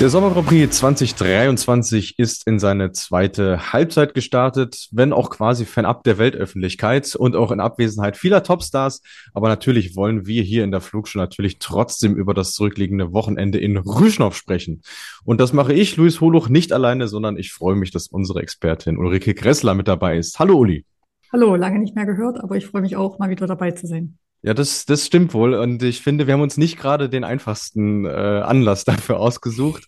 Der 0.00 0.08
Sommer 0.08 0.30
Grand 0.30 0.46
Prix 0.46 0.78
2023 0.78 2.18
ist 2.18 2.46
in 2.46 2.58
seine 2.58 2.92
zweite 2.92 3.74
Halbzeit 3.74 4.14
gestartet, 4.14 4.88
wenn 4.92 5.12
auch 5.12 5.28
quasi 5.28 5.66
fernab 5.66 6.04
der 6.04 6.16
Weltöffentlichkeit 6.16 7.14
und 7.14 7.36
auch 7.36 7.50
in 7.50 7.60
Abwesenheit 7.60 8.16
vieler 8.16 8.42
Topstars. 8.42 9.02
Aber 9.34 9.48
natürlich 9.48 9.96
wollen 9.96 10.24
wir 10.24 10.42
hier 10.42 10.64
in 10.64 10.70
der 10.70 10.80
Flugshow 10.80 11.18
natürlich 11.18 11.58
trotzdem 11.58 12.14
über 12.16 12.32
das 12.32 12.52
zurückliegende 12.52 13.12
Wochenende 13.12 13.58
in 13.58 13.76
Rüschnow 13.76 14.34
sprechen. 14.34 14.80
Und 15.22 15.38
das 15.38 15.52
mache 15.52 15.74
ich, 15.74 15.98
Luis 15.98 16.22
Holuch, 16.22 16.48
nicht 16.48 16.72
alleine, 16.72 17.06
sondern 17.06 17.36
ich 17.36 17.52
freue 17.52 17.76
mich, 17.76 17.90
dass 17.90 18.06
unsere 18.06 18.40
Expertin 18.40 18.96
Ulrike 18.96 19.34
Gressler 19.34 19.74
mit 19.74 19.86
dabei 19.86 20.16
ist. 20.16 20.38
Hallo 20.38 20.56
Uli. 20.60 20.86
Hallo, 21.30 21.56
lange 21.56 21.78
nicht 21.78 21.94
mehr 21.94 22.06
gehört, 22.06 22.42
aber 22.42 22.56
ich 22.56 22.64
freue 22.64 22.80
mich 22.80 22.96
auch, 22.96 23.18
mal 23.18 23.28
wieder 23.28 23.46
dabei 23.46 23.72
zu 23.72 23.86
sein. 23.86 24.16
Ja, 24.42 24.54
das, 24.54 24.86
das 24.86 25.04
stimmt 25.04 25.34
wohl. 25.34 25.54
Und 25.54 25.82
ich 25.82 26.00
finde, 26.00 26.26
wir 26.26 26.34
haben 26.34 26.40
uns 26.40 26.56
nicht 26.56 26.78
gerade 26.78 27.10
den 27.10 27.24
einfachsten 27.24 28.06
äh, 28.06 28.08
Anlass 28.08 28.84
dafür 28.86 29.20
ausgesucht. 29.20 29.86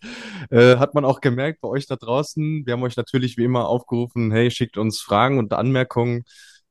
Äh, 0.51 0.77
hat 0.77 0.95
man 0.95 1.05
auch 1.05 1.20
gemerkt 1.20 1.61
bei 1.62 1.69
euch 1.69 1.86
da 1.86 1.97
draußen. 1.97 2.67
Wir 2.67 2.75
haben 2.75 2.83
euch 2.83 2.97
natürlich 2.97 3.39
wie 3.39 3.44
immer 3.44 3.67
aufgerufen, 3.69 4.31
hey, 4.31 4.50
schickt 4.50 4.77
uns 4.77 5.00
Fragen 5.00 5.39
und 5.39 5.53
Anmerkungen. 5.55 6.25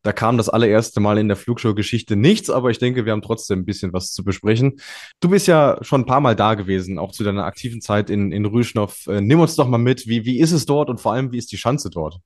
Da 0.04 0.14
kam 0.14 0.38
das 0.38 0.50
allererste 0.50 1.00
Mal 1.00 1.20
in 1.20 1.28
der 1.28 1.38
Flugshow-Geschichte 1.38 2.16
nichts, 2.16 2.50
aber 2.50 2.72
ich 2.72 2.80
denke, 2.80 3.06
wir 3.06 3.12
haben 3.12 3.22
trotzdem 3.22 3.60
ein 3.60 3.66
bisschen 3.66 3.94
was 3.94 4.14
zu 4.14 4.24
besprechen. 4.24 4.80
Du 5.20 5.30
bist 5.30 5.48
ja 5.48 5.78
schon 5.82 6.02
ein 6.02 6.06
paar 6.08 6.22
Mal 6.22 6.36
da 6.36 6.56
gewesen, 6.56 6.98
auch 6.98 7.12
zu 7.12 7.24
deiner 7.24 7.46
aktiven 7.46 7.82
Zeit 7.82 8.10
in, 8.10 8.32
in 8.32 8.46
Rüschnow. 8.46 9.08
Äh, 9.08 9.22
nimm 9.22 9.40
uns 9.40 9.56
doch 9.56 9.68
mal 9.68 9.78
mit, 9.78 10.08
wie, 10.08 10.26
wie 10.26 10.40
ist 10.40 10.52
es 10.54 10.66
dort 10.66 10.90
und 10.90 11.00
vor 11.00 11.14
allem, 11.14 11.32
wie 11.32 11.38
ist 11.38 11.52
die 11.52 11.58
Schanze 11.58 11.90
dort? 11.92 12.20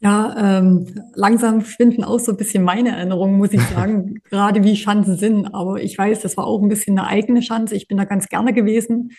Ja, 0.00 0.58
ähm, 0.58 0.86
langsam 1.14 1.62
schwinden 1.62 2.04
auch 2.04 2.20
so 2.20 2.32
ein 2.32 2.36
bisschen 2.36 2.62
meine 2.62 2.90
Erinnerungen, 2.90 3.36
muss 3.36 3.52
ich 3.52 3.62
sagen, 3.74 4.20
gerade 4.30 4.62
wie 4.62 4.76
Schanzen 4.76 5.16
sind. 5.16 5.46
Aber 5.54 5.82
ich 5.82 5.98
weiß, 5.98 6.20
das 6.20 6.36
war 6.36 6.46
auch 6.46 6.62
ein 6.62 6.68
bisschen 6.68 6.98
eine 6.98 7.08
eigene 7.08 7.42
Schanze. 7.42 7.74
Ich 7.74 7.88
bin 7.88 7.96
da 7.96 8.04
ganz 8.04 8.28
gerne 8.28 8.52
gewesen, 8.52 9.10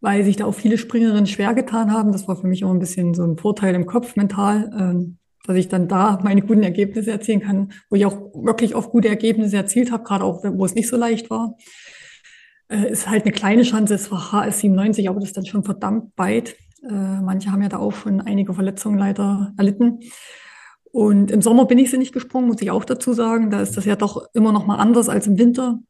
weil 0.00 0.24
sich 0.24 0.36
da 0.36 0.46
auch 0.46 0.54
viele 0.54 0.78
Springerinnen 0.78 1.26
schwer 1.26 1.54
getan 1.54 1.92
haben. 1.92 2.12
Das 2.12 2.26
war 2.26 2.36
für 2.36 2.46
mich 2.46 2.64
auch 2.64 2.70
ein 2.70 2.78
bisschen 2.78 3.12
so 3.14 3.24
ein 3.24 3.36
Vorteil 3.36 3.74
im 3.74 3.86
Kopf 3.86 4.16
mental, 4.16 4.70
ähm, 4.78 5.18
dass 5.46 5.56
ich 5.56 5.68
dann 5.68 5.88
da 5.88 6.18
meine 6.22 6.40
guten 6.40 6.62
Ergebnisse 6.62 7.10
erzielen 7.10 7.40
kann, 7.40 7.72
wo 7.90 7.96
ich 7.96 8.06
auch 8.06 8.16
wirklich 8.34 8.74
oft 8.74 8.90
gute 8.90 9.08
Ergebnisse 9.08 9.56
erzielt 9.56 9.92
habe, 9.92 10.04
gerade 10.04 10.24
auch, 10.24 10.42
wo 10.42 10.64
es 10.64 10.74
nicht 10.74 10.88
so 10.88 10.96
leicht 10.96 11.28
war. 11.28 11.56
Äh, 12.68 12.90
ist 12.90 13.10
halt 13.10 13.24
eine 13.24 13.32
kleine 13.32 13.62
Chance, 13.62 13.92
es 13.92 14.10
war 14.10 14.32
HS 14.32 14.60
97, 14.60 15.08
aber 15.10 15.20
das 15.20 15.30
ist 15.30 15.36
dann 15.36 15.44
schon 15.44 15.64
verdammt 15.64 16.12
weit. 16.16 16.56
Äh, 16.88 17.20
manche 17.22 17.50
haben 17.50 17.62
ja 17.62 17.68
da 17.68 17.78
auch 17.78 17.92
schon 17.92 18.20
einige 18.20 18.54
Verletzungen 18.54 18.98
leider 18.98 19.52
erlitten. 19.56 20.00
Und 20.92 21.30
im 21.30 21.42
Sommer 21.42 21.64
bin 21.64 21.78
ich 21.78 21.90
sie 21.90 21.98
nicht 21.98 22.12
gesprungen, 22.12 22.46
muss 22.46 22.62
ich 22.62 22.70
auch 22.70 22.84
dazu 22.84 23.12
sagen. 23.12 23.50
Da 23.50 23.60
ist 23.60 23.76
das 23.76 23.84
ja 23.84 23.96
doch 23.96 24.28
immer 24.32 24.52
noch 24.52 24.66
mal 24.66 24.76
anders 24.76 25.08
als 25.08 25.26
im 25.26 25.38
Winter. 25.38 25.80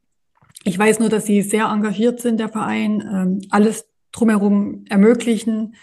Ich 0.63 0.79
weiß 0.79 0.99
nur, 0.99 1.09
dass 1.09 1.25
sie 1.25 1.43
sehr 1.43 1.65
engagiert 1.65 2.19
sind, 2.19 2.39
der 2.39 2.49
Verein, 2.49 3.07
ähm, 3.13 3.41
alles 3.51 3.87
drumherum 4.11 4.85
ermöglichen. 4.89 5.75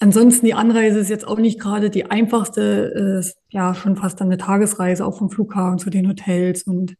Ansonsten 0.00 0.46
die 0.46 0.54
Anreise 0.54 1.00
ist 1.00 1.10
jetzt 1.10 1.26
auch 1.26 1.38
nicht 1.38 1.60
gerade 1.60 1.90
die 1.90 2.10
einfachste, 2.10 3.22
äh, 3.22 3.30
ja 3.50 3.74
schon 3.74 3.96
fast 3.96 4.22
eine 4.22 4.38
Tagesreise, 4.38 5.04
auch 5.04 5.18
vom 5.18 5.30
Flughafen 5.30 5.78
zu 5.78 5.90
den 5.90 6.08
Hotels. 6.08 6.62
Und 6.62 6.94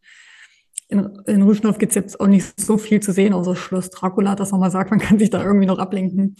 in, 0.89 1.09
in 1.27 1.43
Rüschnow 1.43 1.79
gibt 1.79 1.93
es 1.93 1.97
jetzt 1.97 2.21
auch 2.21 2.27
nicht 2.27 2.61
so 2.61 2.77
viel 2.77 3.01
zu 3.01 3.13
sehen, 3.13 3.33
außer 3.33 3.57
Schloss 3.57 3.91
Dracula, 3.91 4.35
dass 4.35 4.51
man 4.51 4.61
mal 4.61 4.71
sagt, 4.71 4.91
man 4.91 5.01
kann 5.01 5.19
sich 5.19 5.31
da 5.31 5.43
irgendwie 5.43 5.67
noch 5.67 5.79
ablenken. 5.79 6.37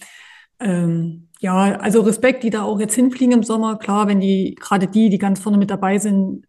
Ähm, 0.61 1.29
ja, 1.41 1.77
also 1.79 2.01
Respekt, 2.03 2.43
die 2.43 2.51
da 2.51 2.63
auch 2.63 2.81
jetzt 2.81 2.95
hinfliegen 2.95 3.33
im 3.33 3.43
Sommer. 3.43 3.79
Klar, 3.79 4.09
wenn 4.09 4.21
die, 4.21 4.57
gerade 4.59 4.89
die, 4.89 5.09
die 5.09 5.19
ganz 5.19 5.41
vorne 5.41 5.59
mit 5.59 5.71
dabei 5.71 5.99
sind, 5.99 6.45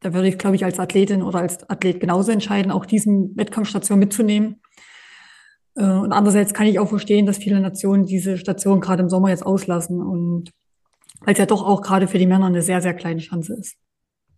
da 0.00 0.12
würde 0.12 0.28
ich, 0.28 0.38
glaube 0.38 0.56
ich, 0.56 0.64
als 0.64 0.78
Athletin 0.78 1.22
oder 1.22 1.38
als 1.38 1.68
Athlet 1.70 2.00
genauso 2.00 2.30
entscheiden, 2.30 2.70
auch 2.70 2.84
diesen 2.84 3.36
Wettkampfstation 3.36 3.98
mitzunehmen. 3.98 4.60
Äh, 5.76 5.84
und 5.84 6.12
andererseits 6.12 6.52
kann 6.52 6.66
ich 6.66 6.78
auch 6.78 6.88
verstehen, 6.88 7.26
dass 7.26 7.38
viele 7.38 7.60
Nationen 7.60 8.06
diese 8.06 8.36
Station 8.36 8.80
gerade 8.80 9.02
im 9.02 9.08
Sommer 9.08 9.30
jetzt 9.30 9.46
auslassen 9.46 10.02
und 10.02 10.50
weil 11.20 11.32
es 11.32 11.38
ja 11.38 11.46
doch 11.46 11.64
auch 11.64 11.80
gerade 11.80 12.06
für 12.06 12.18
die 12.18 12.26
Männer 12.26 12.46
eine 12.46 12.60
sehr, 12.60 12.82
sehr 12.82 12.94
kleine 12.94 13.20
Chance 13.20 13.54
ist. 13.54 13.76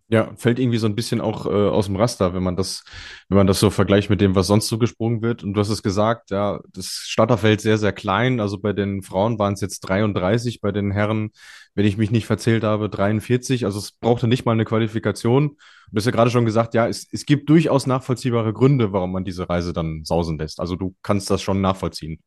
Ja, 0.09 0.33
fällt 0.37 0.57
irgendwie 0.57 0.77
so 0.77 0.87
ein 0.87 0.95
bisschen 0.95 1.19
auch 1.19 1.45
äh, 1.45 1.49
aus 1.49 1.87
dem 1.87 1.97
Raster, 1.97 2.33
wenn 2.33 2.41
man 2.41 2.55
das, 2.55 2.85
wenn 3.27 3.35
man 3.37 3.45
das 3.45 3.59
so 3.59 3.69
vergleicht 3.69 4.09
mit 4.09 4.21
dem, 4.21 4.35
was 4.35 4.47
sonst 4.47 4.69
so 4.69 4.77
gesprungen 4.77 5.21
wird. 5.21 5.43
Und 5.43 5.53
du 5.53 5.59
hast 5.59 5.67
es 5.67 5.83
gesagt, 5.83 6.31
ja, 6.31 6.61
das 6.71 6.85
Starterfeld 6.85 7.59
sehr, 7.59 7.77
sehr 7.77 7.91
klein. 7.91 8.39
Also 8.39 8.57
bei 8.57 8.71
den 8.71 9.01
Frauen 9.01 9.37
waren 9.37 9.53
es 9.53 9.59
jetzt 9.59 9.81
33, 9.81 10.61
bei 10.61 10.71
den 10.71 10.91
Herren, 10.91 11.31
wenn 11.75 11.85
ich 11.85 11.97
mich 11.97 12.09
nicht 12.09 12.25
verzählt 12.25 12.63
habe, 12.63 12.87
43. 12.89 13.65
Also 13.65 13.79
es 13.79 13.91
brauchte 13.91 14.27
nicht 14.29 14.45
mal 14.45 14.53
eine 14.53 14.63
Qualifikation. 14.63 15.57
Du 15.91 15.97
hast 15.97 16.05
ja 16.05 16.11
gerade 16.11 16.31
schon 16.31 16.45
gesagt, 16.45 16.73
ja, 16.73 16.87
es, 16.87 17.07
es 17.11 17.25
gibt 17.25 17.49
durchaus 17.49 17.85
nachvollziehbare 17.85 18.53
Gründe, 18.53 18.93
warum 18.93 19.11
man 19.11 19.25
diese 19.25 19.49
Reise 19.49 19.73
dann 19.73 20.05
sausen 20.05 20.37
lässt. 20.37 20.61
Also 20.61 20.77
du 20.77 20.95
kannst 21.01 21.29
das 21.29 21.41
schon 21.41 21.59
nachvollziehen. 21.59 22.21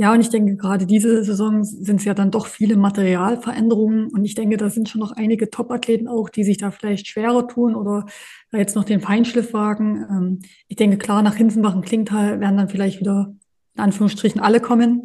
Ja, 0.00 0.12
und 0.12 0.20
ich 0.20 0.30
denke, 0.30 0.54
gerade 0.56 0.86
diese 0.86 1.24
Saison 1.24 1.64
sind 1.64 1.96
es 1.96 2.04
ja 2.04 2.14
dann 2.14 2.30
doch 2.30 2.46
viele 2.46 2.76
Materialveränderungen. 2.76 4.06
Und 4.12 4.24
ich 4.24 4.36
denke, 4.36 4.56
da 4.56 4.70
sind 4.70 4.88
schon 4.88 5.00
noch 5.00 5.10
einige 5.10 5.50
Top-Athleten 5.50 6.06
auch, 6.06 6.28
die 6.28 6.44
sich 6.44 6.56
da 6.56 6.70
vielleicht 6.70 7.08
schwerer 7.08 7.48
tun 7.48 7.74
oder 7.74 8.06
da 8.52 8.58
jetzt 8.58 8.76
noch 8.76 8.84
den 8.84 9.00
Feinschliff 9.00 9.52
wagen. 9.52 10.06
Ähm, 10.08 10.38
ich 10.68 10.76
denke, 10.76 10.98
klar, 10.98 11.22
nach 11.22 11.34
Hinsenbach 11.34 11.74
und 11.74 11.84
Klingtal 11.84 12.38
werden 12.38 12.56
dann 12.56 12.68
vielleicht 12.68 13.00
wieder 13.00 13.34
in 13.74 13.82
Anführungsstrichen 13.82 14.40
alle 14.40 14.60
kommen, 14.60 15.02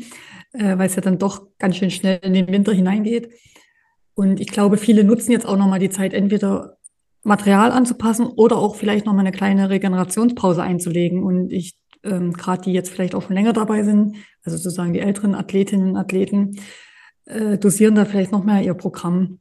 äh, 0.51 0.77
weil 0.77 0.85
es 0.87 0.95
ja 0.95 1.01
dann 1.01 1.17
doch 1.17 1.47
ganz 1.57 1.77
schön 1.77 1.89
schnell 1.89 2.19
in 2.21 2.33
den 2.33 2.47
Winter 2.49 2.71
hineingeht. 2.71 3.31
Und 4.13 4.39
ich 4.39 4.47
glaube, 4.47 4.77
viele 4.77 5.03
nutzen 5.03 5.31
jetzt 5.31 5.47
auch 5.47 5.57
nochmal 5.57 5.79
die 5.79 5.89
Zeit, 5.89 6.13
entweder 6.13 6.77
Material 7.23 7.71
anzupassen 7.71 8.27
oder 8.27 8.57
auch 8.57 8.75
vielleicht 8.75 9.07
nochmal 9.07 9.25
eine 9.25 9.35
kleine 9.35 9.71
Regenerationspause 9.71 10.61
einzulegen. 10.61 11.23
Und 11.23 11.51
ich 11.51 11.73
ähm, 12.03 12.33
gerade 12.33 12.63
die 12.63 12.73
jetzt 12.73 12.89
vielleicht 12.89 13.15
auch 13.15 13.23
schon 13.23 13.35
länger 13.35 13.53
dabei 13.53 13.83
sind, 13.83 14.17
also 14.43 14.57
sozusagen 14.57 14.93
die 14.93 14.99
älteren 14.99 15.35
Athletinnen 15.35 15.91
und 15.91 15.97
Athleten, 15.97 16.59
äh, 17.25 17.57
dosieren 17.57 17.95
da 17.95 18.05
vielleicht 18.05 18.31
noch 18.31 18.43
mehr 18.43 18.61
ihr 18.61 18.73
Programm, 18.73 19.39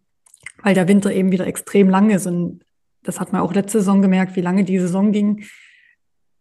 weil 0.62 0.74
der 0.74 0.88
Winter 0.88 1.12
eben 1.12 1.32
wieder 1.32 1.46
extrem 1.46 1.88
lang 1.88 2.10
ist. 2.10 2.26
Und 2.26 2.64
das 3.02 3.20
hat 3.20 3.32
man 3.32 3.42
auch 3.42 3.54
letzte 3.54 3.78
Saison 3.78 4.02
gemerkt, 4.02 4.36
wie 4.36 4.42
lange 4.42 4.64
die 4.64 4.78
Saison 4.78 5.12
ging. 5.12 5.44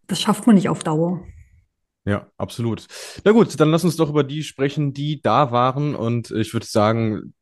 Das 0.07 0.21
schafft 0.21 0.45
man 0.45 0.55
nicht 0.55 0.69
auf 0.69 0.83
Dauer. 0.83 1.25
Ja, 2.05 2.27
absolut. 2.37 2.87
Na 3.23 3.31
gut, 3.31 3.59
dann 3.59 3.69
lass 3.69 3.83
uns 3.83 3.95
doch 3.95 4.09
über 4.09 4.23
die 4.23 4.43
sprechen, 4.43 4.93
die 4.93 5.21
da 5.21 5.51
waren. 5.51 5.95
Und 5.95 6.31
ich 6.31 6.53
würde 6.53 6.65
sagen, 6.65 7.33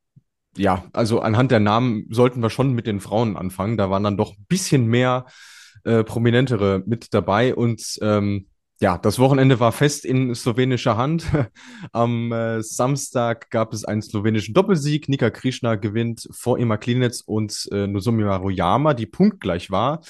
ja, 0.56 0.84
also 0.92 1.20
anhand 1.20 1.50
der 1.50 1.60
Namen 1.60 2.06
sollten 2.10 2.42
wir 2.42 2.50
schon 2.50 2.72
mit 2.72 2.86
den 2.86 3.00
Frauen 3.00 3.36
anfangen. 3.36 3.76
Da 3.76 3.90
waren 3.90 4.02
dann 4.02 4.16
doch 4.16 4.36
ein 4.36 4.44
bisschen 4.48 4.86
mehr 4.86 5.26
äh, 5.84 6.04
prominentere 6.04 6.82
mit 6.86 7.14
dabei. 7.14 7.54
Und 7.54 7.98
ähm, 8.02 8.49
ja, 8.80 8.96
das 8.96 9.18
Wochenende 9.18 9.60
war 9.60 9.72
fest 9.72 10.06
in 10.06 10.34
slowenischer 10.34 10.96
Hand. 10.96 11.26
Am 11.92 12.32
äh, 12.32 12.62
Samstag 12.62 13.50
gab 13.50 13.74
es 13.74 13.84
einen 13.84 14.00
slowenischen 14.00 14.54
Doppelsieg. 14.54 15.08
Nika 15.08 15.28
Krishna 15.28 15.74
gewinnt 15.74 16.26
vor 16.32 16.58
Ima 16.58 16.78
Klinitz 16.78 17.20
und 17.20 17.68
äh, 17.72 17.86
Nozomi 17.86 18.24
Maruyama, 18.24 18.94
die 18.94 19.06
punktgleich 19.06 19.70
war. 19.70 20.00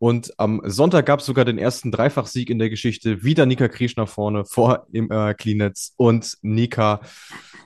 Und 0.00 0.32
am 0.38 0.60
Sonntag 0.64 1.06
gab 1.06 1.20
es 1.20 1.26
sogar 1.26 1.44
den 1.44 1.58
ersten 1.58 1.92
Dreifachsieg 1.92 2.50
in 2.50 2.58
der 2.58 2.70
Geschichte. 2.70 3.22
Wieder 3.22 3.46
Nika 3.46 3.68
Krishna 3.68 4.06
vorne 4.06 4.44
vor 4.44 4.86
Ima 4.90 5.34
Klinitz 5.34 5.92
und 5.96 6.38
Nika 6.42 7.00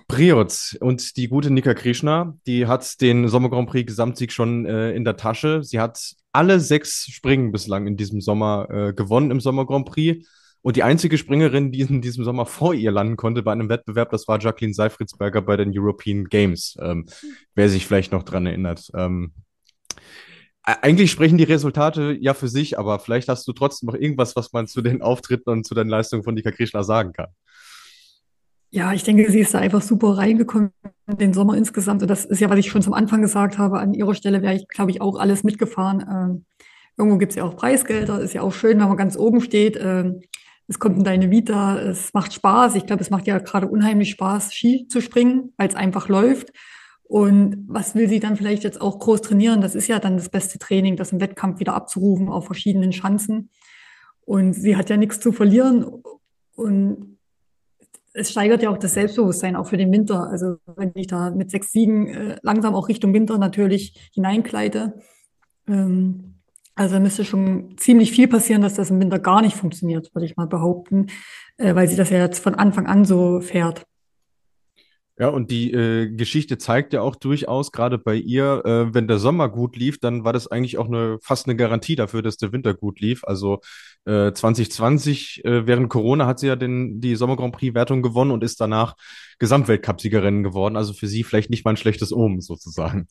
Priots. 0.06 0.76
Und 0.80 1.16
die 1.16 1.28
gute 1.28 1.50
Nika 1.50 1.72
Krishna, 1.72 2.36
die 2.46 2.66
hat 2.66 3.00
den 3.00 3.28
Sommer 3.28 3.48
Grand 3.48 3.70
Prix 3.70 3.86
Gesamtsieg 3.86 4.32
schon 4.32 4.66
äh, 4.66 4.92
in 4.92 5.04
der 5.04 5.16
Tasche. 5.16 5.62
Sie 5.62 5.80
hat 5.80 6.14
alle 6.30 6.60
sechs 6.60 7.06
Springen 7.10 7.52
bislang 7.52 7.86
in 7.86 7.96
diesem 7.96 8.20
Sommer 8.20 8.68
äh, 8.70 8.92
gewonnen 8.92 9.30
im 9.30 9.40
Sommer 9.40 9.66
Grand 9.66 9.86
Prix 9.86 10.26
und 10.62 10.76
die 10.76 10.84
einzige 10.84 11.18
Springerin, 11.18 11.72
die 11.72 11.80
in 11.80 12.00
diesem 12.00 12.24
Sommer 12.24 12.46
vor 12.46 12.72
ihr 12.72 12.92
landen 12.92 13.16
konnte 13.16 13.42
bei 13.42 13.52
einem 13.52 13.68
Wettbewerb, 13.68 14.10
das 14.10 14.28
war 14.28 14.40
Jacqueline 14.40 14.74
Seifritzberger 14.74 15.42
bei 15.42 15.56
den 15.56 15.72
European 15.76 16.24
Games. 16.26 16.76
Ähm, 16.80 17.06
wer 17.54 17.68
sich 17.68 17.86
vielleicht 17.86 18.12
noch 18.12 18.22
dran 18.22 18.46
erinnert. 18.46 18.90
Ähm, 18.94 19.32
eigentlich 20.62 21.10
sprechen 21.10 21.38
die 21.38 21.44
Resultate 21.44 22.16
ja 22.20 22.34
für 22.34 22.46
sich, 22.46 22.78
aber 22.78 23.00
vielleicht 23.00 23.28
hast 23.28 23.46
du 23.48 23.52
trotzdem 23.52 23.88
noch 23.88 23.96
irgendwas, 23.96 24.36
was 24.36 24.52
man 24.52 24.68
zu 24.68 24.80
den 24.80 25.02
Auftritten 25.02 25.50
und 25.50 25.66
zu 25.66 25.74
den 25.74 25.88
Leistungen 25.88 26.22
von 26.22 26.36
Dika 26.36 26.52
Krishna 26.52 26.84
sagen 26.84 27.12
kann. 27.12 27.30
Ja, 28.70 28.92
ich 28.92 29.02
denke, 29.02 29.30
sie 29.30 29.40
ist 29.40 29.52
da 29.52 29.58
einfach 29.58 29.82
super 29.82 30.16
reingekommen 30.16 30.70
in 31.10 31.18
den 31.18 31.34
Sommer 31.34 31.56
insgesamt. 31.56 32.00
Und 32.02 32.08
das 32.08 32.24
ist 32.24 32.40
ja, 32.40 32.48
was 32.48 32.58
ich 32.58 32.70
schon 32.70 32.80
zum 32.80 32.94
Anfang 32.94 33.20
gesagt 33.20 33.58
habe. 33.58 33.80
An 33.80 33.92
ihrer 33.92 34.14
Stelle 34.14 34.40
wäre 34.40 34.54
ich, 34.54 34.66
glaube 34.68 34.92
ich, 34.92 35.00
auch 35.00 35.18
alles 35.18 35.42
mitgefahren. 35.42 36.06
Ähm, 36.08 36.44
irgendwo 36.96 37.18
gibt 37.18 37.32
es 37.32 37.36
ja 37.36 37.44
auch 37.44 37.56
Preisgelder. 37.56 38.20
Ist 38.20 38.32
ja 38.32 38.40
auch 38.40 38.52
schön, 38.52 38.78
wenn 38.78 38.88
man 38.88 38.96
ganz 38.96 39.16
oben 39.16 39.42
steht. 39.42 39.76
Ähm, 39.78 40.22
es 40.68 40.78
kommt 40.78 40.98
in 40.98 41.04
deine 41.04 41.30
Vita, 41.30 41.78
es 41.78 42.14
macht 42.14 42.32
Spaß. 42.32 42.76
Ich 42.76 42.86
glaube, 42.86 43.02
es 43.02 43.10
macht 43.10 43.26
ja 43.26 43.38
gerade 43.38 43.66
unheimlich 43.66 44.10
Spaß, 44.10 44.54
Ski 44.54 44.86
zu 44.88 45.00
springen, 45.00 45.52
weil 45.56 45.68
es 45.68 45.74
einfach 45.74 46.08
läuft. 46.08 46.52
Und 47.02 47.66
was 47.68 47.94
will 47.94 48.08
sie 48.08 48.20
dann 48.20 48.36
vielleicht 48.36 48.64
jetzt 48.64 48.80
auch 48.80 48.98
groß 48.98 49.20
trainieren? 49.20 49.60
Das 49.60 49.74
ist 49.74 49.86
ja 49.86 49.98
dann 49.98 50.16
das 50.16 50.30
beste 50.30 50.58
Training, 50.58 50.96
das 50.96 51.12
im 51.12 51.20
Wettkampf 51.20 51.60
wieder 51.60 51.74
abzurufen 51.74 52.28
auf 52.28 52.46
verschiedenen 52.46 52.92
Schanzen. 52.92 53.50
Und 54.24 54.54
sie 54.54 54.76
hat 54.76 54.88
ja 54.88 54.96
nichts 54.96 55.20
zu 55.20 55.32
verlieren. 55.32 55.84
Und 56.54 57.18
es 58.14 58.30
steigert 58.30 58.62
ja 58.62 58.70
auch 58.70 58.78
das 58.78 58.94
Selbstbewusstsein 58.94 59.56
auch 59.56 59.66
für 59.66 59.76
den 59.76 59.92
Winter. 59.92 60.28
Also 60.28 60.56
wenn 60.76 60.92
ich 60.94 61.06
da 61.06 61.30
mit 61.30 61.50
sechs 61.50 61.72
Siegen 61.72 62.08
äh, 62.08 62.36
langsam 62.42 62.74
auch 62.74 62.88
Richtung 62.88 63.12
Winter 63.12 63.38
natürlich 63.38 64.10
hineinkleide, 64.14 64.94
ähm, 65.68 66.31
also 66.74 66.98
müsste 67.00 67.24
schon 67.24 67.76
ziemlich 67.76 68.12
viel 68.12 68.28
passieren, 68.28 68.62
dass 68.62 68.74
das 68.74 68.90
im 68.90 69.00
Winter 69.00 69.18
gar 69.18 69.42
nicht 69.42 69.56
funktioniert, 69.56 70.14
würde 70.14 70.26
ich 70.26 70.36
mal 70.36 70.46
behaupten, 70.46 71.08
äh, 71.58 71.74
weil 71.74 71.88
sie 71.88 71.96
das 71.96 72.10
ja 72.10 72.18
jetzt 72.18 72.42
von 72.42 72.54
Anfang 72.54 72.86
an 72.86 73.04
so 73.04 73.40
fährt. 73.40 73.86
Ja, 75.18 75.28
und 75.28 75.50
die 75.50 75.70
äh, 75.72 76.10
Geschichte 76.10 76.56
zeigt 76.56 76.94
ja 76.94 77.02
auch 77.02 77.16
durchaus, 77.16 77.70
gerade 77.70 77.98
bei 77.98 78.14
ihr, 78.14 78.62
äh, 78.64 78.94
wenn 78.94 79.06
der 79.06 79.18
Sommer 79.18 79.50
gut 79.50 79.76
lief, 79.76 80.00
dann 80.00 80.24
war 80.24 80.32
das 80.32 80.48
eigentlich 80.48 80.78
auch 80.78 80.88
eine, 80.88 81.18
fast 81.20 81.46
eine 81.46 81.54
Garantie 81.54 81.96
dafür, 81.96 82.22
dass 82.22 82.38
der 82.38 82.50
Winter 82.52 82.72
gut 82.72 82.98
lief. 82.98 83.22
Also 83.24 83.60
äh, 84.06 84.32
2020, 84.32 85.44
äh, 85.44 85.66
während 85.66 85.90
Corona, 85.90 86.26
hat 86.26 86.38
sie 86.40 86.46
ja 86.46 86.56
den, 86.56 87.00
die 87.00 87.14
Sommer 87.14 87.36
Grand 87.36 87.54
Prix-Wertung 87.54 88.00
gewonnen 88.00 88.30
und 88.30 88.42
ist 88.42 88.60
danach 88.60 88.94
Gesamtweltcup-Siegerin 89.38 90.42
geworden. 90.42 90.76
Also 90.76 90.94
für 90.94 91.06
sie 91.06 91.24
vielleicht 91.24 91.50
nicht 91.50 91.66
mal 91.66 91.72
ein 91.72 91.76
schlechtes 91.76 92.12
Omen 92.12 92.40
sozusagen. 92.40 93.06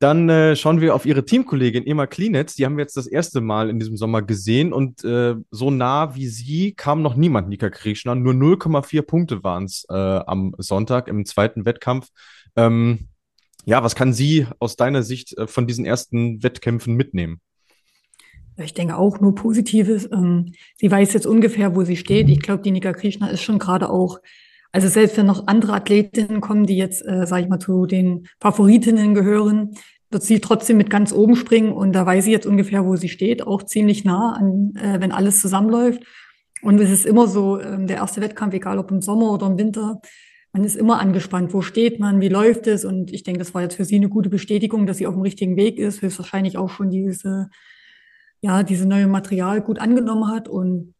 Dann 0.00 0.28
äh, 0.28 0.56
schauen 0.56 0.80
wir 0.80 0.94
auf 0.94 1.06
ihre 1.06 1.24
Teamkollegin 1.24 1.86
Emma 1.86 2.06
Klinetz. 2.06 2.54
Die 2.56 2.64
haben 2.64 2.76
wir 2.76 2.82
jetzt 2.82 2.96
das 2.96 3.06
erste 3.06 3.40
Mal 3.40 3.70
in 3.70 3.78
diesem 3.78 3.96
Sommer 3.96 4.22
gesehen 4.22 4.72
und 4.72 5.04
äh, 5.04 5.36
so 5.50 5.70
nah 5.70 6.14
wie 6.14 6.26
sie 6.26 6.72
kam 6.72 7.00
noch 7.00 7.14
niemand 7.14 7.48
Nika 7.48 7.70
Krieschner. 7.70 8.14
Nur 8.14 8.34
0,4 8.34 9.02
Punkte 9.02 9.44
waren 9.44 9.64
es 9.64 9.86
äh, 9.88 9.94
am 9.94 10.54
Sonntag 10.58 11.08
im 11.08 11.24
zweiten 11.24 11.64
Wettkampf. 11.64 12.08
Ähm, 12.56 13.08
ja, 13.64 13.82
was 13.82 13.94
kann 13.94 14.12
sie 14.12 14.46
aus 14.58 14.76
deiner 14.76 15.02
Sicht 15.02 15.38
äh, 15.38 15.46
von 15.46 15.66
diesen 15.66 15.86
ersten 15.86 16.42
Wettkämpfen 16.42 16.94
mitnehmen? 16.94 17.40
Ich 18.56 18.74
denke 18.74 18.96
auch 18.96 19.20
nur 19.20 19.34
Positives. 19.34 20.08
Ähm, 20.12 20.52
sie 20.76 20.90
weiß 20.90 21.12
jetzt 21.12 21.26
ungefähr, 21.26 21.74
wo 21.74 21.82
sie 21.82 21.96
steht. 21.96 22.28
Ich 22.28 22.40
glaube, 22.40 22.62
die 22.62 22.70
Nika 22.70 22.92
Krieschner 22.92 23.30
ist 23.30 23.42
schon 23.42 23.58
gerade 23.58 23.90
auch 23.90 24.18
also 24.74 24.88
selbst 24.88 25.16
wenn 25.16 25.26
noch 25.26 25.46
andere 25.46 25.72
Athletinnen 25.72 26.40
kommen, 26.40 26.66
die 26.66 26.76
jetzt, 26.76 27.06
äh, 27.06 27.28
sage 27.28 27.44
ich 27.44 27.48
mal, 27.48 27.60
zu 27.60 27.86
den 27.86 28.26
Favoritinnen 28.40 29.14
gehören, 29.14 29.76
wird 30.10 30.24
sie 30.24 30.40
trotzdem 30.40 30.78
mit 30.78 30.90
ganz 30.90 31.12
oben 31.12 31.36
springen 31.36 31.72
und 31.72 31.92
da 31.92 32.04
weiß 32.04 32.24
sie 32.24 32.32
jetzt 32.32 32.44
ungefähr, 32.44 32.84
wo 32.84 32.96
sie 32.96 33.08
steht, 33.08 33.46
auch 33.46 33.62
ziemlich 33.62 34.04
nah 34.04 34.32
an, 34.32 34.72
äh, 34.74 35.00
wenn 35.00 35.12
alles 35.12 35.40
zusammenläuft. 35.40 36.02
Und 36.60 36.80
es 36.80 36.90
ist 36.90 37.06
immer 37.06 37.28
so, 37.28 37.56
äh, 37.58 37.86
der 37.86 37.98
erste 37.98 38.20
Wettkampf, 38.20 38.52
egal 38.52 38.80
ob 38.80 38.90
im 38.90 39.00
Sommer 39.00 39.30
oder 39.30 39.46
im 39.46 39.58
Winter, 39.58 40.00
man 40.52 40.64
ist 40.64 40.74
immer 40.74 40.98
angespannt. 40.98 41.54
Wo 41.54 41.60
steht 41.60 42.00
man? 42.00 42.20
Wie 42.20 42.28
läuft 42.28 42.66
es? 42.66 42.84
Und 42.84 43.12
ich 43.12 43.22
denke, 43.22 43.38
das 43.38 43.54
war 43.54 43.62
jetzt 43.62 43.76
für 43.76 43.84
sie 43.84 43.96
eine 43.96 44.08
gute 44.08 44.28
Bestätigung, 44.28 44.86
dass 44.86 44.96
sie 44.96 45.06
auf 45.06 45.14
dem 45.14 45.22
richtigen 45.22 45.56
Weg 45.56 45.78
ist. 45.78 46.02
Höchstwahrscheinlich 46.02 46.58
auch 46.58 46.70
schon 46.70 46.90
diese, 46.90 47.48
ja, 48.40 48.64
diese 48.64 48.88
neue 48.88 49.06
Material 49.06 49.60
gut 49.60 49.78
angenommen 49.78 50.32
hat 50.32 50.48
und 50.48 50.93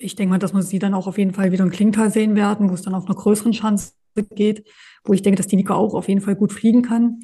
ich 0.00 0.16
denke 0.16 0.30
mal, 0.30 0.38
dass 0.38 0.54
wir 0.54 0.62
sie 0.62 0.78
dann 0.78 0.94
auch 0.94 1.06
auf 1.06 1.18
jeden 1.18 1.34
Fall 1.34 1.52
wieder 1.52 1.64
in 1.64 1.70
Klingtal 1.70 2.10
sehen 2.10 2.34
werden, 2.34 2.70
wo 2.70 2.74
es 2.74 2.82
dann 2.82 2.94
auf 2.94 3.06
einer 3.06 3.14
größeren 3.14 3.52
Chance 3.52 3.92
geht, 4.34 4.66
wo 5.04 5.12
ich 5.12 5.22
denke, 5.22 5.36
dass 5.36 5.46
die 5.46 5.56
Nika 5.56 5.74
auch 5.74 5.94
auf 5.94 6.08
jeden 6.08 6.20
Fall 6.22 6.36
gut 6.36 6.52
fliegen 6.52 6.82
kann. 6.82 7.20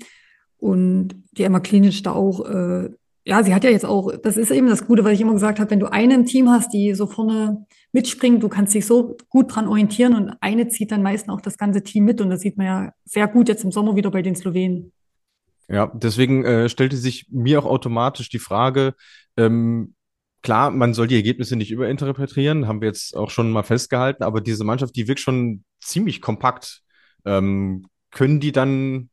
Und 0.58 1.14
die 1.32 1.42
Emma 1.42 1.60
Klinisch 1.60 2.02
da 2.02 2.12
auch, 2.12 2.48
äh, 2.48 2.90
ja, 3.24 3.42
sie 3.42 3.54
hat 3.54 3.64
ja 3.64 3.70
jetzt 3.70 3.84
auch, 3.84 4.12
das 4.22 4.36
ist 4.36 4.50
eben 4.50 4.68
das 4.68 4.86
Gute, 4.86 5.04
weil 5.04 5.14
ich 5.14 5.20
immer 5.20 5.32
gesagt 5.32 5.58
habe, 5.58 5.70
wenn 5.70 5.80
du 5.80 5.90
eine 5.90 6.14
im 6.14 6.26
Team 6.26 6.48
hast, 6.48 6.72
die 6.72 6.94
so 6.94 7.06
vorne 7.06 7.66
mitspringt, 7.92 8.42
du 8.42 8.48
kannst 8.48 8.74
dich 8.74 8.86
so 8.86 9.16
gut 9.28 9.54
dran 9.54 9.68
orientieren 9.68 10.14
und 10.14 10.34
eine 10.40 10.68
zieht 10.68 10.92
dann 10.92 11.02
meistens 11.02 11.32
auch 11.32 11.40
das 11.40 11.58
ganze 11.58 11.82
Team 11.82 12.04
mit 12.04 12.20
und 12.20 12.30
das 12.30 12.40
sieht 12.40 12.56
man 12.56 12.66
ja 12.66 12.92
sehr 13.04 13.26
gut 13.26 13.48
jetzt 13.48 13.64
im 13.64 13.72
Sommer 13.72 13.96
wieder 13.96 14.10
bei 14.10 14.22
den 14.22 14.36
Slowenen. 14.36 14.92
Ja, 15.68 15.90
deswegen 15.92 16.44
äh, 16.44 16.68
stellte 16.68 16.96
sich 16.96 17.26
mir 17.30 17.58
auch 17.58 17.66
automatisch 17.66 18.28
die 18.28 18.38
Frage, 18.38 18.94
ähm, 19.36 19.95
klar, 20.42 20.70
man 20.70 20.94
soll 20.94 21.06
die 21.06 21.16
Ergebnisse 21.16 21.56
nicht 21.56 21.70
überinterpretieren, 21.70 22.66
haben 22.66 22.80
wir 22.80 22.88
jetzt 22.88 23.16
auch 23.16 23.30
schon 23.30 23.50
mal 23.50 23.62
festgehalten, 23.62 24.22
aber 24.22 24.40
diese 24.40 24.64
Mannschaft, 24.64 24.96
die 24.96 25.08
wirkt 25.08 25.20
schon 25.20 25.64
ziemlich 25.80 26.20
kompakt. 26.20 26.82
Ähm, 27.24 27.86
können 28.10 28.40
die 28.40 28.52
dann 28.52 29.10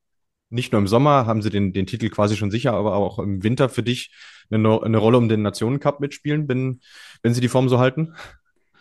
nicht 0.49 0.71
nur 0.71 0.79
im 0.79 0.87
Sommer, 0.87 1.25
haben 1.25 1.41
sie 1.41 1.49
den, 1.49 1.73
den 1.73 1.87
Titel 1.87 2.09
quasi 2.09 2.37
schon 2.37 2.51
sicher, 2.51 2.73
aber 2.73 2.95
auch 2.95 3.17
im 3.17 3.43
Winter 3.43 3.69
für 3.69 3.81
dich 3.81 4.11
eine, 4.51 4.81
eine 4.83 4.97
Rolle 4.97 5.17
um 5.17 5.27
den 5.27 5.41
Nationencup 5.41 5.99
mitspielen, 5.99 6.47
wenn, 6.47 6.79
wenn 7.23 7.33
sie 7.33 7.41
die 7.41 7.49
Form 7.49 7.69
so 7.69 7.79
halten? 7.79 8.13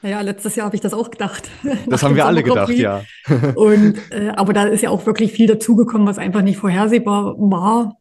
Ja, 0.02 0.20
letztes 0.20 0.56
Jahr 0.56 0.66
habe 0.66 0.74
ich 0.74 0.82
das 0.82 0.94
auch 0.94 1.10
gedacht. 1.10 1.48
Das 1.86 2.02
haben 2.02 2.16
wir 2.16 2.26
alle 2.26 2.42
gedacht, 2.42 2.72
ja. 2.72 3.04
Und 3.54 3.98
äh, 4.10 4.30
aber 4.34 4.52
da 4.52 4.64
ist 4.64 4.82
ja 4.82 4.90
auch 4.90 5.06
wirklich 5.06 5.32
viel 5.32 5.46
dazugekommen, 5.46 6.06
was 6.06 6.18
einfach 6.18 6.42
nicht 6.42 6.58
vorhersehbar 6.58 7.36
war. 7.38 7.96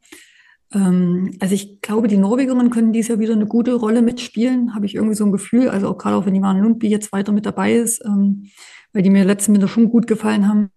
Ähm, 0.74 1.36
also 1.40 1.54
ich 1.54 1.82
glaube, 1.82 2.08
die 2.08 2.18
Norwegerinnen 2.18 2.70
können 2.70 2.94
dies 2.94 3.08
Jahr 3.08 3.20
wieder 3.20 3.34
eine 3.34 3.46
gute 3.46 3.74
Rolle 3.74 4.02
mitspielen, 4.02 4.74
habe 4.74 4.86
ich 4.86 4.96
irgendwie 4.96 5.16
so 5.16 5.26
ein 5.26 5.32
Gefühl. 5.32 5.70
Also 5.70 5.90
auch 5.90 5.98
gerade 5.98 6.16
auch 6.16 6.26
wenn 6.26 6.34
die 6.34 6.40
Maren 6.40 6.62
Lundby 6.62 6.90
jetzt 6.90 7.12
weiter 7.12 7.32
mit 7.32 7.46
dabei 7.46 7.74
ist, 7.74 8.04
ähm, 8.06 8.48
weil 8.94 9.04
die 9.04 9.10
mir 9.10 9.24
letzten 9.24 9.54
Winter 9.54 9.68
schon 9.68 9.90
gut 9.90 10.08
gefallen 10.08 10.48
haben. 10.48 10.70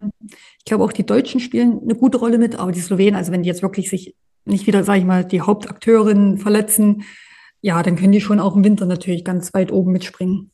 Ich 0.59 0.65
glaube 0.65 0.83
auch 0.83 0.93
die 0.93 1.05
Deutschen 1.05 1.39
spielen 1.39 1.79
eine 1.83 1.95
gute 1.95 2.17
Rolle 2.17 2.37
mit, 2.37 2.57
aber 2.57 2.71
die 2.71 2.79
Slowenen, 2.79 3.15
also 3.15 3.31
wenn 3.31 3.43
die 3.43 3.49
jetzt 3.49 3.61
wirklich 3.61 3.89
sich 3.89 4.15
nicht 4.45 4.67
wieder, 4.67 4.83
sage 4.83 4.99
ich 4.99 5.05
mal, 5.05 5.25
die 5.25 5.41
Hauptakteurinnen 5.41 6.37
verletzen, 6.37 7.03
ja, 7.61 7.81
dann 7.81 7.95
können 7.95 8.11
die 8.11 8.21
schon 8.21 8.39
auch 8.39 8.55
im 8.55 8.63
Winter 8.63 8.85
natürlich 8.85 9.25
ganz 9.25 9.53
weit 9.53 9.71
oben 9.71 9.91
mitspringen. 9.91 10.51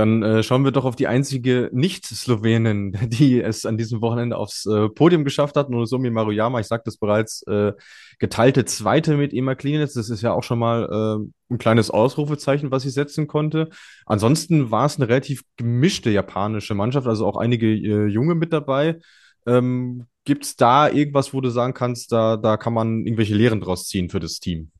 Dann 0.00 0.22
äh, 0.22 0.42
schauen 0.42 0.64
wir 0.64 0.70
doch 0.70 0.86
auf 0.86 0.96
die 0.96 1.08
einzige 1.08 1.68
Nicht-Slowenin, 1.74 2.96
die 3.10 3.38
es 3.42 3.66
an 3.66 3.76
diesem 3.76 4.00
Wochenende 4.00 4.38
aufs 4.38 4.64
äh, 4.64 4.88
Podium 4.88 5.24
geschafft 5.24 5.56
hat. 5.56 5.68
Nozomi 5.68 6.08
Maruyama, 6.08 6.58
ich 6.58 6.68
sagte 6.68 6.88
es 6.88 6.96
bereits, 6.96 7.42
äh, 7.42 7.74
geteilte 8.18 8.64
Zweite 8.64 9.18
mit 9.18 9.34
Ema 9.34 9.54
Klinitz. 9.54 9.92
Das 9.92 10.08
ist 10.08 10.22
ja 10.22 10.32
auch 10.32 10.42
schon 10.42 10.58
mal 10.58 10.84
äh, 11.20 11.52
ein 11.52 11.58
kleines 11.58 11.90
Ausrufezeichen, 11.90 12.70
was 12.70 12.82
sie 12.82 12.88
setzen 12.88 13.26
konnte. 13.26 13.68
Ansonsten 14.06 14.70
war 14.70 14.86
es 14.86 14.96
eine 14.96 15.10
relativ 15.10 15.42
gemischte 15.58 16.08
japanische 16.08 16.74
Mannschaft, 16.74 17.06
also 17.06 17.26
auch 17.26 17.36
einige 17.36 17.66
äh, 17.66 18.06
Junge 18.06 18.34
mit 18.34 18.54
dabei. 18.54 19.00
Ähm, 19.46 20.06
Gibt 20.24 20.44
es 20.44 20.56
da 20.56 20.88
irgendwas, 20.88 21.34
wo 21.34 21.42
du 21.42 21.50
sagen 21.50 21.74
kannst, 21.74 22.10
da, 22.10 22.38
da 22.38 22.56
kann 22.56 22.72
man 22.72 23.04
irgendwelche 23.04 23.34
Lehren 23.34 23.60
draus 23.60 23.86
ziehen 23.86 24.08
für 24.08 24.20
das 24.20 24.40
Team? 24.40 24.70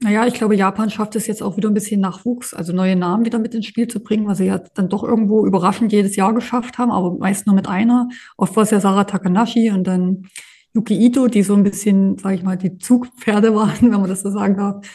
Naja, 0.00 0.26
ich 0.26 0.34
glaube, 0.34 0.56
Japan 0.56 0.90
schafft 0.90 1.16
es 1.16 1.26
jetzt 1.26 1.42
auch 1.42 1.56
wieder 1.56 1.68
ein 1.68 1.74
bisschen 1.74 2.00
Nachwuchs, 2.00 2.52
also 2.52 2.72
neue 2.72 2.96
Namen 2.96 3.24
wieder 3.24 3.38
mit 3.38 3.54
ins 3.54 3.66
Spiel 3.66 3.88
zu 3.88 4.00
bringen, 4.00 4.26
was 4.26 4.38
sie 4.38 4.46
ja 4.46 4.58
dann 4.58 4.88
doch 4.88 5.02
irgendwo 5.04 5.46
überraschend 5.46 5.92
jedes 5.92 6.16
Jahr 6.16 6.34
geschafft 6.34 6.78
haben, 6.78 6.90
aber 6.90 7.16
meist 7.16 7.46
nur 7.46 7.54
mit 7.54 7.68
einer. 7.68 8.08
Oft 8.36 8.56
war 8.56 8.64
es 8.64 8.70
ja 8.70 8.80
Sarah 8.80 9.04
Takanashi 9.04 9.70
und 9.70 9.86
dann 9.86 10.26
Yuki 10.74 10.94
Ito, 11.06 11.28
die 11.28 11.42
so 11.42 11.54
ein 11.54 11.62
bisschen, 11.62 12.18
sage 12.18 12.34
ich 12.34 12.42
mal, 12.42 12.56
die 12.56 12.78
Zugpferde 12.78 13.54
waren, 13.54 13.80
wenn 13.80 14.00
man 14.00 14.08
das 14.08 14.22
so 14.22 14.30
sagen 14.30 14.56
darf. 14.56 14.86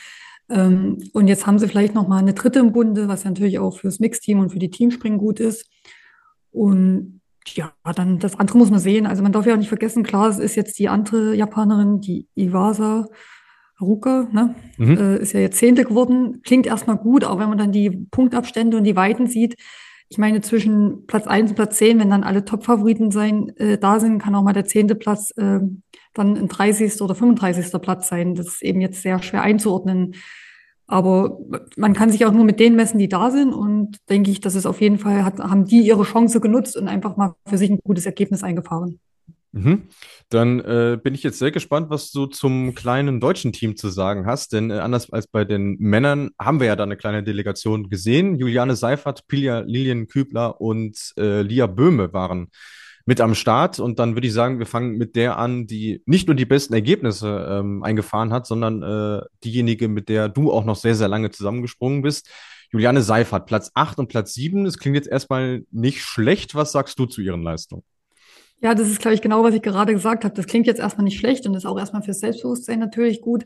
Ähm, 0.50 0.98
und 1.14 1.28
jetzt 1.28 1.48
haben 1.48 1.60
sie 1.60 1.68
vielleicht 1.68 1.96
noch 1.96 2.08
mal 2.08 2.18
eine 2.18 2.34
dritte 2.34 2.60
im 2.60 2.74
Bunde, 2.74 3.08
was 3.08 3.24
ja 3.24 3.30
natürlich 3.30 3.60
auch 3.60 3.80
fürs 3.80 4.00
Mixteam 4.00 4.40
und 4.40 4.52
für 4.52 4.60
die 4.60 4.70
Teamspringen 4.70 5.18
gut 5.18 5.40
ist. 5.40 5.70
Und 6.52 7.22
ja, 7.48 7.72
dann 7.96 8.20
das 8.20 8.38
andere 8.38 8.58
muss 8.58 8.70
man 8.70 8.80
sehen. 8.80 9.08
Also 9.08 9.24
man 9.24 9.32
darf 9.32 9.46
ja 9.46 9.54
auch 9.54 9.58
nicht 9.58 9.70
vergessen, 9.70 10.04
klar, 10.04 10.30
es 10.30 10.40
ist 10.40 10.56
jetzt 10.56 10.78
die 10.78 10.90
andere 10.90 11.36
Japanerin, 11.36 12.02
die 12.02 12.28
Iwasa 12.36 13.08
Haruka, 13.80 14.28
ne? 14.32 14.56
Mhm. 14.78 14.98
Äh, 14.98 15.18
ist 15.20 15.34
ja 15.34 15.40
jetzt 15.40 15.58
Zehnte 15.58 15.84
geworden. 15.86 16.42
Klingt 16.44 16.68
erstmal 16.68 16.98
gut, 16.98 17.24
aber 17.24 17.40
wenn 17.42 17.50
man 17.50 17.58
dann 17.58 17.72
die 17.72 17.90
Punktabstände 18.12 18.78
und 18.78 18.84
die 18.84 18.96
Weiten 18.96 19.28
sieht, 19.28 19.56
ich 20.12 20.18
meine, 20.18 20.42
zwischen 20.42 21.06
Platz 21.06 21.28
1 21.28 21.52
und 21.52 21.56
Platz 21.56 21.78
10, 21.78 22.00
wenn 22.00 22.10
dann 22.10 22.24
alle 22.24 22.44
Top-Favoriten 22.44 23.12
sein, 23.12 23.56
äh, 23.58 23.78
da 23.78 24.00
sind, 24.00 24.20
kann 24.20 24.34
auch 24.34 24.42
mal 24.42 24.54
der 24.54 24.66
zehnte 24.66 24.96
Platz 24.96 25.32
äh, 25.38 25.60
dann 26.16 26.36
ein 26.36 26.48
30. 26.48 27.00
oder 27.02 27.14
35. 27.14 27.80
Platz 27.80 28.10
sein. 28.10 28.34
Das 28.34 28.48
ist 28.48 28.64
eben 28.64 28.82
jetzt 28.82 29.04
sehr 29.04 29.22
schwer 29.22 29.44
einzuordnen. 29.44 30.16
Aber 30.88 31.38
man 31.78 31.94
kann 31.94 32.10
sich 32.10 32.26
auch 32.26 32.32
nur 32.32 32.44
mit 32.44 32.60
denen 32.60 32.76
messen, 32.76 32.98
die 32.98 33.08
da 33.08 33.30
sind. 33.30 33.54
Und 33.54 33.98
denke 34.10 34.32
ich, 34.32 34.42
dass 34.42 34.56
es 34.56 34.66
auf 34.66 34.82
jeden 34.82 34.98
Fall 34.98 35.24
hat, 35.24 35.38
haben 35.38 35.66
die 35.66 35.82
ihre 35.82 36.04
Chance 36.04 36.42
genutzt 36.42 36.76
und 36.76 36.88
einfach 36.88 37.16
mal 37.16 37.36
für 37.46 37.60
sich 37.60 37.70
ein 37.70 37.80
gutes 37.84 38.08
Ergebnis 38.08 38.44
eingefahren. 38.44 39.00
Mhm. 39.52 39.88
Dann 40.30 40.60
äh, 40.60 41.00
bin 41.02 41.16
ich 41.16 41.24
jetzt 41.24 41.40
sehr 41.40 41.52
gespannt, 41.52 41.90
was 41.90 42.12
du 42.12 42.28
zum 42.28 42.76
kleinen 42.76 43.20
deutschen 43.20 43.52
Team 43.52 43.76
zu 43.76 43.90
sagen 43.90 44.26
hast. 44.28 44.54
Denn 44.54 44.70
äh, 44.70 44.76
anders 44.76 45.12
als 45.12 45.28
bei 45.28 45.44
den 45.44 45.76
Männern 45.80 46.30
haben 46.40 46.60
wir 46.60 46.68
ja 46.68 46.76
da 46.76 46.84
eine 46.84 46.98
kleine 46.98 47.24
Delegation 47.24 47.90
gesehen. 47.90 48.36
Juliane 48.36 48.76
Seifert, 48.76 49.28
Pilja 49.28 49.60
Lilien 49.62 50.08
Kübler 50.08 50.62
und 50.62 51.14
äh, 51.18 51.42
Lia 51.42 51.66
Böhme 51.66 52.14
waren 52.14 52.50
mit 53.06 53.22
am 53.22 53.34
Start. 53.34 53.80
Und 53.80 53.98
dann 53.98 54.16
würde 54.16 54.28
ich 54.28 54.34
sagen, 54.34 54.60
wir 54.60 54.68
fangen 54.68 54.98
mit 54.98 55.16
der 55.16 55.40
an, 55.40 55.66
die 55.66 56.04
nicht 56.06 56.28
nur 56.28 56.36
die 56.36 56.46
besten 56.46 56.76
Ergebnisse 56.76 57.48
ähm, 57.50 57.82
eingefahren 57.82 58.32
hat, 58.32 58.46
sondern 58.46 58.84
äh, 58.84 59.22
diejenige, 59.44 59.88
mit 59.88 60.10
der 60.10 60.30
du 60.30 60.52
auch 60.52 60.64
noch 60.64 60.76
sehr, 60.76 60.94
sehr 60.94 61.08
lange 61.08 61.32
zusammengesprungen 61.32 62.04
bist. 62.04 62.30
Juliane 62.72 63.02
Seifert, 63.02 63.48
Platz 63.48 63.72
8 63.74 63.98
und 63.98 64.10
Platz 64.10 64.36
7. 64.36 64.64
Das 64.64 64.78
klingt 64.78 64.96
jetzt 64.96 65.10
erstmal 65.10 65.66
nicht 65.72 66.04
schlecht. 66.04 66.54
Was 66.54 66.72
sagst 66.72 67.00
du 67.00 67.08
zu 67.08 67.22
ihren 67.22 67.42
Leistungen? 67.42 67.84
Ja, 68.62 68.76
das 68.76 68.90
ist, 68.90 69.00
glaube 69.00 69.16
ich, 69.16 69.22
genau, 69.22 69.44
was 69.44 69.56
ich 69.56 69.62
gerade 69.62 69.94
gesagt 69.94 70.26
habe. 70.26 70.36
Das 70.36 70.46
klingt 70.46 70.68
jetzt 70.68 70.80
erstmal 70.80 71.06
nicht 71.06 71.18
schlecht 71.18 71.46
und 71.48 71.56
ist 71.56 71.66
auch 71.66 71.80
erstmal 71.80 72.04
fürs 72.04 72.20
Selbstbewusstsein 72.20 72.80
natürlich 72.80 73.22
gut. 73.22 73.46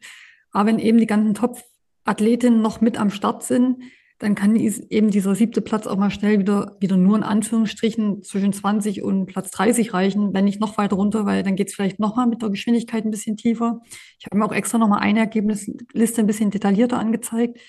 Aber 0.51 0.67
wenn 0.67 0.79
eben 0.79 0.97
die 0.97 1.05
ganzen 1.05 1.33
Top-Athletinnen 1.35 2.61
noch 2.61 2.81
mit 2.81 2.99
am 2.99 3.09
Start 3.11 3.43
sind, 3.43 3.77
dann 4.19 4.35
kann 4.35 4.55
eben 4.55 5.09
dieser 5.11 5.35
siebte 5.35 5.61
Platz 5.61 5.85
auch 5.85 5.97
mal 5.97 6.09
schnell 6.09 6.39
wieder, 6.39 6.77
wieder 6.79 6.97
nur 6.97 7.17
in 7.17 7.23
Anführungsstrichen 7.23 8.23
zwischen 8.23 8.53
20 8.53 9.03
und 9.03 9.25
Platz 9.25 9.51
30 9.51 9.93
reichen, 9.93 10.33
wenn 10.33 10.45
nicht 10.45 10.61
noch 10.61 10.77
weiter 10.77 10.95
runter, 10.95 11.25
weil 11.25 11.43
dann 11.43 11.55
geht 11.55 11.67
es 11.67 11.75
vielleicht 11.75 11.99
nochmal 11.99 12.27
mit 12.27 12.41
der 12.41 12.49
Geschwindigkeit 12.49 13.03
ein 13.03 13.11
bisschen 13.11 13.37
tiefer. 13.37 13.81
Ich 14.19 14.25
habe 14.25 14.37
mir 14.37 14.45
auch 14.45 14.53
extra 14.53 14.77
nochmal 14.77 14.99
eine 14.99 15.19
Ergebnisliste 15.19 16.21
ein 16.21 16.27
bisschen 16.27 16.51
detaillierter 16.51 16.97
angezeigt. 16.99 17.59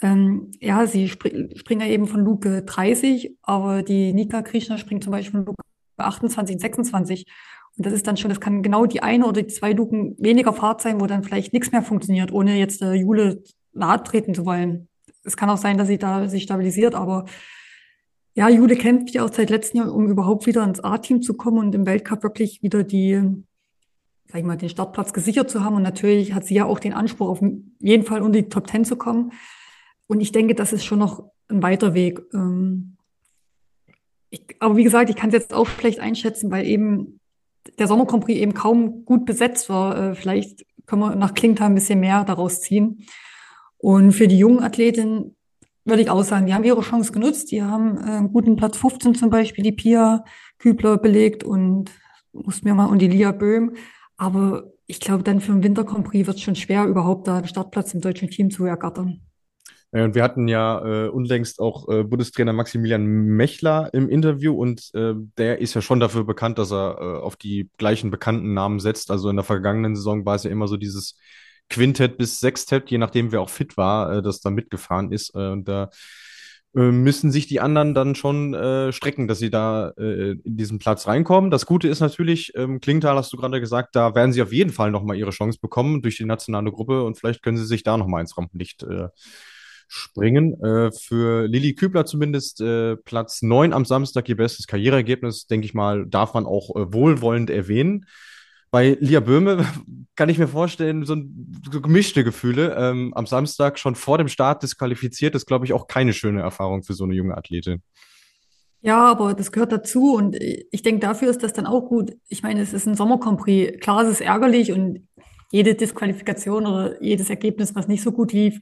Ähm, 0.00 0.52
ja, 0.60 0.86
sie 0.86 1.08
spring, 1.08 1.50
springen 1.56 1.80
ja 1.82 1.88
eben 1.88 2.06
von 2.06 2.24
Luke 2.24 2.62
30, 2.62 3.36
aber 3.42 3.82
die 3.82 4.12
Nika 4.12 4.42
Krishna 4.42 4.78
springt 4.78 5.04
zum 5.04 5.10
Beispiel 5.10 5.32
von 5.32 5.46
Luke 5.46 5.59
28 6.04 6.56
und 6.56 6.60
26. 6.60 7.26
Und 7.76 7.86
das 7.86 7.92
ist 7.92 8.06
dann 8.06 8.16
schon, 8.16 8.28
das 8.28 8.40
kann 8.40 8.62
genau 8.62 8.86
die 8.86 9.02
eine 9.02 9.26
oder 9.26 9.42
die 9.42 9.48
zwei 9.48 9.72
Luken 9.72 10.16
weniger 10.18 10.52
Fahrt 10.52 10.82
sein, 10.82 11.00
wo 11.00 11.06
dann 11.06 11.22
vielleicht 11.22 11.52
nichts 11.52 11.72
mehr 11.72 11.82
funktioniert, 11.82 12.32
ohne 12.32 12.58
jetzt 12.58 12.80
der 12.80 12.94
Jule 12.94 13.42
nahe 13.72 14.02
treten 14.02 14.34
zu 14.34 14.44
wollen 14.44 14.88
es 15.24 15.36
kann 15.36 15.50
auch 15.50 15.56
sein, 15.56 15.78
dass 15.78 15.88
sie 15.88 15.98
da 15.98 16.28
sich 16.28 16.42
stabilisiert, 16.42 16.94
aber 16.94 17.26
ja, 18.34 18.48
Jude 18.48 18.76
kämpft 18.76 19.10
ja 19.14 19.24
auch 19.24 19.32
seit 19.32 19.50
letztem 19.50 19.80
Jahr, 19.80 19.94
um 19.94 20.08
überhaupt 20.08 20.46
wieder 20.46 20.64
ins 20.64 20.80
A-Team 20.80 21.20
zu 21.20 21.34
kommen 21.34 21.58
und 21.58 21.74
im 21.74 21.84
Weltcup 21.84 22.22
wirklich 22.22 22.62
wieder 22.62 22.84
die, 22.84 23.20
sag 24.28 24.38
ich 24.38 24.44
mal, 24.44 24.56
den 24.56 24.68
Startplatz 24.68 25.12
gesichert 25.12 25.50
zu 25.50 25.64
haben. 25.64 25.74
Und 25.74 25.82
natürlich 25.82 26.32
hat 26.32 26.46
sie 26.46 26.54
ja 26.54 26.64
auch 26.64 26.78
den 26.78 26.92
Anspruch, 26.92 27.28
auf 27.28 27.40
jeden 27.80 28.04
Fall 28.04 28.22
unter 28.22 28.40
die 28.40 28.48
Top 28.48 28.68
Ten 28.68 28.84
zu 28.84 28.96
kommen. 28.96 29.32
Und 30.06 30.20
ich 30.20 30.32
denke, 30.32 30.54
das 30.54 30.72
ist 30.72 30.84
schon 30.84 31.00
noch 31.00 31.24
ein 31.48 31.62
weiter 31.62 31.92
Weg. 31.92 32.22
Ähm, 32.32 32.96
ich, 34.30 34.56
aber 34.60 34.76
wie 34.76 34.84
gesagt, 34.84 35.10
ich 35.10 35.16
kann 35.16 35.30
es 35.30 35.34
jetzt 35.34 35.52
auch 35.52 35.66
schlecht 35.66 36.00
einschätzen, 36.00 36.50
weil 36.50 36.66
eben 36.66 37.20
der 37.78 37.88
Sommer 37.88 38.06
Grand 38.06 38.28
eben 38.28 38.54
kaum 38.54 39.04
gut 39.04 39.26
besetzt 39.26 39.68
war. 39.68 40.10
Äh, 40.10 40.14
vielleicht 40.14 40.64
können 40.86 41.02
wir 41.02 41.16
nach 41.16 41.34
Klingtal 41.34 41.68
ein 41.68 41.74
bisschen 41.74 42.00
mehr 42.00 42.24
daraus 42.24 42.60
ziehen. 42.60 43.06
Und 43.78 44.12
für 44.12 44.28
die 44.28 44.38
jungen 44.38 44.62
Athletinnen 44.62 45.36
würde 45.84 46.02
ich 46.02 46.10
auch 46.10 46.22
sagen, 46.22 46.46
die 46.46 46.54
haben 46.54 46.64
ihre 46.64 46.82
Chance 46.82 47.12
genutzt. 47.12 47.50
Die 47.50 47.62
haben 47.62 47.96
äh, 47.98 48.02
einen 48.02 48.32
guten 48.32 48.56
Platz 48.56 48.76
15 48.76 49.14
zum 49.14 49.30
Beispiel, 49.30 49.64
die 49.64 49.72
Pia 49.72 50.24
Kübler 50.58 50.98
belegt 50.98 51.42
und 51.42 51.90
mussten 52.32 52.68
mir 52.68 52.74
mal 52.74 52.86
und 52.86 53.00
die 53.00 53.08
Lia 53.08 53.32
Böhm. 53.32 53.74
Aber 54.16 54.72
ich 54.86 55.00
glaube, 55.00 55.22
dann 55.22 55.40
für 55.40 55.52
den 55.52 55.62
Winter 55.62 55.84
Grand 55.84 56.12
wird 56.12 56.28
es 56.28 56.40
schon 56.40 56.56
schwer, 56.56 56.84
überhaupt 56.86 57.26
da 57.26 57.38
einen 57.38 57.48
Startplatz 57.48 57.94
im 57.94 58.00
deutschen 58.00 58.28
Team 58.28 58.50
zu 58.50 58.64
ergattern. 58.64 59.20
Ja, 59.92 60.04
und 60.04 60.14
wir 60.14 60.22
hatten 60.22 60.46
ja 60.46 61.06
äh, 61.06 61.08
unlängst 61.08 61.58
auch 61.58 61.88
äh, 61.88 62.04
Bundestrainer 62.04 62.52
Maximilian 62.52 63.04
Mechler 63.04 63.90
im 63.92 64.08
Interview 64.08 64.54
und 64.54 64.90
äh, 64.94 65.14
der 65.36 65.58
ist 65.58 65.74
ja 65.74 65.82
schon 65.82 65.98
dafür 65.98 66.22
bekannt, 66.24 66.58
dass 66.58 66.70
er 66.70 66.98
äh, 67.00 67.18
auf 67.20 67.34
die 67.34 67.68
gleichen 67.76 68.12
bekannten 68.12 68.54
Namen 68.54 68.78
setzt. 68.78 69.10
Also 69.10 69.28
in 69.30 69.36
der 69.36 69.44
vergangenen 69.44 69.96
Saison 69.96 70.24
war 70.24 70.36
es 70.36 70.44
ja 70.44 70.50
immer 70.50 70.68
so 70.68 70.76
dieses 70.76 71.18
Quintett 71.68 72.18
bis 72.18 72.38
Sextett, 72.38 72.90
je 72.90 72.98
nachdem 72.98 73.32
wer 73.32 73.40
auch 73.40 73.50
fit 73.50 73.76
war, 73.76 74.12
äh, 74.18 74.22
das 74.22 74.40
da 74.40 74.50
mitgefahren 74.50 75.10
ist. 75.10 75.34
Äh, 75.34 75.50
und 75.50 75.66
da 75.66 75.90
äh, 76.76 76.92
müssen 76.92 77.32
sich 77.32 77.48
die 77.48 77.58
anderen 77.60 77.92
dann 77.92 78.14
schon 78.14 78.54
äh, 78.54 78.92
strecken, 78.92 79.26
dass 79.26 79.40
sie 79.40 79.50
da 79.50 79.90
äh, 79.98 80.32
in 80.32 80.56
diesen 80.56 80.78
Platz 80.78 81.08
reinkommen. 81.08 81.50
Das 81.50 81.66
Gute 81.66 81.88
ist 81.88 81.98
natürlich, 81.98 82.52
ähm, 82.54 82.80
Klingtal 82.80 83.16
hast 83.16 83.32
du 83.32 83.36
gerade 83.36 83.60
gesagt, 83.60 83.96
da 83.96 84.14
werden 84.14 84.32
sie 84.32 84.42
auf 84.42 84.52
jeden 84.52 84.70
Fall 84.70 84.92
nochmal 84.92 85.16
ihre 85.16 85.30
Chance 85.30 85.58
bekommen 85.60 86.00
durch 86.00 86.16
die 86.16 86.26
nationale 86.26 86.70
Gruppe 86.70 87.02
und 87.02 87.18
vielleicht 87.18 87.42
können 87.42 87.56
sie 87.56 87.66
sich 87.66 87.82
da 87.82 87.96
nochmal 87.96 88.20
ins 88.20 88.36
Rampenlicht 88.38 88.84
äh, 88.84 89.08
springen. 89.90 90.54
Äh, 90.62 90.92
für 90.92 91.46
Lilly 91.48 91.74
Kübler 91.74 92.06
zumindest 92.06 92.60
äh, 92.60 92.96
Platz 92.96 93.42
9 93.42 93.72
am 93.72 93.84
Samstag, 93.84 94.28
ihr 94.28 94.36
bestes 94.36 94.68
Karriereergebnis, 94.68 95.46
denke 95.46 95.66
ich 95.66 95.74
mal, 95.74 96.06
darf 96.06 96.32
man 96.32 96.46
auch 96.46 96.74
äh, 96.76 96.92
wohlwollend 96.92 97.50
erwähnen. 97.50 98.06
Bei 98.70 98.96
Lia 99.00 99.18
Böhme 99.18 99.66
kann 100.16 100.28
ich 100.28 100.38
mir 100.38 100.46
vorstellen, 100.46 101.04
so, 101.04 101.16
so 101.70 101.80
gemischte 101.80 102.22
Gefühle. 102.22 102.76
Ähm, 102.78 103.12
am 103.14 103.26
Samstag 103.26 103.80
schon 103.80 103.96
vor 103.96 104.16
dem 104.16 104.28
Start 104.28 104.62
disqualifiziert, 104.62 105.34
ist, 105.34 105.46
glaube 105.46 105.64
ich, 105.64 105.72
auch 105.72 105.88
keine 105.88 106.12
schöne 106.12 106.40
Erfahrung 106.40 106.84
für 106.84 106.94
so 106.94 107.04
eine 107.04 107.14
junge 107.14 107.36
Athletin. 107.36 107.82
Ja, 108.82 109.10
aber 109.10 109.34
das 109.34 109.52
gehört 109.52 109.72
dazu 109.72 110.14
und 110.14 110.36
ich 110.38 110.82
denke, 110.82 111.00
dafür 111.00 111.28
ist 111.28 111.42
das 111.42 111.52
dann 111.52 111.66
auch 111.66 111.88
gut. 111.88 112.12
Ich 112.28 112.42
meine, 112.42 112.62
es 112.62 112.72
ist 112.72 112.86
ein 112.86 112.94
Sommercompris. 112.94 113.78
Klar, 113.80 114.04
es 114.04 114.08
ist 114.08 114.20
ärgerlich 114.22 114.72
und 114.72 115.06
jede 115.50 115.74
Disqualifikation 115.74 116.66
oder 116.66 117.02
jedes 117.02 117.28
Ergebnis, 117.28 117.74
was 117.74 117.88
nicht 117.88 118.02
so 118.02 118.12
gut 118.12 118.32
lief, 118.32 118.60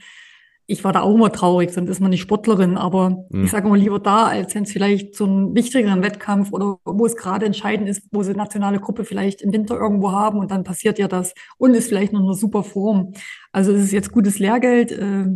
ich 0.70 0.84
war 0.84 0.92
da 0.92 1.00
auch 1.00 1.14
immer 1.14 1.32
traurig, 1.32 1.72
sonst 1.72 1.88
ist 1.88 1.98
man 1.98 2.10
nicht 2.10 2.20
Sportlerin, 2.20 2.76
aber 2.76 3.24
mhm. 3.30 3.44
ich 3.44 3.50
sage 3.50 3.66
mal 3.66 3.78
lieber 3.78 3.98
da, 3.98 4.26
als 4.26 4.54
wenn 4.54 4.64
es 4.64 4.72
vielleicht 4.72 5.16
so 5.16 5.24
einen 5.24 5.54
wichtigeren 5.54 6.02
Wettkampf 6.02 6.52
oder 6.52 6.78
wo 6.84 7.06
es 7.06 7.16
gerade 7.16 7.46
entscheidend 7.46 7.88
ist, 7.88 8.02
wo 8.12 8.22
sie 8.22 8.34
nationale 8.34 8.78
Gruppe 8.78 9.04
vielleicht 9.04 9.40
im 9.40 9.50
Winter 9.50 9.76
irgendwo 9.76 10.12
haben 10.12 10.38
und 10.38 10.50
dann 10.50 10.64
passiert 10.64 10.98
ja 10.98 11.08
das 11.08 11.32
und 11.56 11.72
ist 11.72 11.88
vielleicht 11.88 12.12
noch 12.12 12.22
eine 12.22 12.34
super 12.34 12.64
Form. 12.64 13.14
Also 13.50 13.72
es 13.72 13.84
ist 13.84 13.92
jetzt 13.92 14.12
gutes 14.12 14.38
Lehrgeld. 14.38 14.92
Äh, 14.92 15.28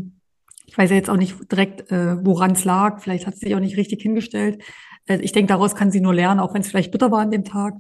ich 0.67 0.77
weiß 0.77 0.91
ja 0.91 0.97
jetzt 0.97 1.09
auch 1.09 1.17
nicht 1.17 1.35
direkt, 1.51 1.91
äh, 1.91 2.23
woran 2.23 2.51
es 2.51 2.67
lag. 2.67 3.01
Vielleicht 3.01 3.27
hat 3.27 3.35
sie 3.35 3.47
sich 3.47 3.55
auch 3.55 3.61
nicht 3.61 3.79
richtig 3.79 4.03
hingestellt. 4.03 4.63
Äh, 5.07 5.21
ich 5.23 5.33
denke, 5.33 5.49
daraus 5.49 5.75
kann 5.75 5.91
sie 5.91 6.03
nur 6.03 6.13
lernen, 6.13 6.41
auch 6.41 6.53
wenn 6.53 6.61
es 6.61 6.69
vielleicht 6.69 6.93
bitter 6.93 7.11
war 7.11 7.21
an 7.21 7.31
dem 7.31 7.45
Tag. 7.45 7.73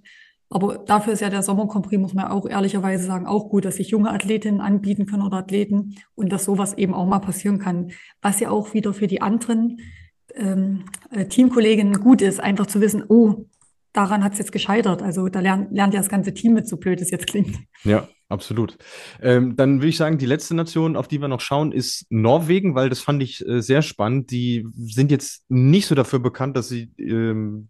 Aber 0.53 0.79
dafür 0.79 1.15
ist 1.15 1.21
ja 1.21 1.31
der 1.31 1.43
Sommercompris, 1.43 1.99
muss 1.99 2.15
man 2.15 2.27
auch 2.27 2.47
ehrlicherweise 2.47 3.05
sagen, 3.05 3.27
auch 3.27 3.49
gut, 3.49 3.65
dass 3.65 3.77
sich 3.77 3.89
junge 3.89 4.11
Athletinnen 4.11 4.61
anbieten 4.61 5.07
können 5.07 5.23
oder 5.23 5.39
Athleten 5.39 5.97
und 6.15 6.31
dass 6.31 6.45
sowas 6.45 6.75
eben 6.75 6.93
auch 6.93 7.07
mal 7.07 7.21
passieren 7.21 7.59
kann. 7.59 7.93
Was 8.21 8.39
ja 8.41 8.51
auch 8.51 8.75
wieder 8.75 8.93
für 8.93 9.07
die 9.07 9.23
anderen 9.23 9.79
ähm, 10.35 10.85
äh, 11.11 11.25
Teamkolleginnen 11.27 12.01
gut 12.01 12.21
ist, 12.21 12.39
einfach 12.39 12.67
zu 12.67 12.81
wissen, 12.81 13.03
oh, 13.09 13.47
daran 13.95 14.23
hat 14.23 14.33
es 14.33 14.39
jetzt 14.39 14.53
gescheitert. 14.53 15.03
Also 15.03 15.29
da 15.29 15.41
lernt, 15.41 15.73
lernt 15.73 15.95
ja 15.95 16.01
das 16.01 16.09
ganze 16.11 16.35
Team 16.35 16.53
mit, 16.53 16.69
so 16.69 16.77
blöd 16.77 17.01
es 17.01 17.11
jetzt 17.11 17.27
klingt. 17.27 17.59
Ja, 17.85 18.09
absolut. 18.29 18.77
Ähm, 19.21 19.57
dann 19.57 19.79
würde 19.79 19.89
ich 19.89 19.97
sagen, 19.97 20.19
die 20.19 20.27
letzte 20.27 20.55
Nation, 20.55 20.97
auf 20.97 21.09
die 21.09 21.21
wir 21.21 21.29
noch 21.29 21.41
schauen, 21.41 21.73
ist 21.73 22.07
Norwegen, 22.11 22.75
weil 22.75 22.91
das 22.91 23.01
fand 23.01 23.23
ich 23.23 23.47
äh, 23.47 23.63
sehr 23.63 23.81
spannend. 23.81 24.31
Die 24.31 24.67
sind 24.75 25.11
jetzt 25.11 25.45
nicht 25.49 25.87
so 25.87 25.95
dafür 25.95 26.19
bekannt, 26.19 26.57
dass 26.57 26.69
sie 26.69 26.91
ähm, 26.99 27.69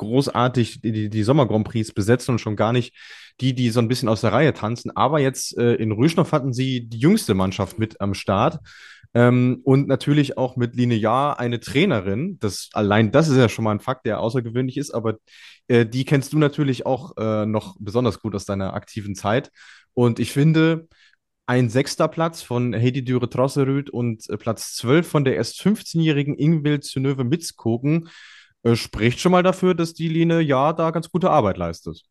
großartig 0.00 0.80
die, 0.80 1.10
die 1.10 1.22
Sommer 1.22 1.46
Grand 1.46 1.68
Prix 1.68 1.92
besetzen 1.92 2.32
und 2.32 2.38
schon 2.38 2.56
gar 2.56 2.72
nicht 2.72 2.94
die, 3.40 3.54
die 3.54 3.70
so 3.70 3.80
ein 3.80 3.88
bisschen 3.88 4.08
aus 4.08 4.22
der 4.22 4.32
Reihe 4.32 4.54
tanzen. 4.54 4.90
Aber 4.96 5.20
jetzt 5.20 5.56
äh, 5.56 5.74
in 5.74 5.92
Rüschnow 5.92 6.30
hatten 6.32 6.52
sie 6.52 6.88
die 6.88 6.98
jüngste 6.98 7.34
Mannschaft 7.34 7.78
mit 7.78 8.00
am 8.00 8.14
Start. 8.14 8.58
Ähm, 9.12 9.60
und 9.64 9.88
natürlich 9.88 10.38
auch 10.38 10.56
mit 10.56 10.74
Linear 10.76 11.38
eine 11.38 11.60
Trainerin. 11.60 12.38
Das 12.40 12.70
allein 12.72 13.12
das 13.12 13.28
ist 13.28 13.36
ja 13.36 13.48
schon 13.48 13.64
mal 13.64 13.72
ein 13.72 13.80
Fakt, 13.80 14.06
der 14.06 14.20
außergewöhnlich 14.20 14.76
ist, 14.76 14.92
aber 14.92 15.18
äh, 15.68 15.84
die 15.84 16.04
kennst 16.04 16.32
du 16.32 16.38
natürlich 16.38 16.86
auch 16.86 17.16
äh, 17.16 17.44
noch 17.44 17.76
besonders 17.78 18.20
gut 18.20 18.34
aus 18.34 18.46
deiner 18.46 18.72
aktiven 18.72 19.14
Zeit. 19.14 19.50
Und 19.94 20.18
ich 20.18 20.32
finde, 20.32 20.88
ein 21.46 21.68
sechster 21.68 22.08
Platz 22.08 22.42
von 22.42 22.74
Heidi 22.74 23.04
Dürre 23.04 23.28
Trosserüd 23.28 23.90
und 23.90 24.30
äh, 24.30 24.36
Platz 24.36 24.76
12 24.76 25.06
von 25.06 25.24
der 25.24 25.34
erst 25.34 25.60
15-jährigen 25.60 26.38
Ingwild 26.38 26.84
Synöve 26.84 27.24
Mitzkogen 27.24 28.08
äh, 28.62 28.76
spricht 28.76 29.20
schon 29.20 29.32
mal 29.32 29.42
dafür, 29.42 29.74
dass 29.74 29.94
die 29.94 30.08
Line 30.08 30.40
ja 30.40 30.72
da 30.72 30.90
ganz 30.90 31.10
gute 31.10 31.30
Arbeit 31.30 31.56
leistet. 31.56 32.02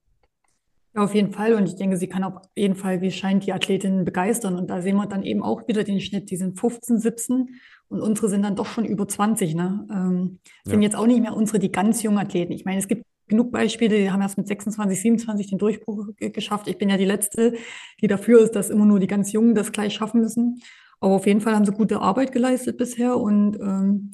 Ja, 0.96 1.04
auf 1.04 1.14
jeden 1.14 1.32
Fall. 1.32 1.54
Und 1.54 1.68
ich 1.68 1.76
denke, 1.76 1.98
sie 1.98 2.08
kann 2.08 2.24
auf 2.24 2.42
jeden 2.56 2.76
Fall, 2.76 3.02
wie 3.02 3.12
scheint, 3.12 3.46
die 3.46 3.54
Athletinnen 3.54 4.06
begeistern. 4.06 4.58
Und 4.58 4.70
da 4.70 4.82
sehen 4.82 4.96
wir 4.96 5.06
dann 5.06 5.24
eben 5.24 5.44
auch 5.44 5.68
wieder 5.68 5.84
den 5.84 6.02
Schnitt. 6.02 6.32
Die 6.32 6.38
sind 6.38 6.60
15, 6.60 7.00
17 7.00 7.50
und 7.90 8.02
unsere 8.02 8.30
sind 8.30 8.42
dann 8.42 8.56
doch 8.56 8.66
schon 8.66 8.86
über 8.86 9.08
20. 9.08 9.54
Ne? 9.54 9.88
Ähm, 9.92 10.40
sind 10.64 10.82
ja. 10.82 10.88
jetzt 10.88 10.96
auch 10.96 11.06
nicht 11.06 11.22
mehr 11.22 11.36
unsere, 11.36 11.60
die 11.60 11.72
ganz 11.72 12.02
jungen 12.02 12.18
Athleten. 12.18 12.54
Ich 12.54 12.66
meine, 12.66 12.80
es 12.80 12.88
gibt 12.88 13.04
genug 13.28 13.52
Beispiele, 13.52 13.98
die 13.98 14.10
haben 14.10 14.22
erst 14.22 14.38
mit 14.38 14.48
26, 14.48 15.00
27 15.00 15.50
den 15.52 15.60
Durchbruch 15.60 16.08
geschafft. 16.18 16.68
Ich 16.68 16.80
bin 16.80 16.90
ja 16.90 16.98
die 16.98 17.06
Letzte, 17.06 17.54
die 18.02 18.08
dafür 18.08 18.42
ist, 18.42 18.56
dass 18.56 18.72
immer 18.72 18.86
nur 18.86 19.00
die 19.00 19.06
ganz 19.06 19.32
Jungen 19.32 19.54
das 19.54 19.72
gleich 19.72 19.94
schaffen 19.94 20.22
müssen. 20.22 20.62
Aber 21.00 21.14
auf 21.14 21.28
jeden 21.28 21.40
Fall 21.40 21.56
haben 21.56 21.66
sie 21.66 21.72
gute 21.72 22.02
Arbeit 22.02 22.32
geleistet 22.32 22.78
bisher 22.78 23.18
und 23.18 23.56
ähm, 23.60 24.12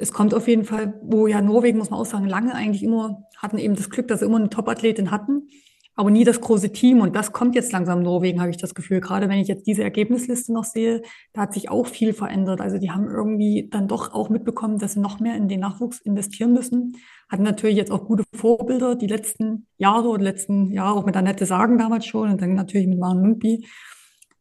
es 0.00 0.12
kommt 0.12 0.34
auf 0.34 0.48
jeden 0.48 0.64
Fall, 0.64 0.98
wo 1.02 1.26
ja 1.26 1.40
Norwegen, 1.40 1.78
muss 1.78 1.90
man 1.90 2.00
auch 2.00 2.06
sagen, 2.06 2.26
lange 2.26 2.54
eigentlich 2.54 2.82
immer, 2.82 3.24
hatten 3.36 3.58
eben 3.58 3.76
das 3.76 3.90
Glück, 3.90 4.08
dass 4.08 4.20
sie 4.20 4.26
immer 4.26 4.38
eine 4.38 4.50
Top-Athletin 4.50 5.10
hatten, 5.10 5.48
aber 5.94 6.10
nie 6.10 6.24
das 6.24 6.40
große 6.40 6.72
Team. 6.72 7.00
Und 7.00 7.14
das 7.14 7.32
kommt 7.32 7.54
jetzt 7.54 7.72
langsam 7.72 8.02
Norwegen, 8.02 8.40
habe 8.40 8.50
ich 8.50 8.56
das 8.56 8.74
Gefühl. 8.74 9.00
Gerade 9.00 9.28
wenn 9.28 9.38
ich 9.38 9.48
jetzt 9.48 9.66
diese 9.66 9.82
Ergebnisliste 9.82 10.52
noch 10.52 10.64
sehe, 10.64 11.02
da 11.34 11.42
hat 11.42 11.52
sich 11.52 11.68
auch 11.68 11.86
viel 11.86 12.14
verändert. 12.14 12.60
Also 12.60 12.78
die 12.78 12.90
haben 12.90 13.06
irgendwie 13.08 13.68
dann 13.70 13.86
doch 13.88 14.14
auch 14.14 14.30
mitbekommen, 14.30 14.78
dass 14.78 14.94
sie 14.94 15.00
noch 15.00 15.20
mehr 15.20 15.36
in 15.36 15.48
den 15.48 15.60
Nachwuchs 15.60 16.00
investieren 16.00 16.52
müssen. 16.52 16.96
Hatten 17.28 17.42
natürlich 17.42 17.76
jetzt 17.76 17.92
auch 17.92 18.06
gute 18.06 18.24
Vorbilder 18.34 18.94
die 18.94 19.08
letzten 19.08 19.66
Jahre 19.76 20.08
oder 20.08 20.22
letzten 20.22 20.72
Jahre, 20.72 20.98
auch 20.98 21.04
mit 21.06 21.16
Annette 21.16 21.44
Sagen 21.44 21.76
damals 21.76 22.06
schon 22.06 22.30
und 22.30 22.40
dann 22.40 22.54
natürlich 22.54 22.86
mit 22.86 22.98
Maren 22.98 23.22
Lundby. 23.22 23.66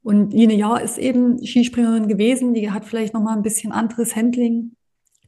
Und 0.01 0.33
Line 0.33 0.55
Jahr 0.55 0.81
ist 0.81 0.97
eben 0.97 1.45
Skispringerin 1.45 2.07
gewesen, 2.07 2.53
die 2.53 2.71
hat 2.71 2.85
vielleicht 2.85 3.13
noch 3.13 3.21
mal 3.21 3.35
ein 3.35 3.43
bisschen 3.43 3.73
anderes 3.73 4.15
Handling, 4.15 4.77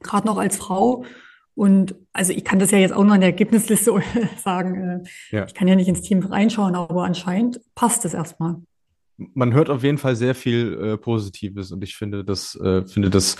gerade 0.03 0.27
noch 0.27 0.38
als 0.38 0.58
Frau. 0.58 1.05
Und 1.53 1.96
also 2.13 2.34
ich 2.34 2.43
kann 2.43 2.60
das 2.60 2.72
ja 2.72 2.77
jetzt 2.77 2.93
auch 2.93 3.03
noch 3.03 3.13
in 3.13 3.22
der 3.22 3.29
Ergebnisliste 3.29 3.93
sagen. 4.43 5.03
Äh, 5.31 5.36
ja. 5.36 5.46
Ich 5.46 5.53
kann 5.53 5.67
ja 5.67 5.75
nicht 5.75 5.88
ins 5.88 6.01
Team 6.01 6.20
reinschauen, 6.25 6.75
aber 6.75 7.03
anscheinend 7.03 7.62
passt 7.75 8.05
es 8.05 8.13
erstmal. 8.13 8.55
man 9.36 9.53
hört 9.53 9.70
auf 9.70 9.84
jeden 9.84 9.98
Fall 9.98 10.15
sehr 10.15 10.34
viel 10.34 10.74
äh, 10.81 10.98
Positives 10.98 11.72
und 11.72 11.84
ich 11.84 11.96
finde 11.96 12.24
das, 12.24 12.55
äh, 12.55 12.86
finde 12.88 13.10
das 13.10 13.36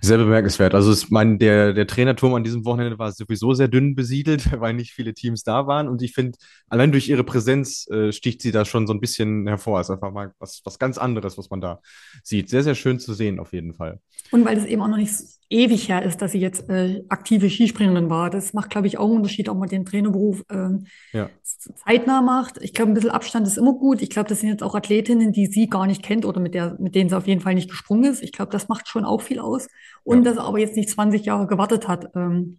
sehr 0.00 0.18
bemerkenswert. 0.18 0.74
Also 0.74 0.92
ich 0.92 1.10
meine, 1.10 1.38
der, 1.38 1.72
der 1.74 1.86
Trainerturm 1.86 2.34
an 2.34 2.42
diesem 2.42 2.64
Wochenende 2.64 2.98
war 2.98 3.12
sowieso 3.12 3.52
sehr 3.54 3.68
dünn 3.68 3.94
besiedelt, 3.94 4.50
weil 4.60 4.74
nicht 4.74 4.92
viele 4.92 5.14
Teams 5.14 5.44
da 5.44 5.66
waren 5.66 5.88
und 5.88 6.02
ich 6.02 6.14
finde, 6.14 6.38
allein 6.68 6.90
durch 6.90 7.08
ihre 7.08 7.22
Präsenz 7.22 7.86
äh, 7.90 8.12
sticht 8.12 8.42
sie 8.42 8.50
da 8.50 8.64
schon 8.64 8.86
so 8.86 8.94
ein 8.94 9.00
bisschen 9.00 9.46
hervor. 9.46 9.80
Es 9.80 9.88
ist 9.88 9.94
einfach 9.94 10.12
mal 10.12 10.32
was, 10.38 10.62
was 10.64 10.78
ganz 10.78 10.98
anderes, 10.98 11.38
was 11.38 11.50
man 11.50 11.60
da 11.60 11.80
sieht. 12.24 12.48
Sehr, 12.48 12.62
sehr 12.62 12.74
schön 12.74 12.98
zu 12.98 13.14
sehen, 13.14 13.38
auf 13.38 13.52
jeden 13.52 13.74
Fall. 13.74 14.00
Und 14.30 14.44
weil 14.44 14.56
es 14.56 14.64
eben 14.64 14.82
auch 14.82 14.88
noch 14.88 14.96
nicht 14.96 15.12
ewig 15.52 15.88
her 15.88 16.02
ist, 16.02 16.22
dass 16.22 16.32
sie 16.32 16.40
jetzt 16.40 16.68
äh, 16.70 17.04
aktive 17.08 17.50
Skispringerin 17.50 18.08
war. 18.08 18.30
Das 18.30 18.54
macht, 18.54 18.70
glaube 18.70 18.86
ich, 18.86 18.98
auch 18.98 19.06
einen 19.06 19.18
Unterschied, 19.18 19.48
ob 19.48 19.58
man 19.58 19.68
den 19.68 19.84
Trainerberuf 19.84 20.42
ähm, 20.50 20.86
ja. 21.12 21.28
zeitnah 21.44 22.22
macht. 22.22 22.58
Ich 22.62 22.72
glaube, 22.72 22.90
ein 22.90 22.94
bisschen 22.94 23.10
Abstand 23.10 23.46
ist 23.46 23.58
immer 23.58 23.74
gut. 23.74 24.02
Ich 24.02 24.10
glaube, 24.10 24.28
das 24.28 24.40
sind 24.40 24.48
jetzt 24.48 24.62
auch 24.62 24.74
Athletinnen, 24.74 25.32
die 25.32 25.46
sie 25.46 25.68
gar 25.68 25.86
nicht 25.86 26.02
kennt 26.02 26.24
oder 26.24 26.40
mit, 26.40 26.54
der, 26.54 26.76
mit 26.80 26.94
denen 26.94 27.10
sie 27.10 27.16
auf 27.16 27.26
jeden 27.26 27.42
Fall 27.42 27.54
nicht 27.54 27.68
gesprungen 27.68 28.10
ist. 28.10 28.22
Ich 28.22 28.32
glaube, 28.32 28.50
das 28.50 28.68
macht 28.68 28.88
schon 28.88 29.04
auch 29.04 29.20
viel 29.20 29.38
aus. 29.38 29.68
Und 30.02 30.18
ja. 30.18 30.24
dass 30.24 30.38
er 30.38 30.44
aber 30.44 30.58
jetzt 30.58 30.76
nicht 30.76 30.88
20 30.88 31.24
Jahre 31.26 31.46
gewartet 31.46 31.86
hat, 31.86 32.10
ähm, 32.16 32.58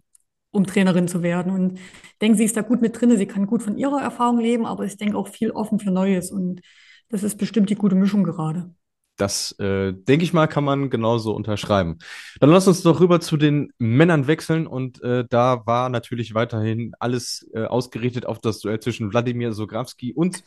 um 0.52 0.64
Trainerin 0.64 1.08
zu 1.08 1.22
werden. 1.22 1.52
Und 1.52 1.78
ich 1.78 2.18
denke, 2.22 2.38
sie 2.38 2.44
ist 2.44 2.56
da 2.56 2.62
gut 2.62 2.80
mit 2.80 2.98
drin. 2.98 3.16
Sie 3.16 3.26
kann 3.26 3.46
gut 3.46 3.62
von 3.62 3.76
ihrer 3.76 4.00
Erfahrung 4.00 4.38
leben, 4.38 4.66
aber 4.66 4.84
ich 4.84 4.96
denke 4.96 5.18
auch 5.18 5.28
viel 5.28 5.50
offen 5.50 5.80
für 5.80 5.90
Neues. 5.90 6.30
Und 6.30 6.60
das 7.08 7.24
ist 7.24 7.38
bestimmt 7.38 7.70
die 7.70 7.74
gute 7.74 7.96
Mischung 7.96 8.22
gerade. 8.22 8.72
Das, 9.16 9.52
äh, 9.60 9.92
denke 9.92 10.24
ich 10.24 10.32
mal, 10.32 10.48
kann 10.48 10.64
man 10.64 10.90
genauso 10.90 11.34
unterschreiben. 11.34 11.98
Dann 12.40 12.50
lass 12.50 12.66
uns 12.66 12.82
doch 12.82 13.00
rüber 13.00 13.20
zu 13.20 13.36
den 13.36 13.72
Männern 13.78 14.26
wechseln. 14.26 14.66
Und 14.66 15.02
äh, 15.02 15.24
da 15.28 15.64
war 15.66 15.88
natürlich 15.88 16.34
weiterhin 16.34 16.92
alles 16.98 17.48
äh, 17.54 17.64
ausgerichtet 17.64 18.26
auf 18.26 18.40
das 18.40 18.60
Duell 18.60 18.80
zwischen 18.80 19.12
Wladimir 19.12 19.52
Sograwski 19.52 20.12
und 20.12 20.42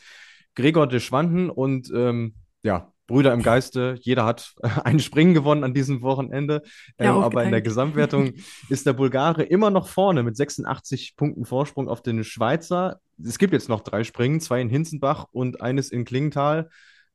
Gregor 0.56 0.88
de 0.88 1.00
Schwanden. 1.00 1.50
Und 1.50 1.92
ähm, 1.96 2.34
ja, 2.64 2.92
Brüder 3.08 3.34
im 3.34 3.42
Geiste, 3.42 3.96
jeder 4.02 4.26
hat 4.26 4.54
ein 4.84 5.00
Springen 5.00 5.34
gewonnen 5.34 5.64
an 5.64 5.74
diesem 5.74 6.02
Wochenende. 6.02 6.62
Ähm, 6.98 7.16
aber 7.16 7.46
in 7.46 7.52
der 7.52 7.62
Gesamtwertung 7.62 8.34
ist 8.70 8.86
der 8.86 8.94
Bulgare 8.94 9.44
immer 9.44 9.70
noch 9.70 9.88
vorne 9.88 10.24
mit 10.24 10.36
86 10.36 11.16
Punkten 11.16 11.46
Vorsprung 11.46 11.88
auf 11.88 12.02
den 12.02 12.24
Schweizer. 12.26 13.00
Es 13.24 13.38
gibt 13.40 13.54
jetzt 13.54 13.70
noch 13.70 13.82
drei 13.82 14.04
Springen, 14.04 14.42
zwei 14.42 14.60
in 14.60 14.70
Hinzenbach 14.70 15.28
und 15.32 15.62
eines 15.62 15.90
in 15.90 16.04
Klingenthal. 16.04 16.70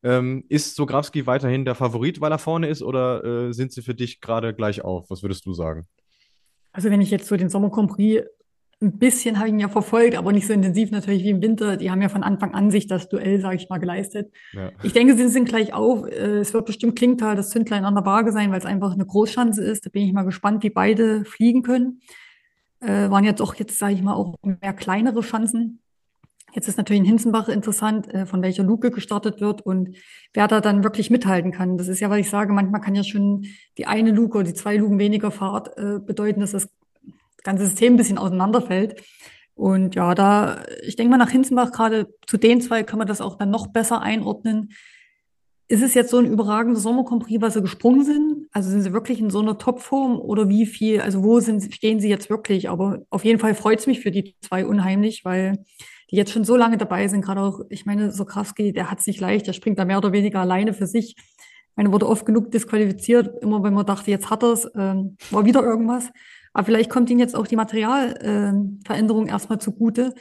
Ähm, 0.05 0.45
ist 0.49 0.75
Sograwski 0.75 1.27
weiterhin 1.27 1.65
der 1.65 1.75
Favorit, 1.75 2.21
weil 2.21 2.33
er 2.33 2.39
vorne 2.39 2.69
ist, 2.69 2.83
oder 2.83 3.25
äh, 3.25 3.53
sind 3.53 3.73
sie 3.73 3.83
für 3.83 3.95
dich 3.95 4.21
gerade 4.21 4.53
gleich 4.55 4.83
auf? 4.83 5.11
Was 5.11 5.23
würdest 5.23 5.47
du 5.47 5.53
sagen? 5.53 5.87
Also, 6.73 6.91
wenn 6.91 7.01
ich 7.01 7.11
jetzt 7.11 7.29
so 7.29 7.37
den 7.37 7.51
Sommer 7.51 7.71
Compris 7.71 8.23
ein 8.83 8.99
bisschen 8.99 9.39
habe 9.39 9.49
ich 9.49 9.55
ihn 9.55 9.61
ja 9.61 9.69
verfolgt, 9.69 10.17
aber 10.17 10.33
nicht 10.33 10.47
so 10.47 10.53
intensiv 10.53 10.91
natürlich 10.91 11.23
wie 11.23 11.31
im 11.31 11.41
Winter. 11.41 11.77
Die 11.77 11.91
haben 11.91 12.03
ja 12.03 12.09
von 12.09 12.25
Anfang 12.25 12.53
an 12.53 12.71
sich 12.71 12.89
das 12.89 13.09
Duell, 13.09 13.41
sage 13.41 13.57
ich 13.57 13.69
mal, 13.69 13.79
geleistet. 13.79 14.33
Ja. 14.53 14.73
Ich 14.83 14.93
denke, 14.93 15.17
sie 15.17 15.29
sind 15.29 15.49
gleich 15.49 15.73
auf. 15.73 16.05
Äh, 16.07 16.41
es 16.41 16.53
wird 16.53 16.67
bestimmt 16.67 16.97
Klingtal 16.97 17.37
das 17.37 17.51
Zündlein 17.51 17.85
an 17.85 17.95
der 17.95 18.05
Waage 18.05 18.33
sein, 18.33 18.51
weil 18.51 18.59
es 18.59 18.67
einfach 18.67 18.93
eine 18.93 19.07
Großschanze 19.07 19.63
ist. 19.63 19.87
Da 19.87 19.91
bin 19.91 20.03
ich 20.03 20.13
mal 20.13 20.25
gespannt, 20.25 20.63
wie 20.65 20.71
beide 20.71 21.25
fliegen 21.25 21.63
können. 21.63 22.01
Äh, 22.81 23.09
waren 23.11 23.25
jetzt 23.25 23.41
auch 23.41 23.55
jetzt, 23.55 23.79
sage 23.79 23.95
ich 23.95 24.03
mal, 24.03 24.15
auch 24.15 24.35
mehr 24.43 24.73
kleinere 24.73 25.23
Schanzen. 25.23 25.81
Jetzt 26.55 26.69
ist 26.69 26.77
natürlich 26.77 27.01
in 27.01 27.07
Hinzenbach 27.07 27.49
interessant, 27.49 28.13
äh, 28.13 28.27
von 28.27 28.43
welcher 28.43 28.63
Luke 28.63 28.91
gestartet 28.91 29.41
wird 29.41 29.63
und 29.63 29.97
wer 30.35 30.49
da 30.49 30.61
dann 30.61 30.85
wirklich 30.85 31.11
mithalten 31.11 31.51
kann. 31.51 31.79
Das 31.79 31.89
ist 31.89 32.01
ja, 32.01 32.11
was 32.11 32.19
ich 32.19 32.31
sage, 32.31 32.53
manchmal 32.53 32.81
kann 32.81 32.95
ja 32.95 33.05
schon 33.05 33.47
die 33.79 33.87
eine 33.87 34.13
Luke 34.13 34.37
oder 34.37 34.47
die 34.47 34.55
zwei 34.55 34.77
Luken 34.77 34.99
weniger 34.99 35.31
Fahrt 35.31 35.77
äh, 35.79 35.99
bedeuten, 35.99 36.41
dass 36.41 36.53
das 36.53 36.69
ganze 37.43 37.65
System 37.65 37.95
ein 37.95 37.97
bisschen 37.97 38.19
auseinanderfällt. 38.19 39.03
Und 39.55 39.95
ja, 39.95 40.15
da, 40.15 40.63
ich 40.83 40.97
denke 40.97 41.11
mal, 41.11 41.19
nach 41.19 41.31
Hinzenbach 41.31 41.73
gerade 41.73 42.09
zu 42.27 42.37
den 42.37 42.61
zwei 42.61 42.83
kann 42.83 42.99
man 42.99 43.09
das 43.09 43.21
auch 43.21 43.37
dann 43.37 43.51
noch 43.51 43.69
besser 43.69 44.01
einordnen. 44.01 44.71
Ist 45.73 45.81
es 45.81 45.95
jetzt 45.95 46.11
so 46.11 46.19
ein 46.19 46.27
überragender 46.27 46.79
Sommercompris, 46.79 47.41
was 47.41 47.55
sie 47.55 47.63
gesprungen 47.63 48.05
sind? 48.05 48.47
Also 48.53 48.69
sind 48.69 48.83
sie 48.83 48.93
wirklich 48.93 49.21
in 49.21 49.31
so 49.31 49.41
einer 49.41 49.57
Topform 49.57 50.21
oder 50.21 50.51
wie 50.51 50.67
viel, 50.67 51.01
also 51.01 51.25
wo 51.25 51.41
sind, 51.41 51.73
stehen 51.73 51.99
sie 51.99 52.11
jetzt 52.11 52.29
wirklich? 52.29 52.69
Aber 52.69 53.07
auf 53.09 53.25
jeden 53.25 53.39
Fall 53.39 53.55
freut 53.55 53.79
es 53.79 53.87
mich 53.87 54.01
für 54.01 54.11
die 54.11 54.37
zwei 54.43 54.67
unheimlich, 54.67 55.25
weil 55.25 55.65
die 56.11 56.17
jetzt 56.17 56.31
schon 56.31 56.45
so 56.45 56.57
lange 56.57 56.77
dabei 56.77 57.09
sind. 57.09 57.23
Gerade 57.25 57.41
auch, 57.41 57.61
ich 57.71 57.87
meine, 57.87 58.13
Sokrawski, 58.13 58.75
der 58.75 58.91
hat 58.91 59.01
es 59.01 59.07
nicht 59.07 59.19
leicht, 59.19 59.47
der 59.47 59.55
springt 59.55 59.79
da 59.79 59.87
mehr 59.87 59.97
oder 59.97 60.13
weniger 60.13 60.41
alleine 60.41 60.75
für 60.75 60.87
sich. 60.87 61.17
Ich 61.17 61.75
meine, 61.75 61.91
wurde 61.91 62.07
oft 62.07 62.27
genug 62.27 62.51
disqualifiziert, 62.51 63.43
immer 63.43 63.63
wenn 63.63 63.73
man 63.73 63.87
dachte, 63.87 64.11
jetzt 64.11 64.29
hat 64.29 64.43
er 64.43 64.53
es, 64.53 64.71
ähm, 64.77 65.17
war 65.31 65.47
wieder 65.47 65.63
irgendwas. 65.63 66.11
Aber 66.53 66.67
vielleicht 66.67 66.91
kommt 66.91 67.09
ihnen 67.09 67.21
jetzt 67.21 67.35
auch 67.35 67.47
die 67.47 67.57
Materialveränderung 67.57 69.27
äh, 69.27 69.31
erstmal 69.31 69.59
zugute, 69.59 70.13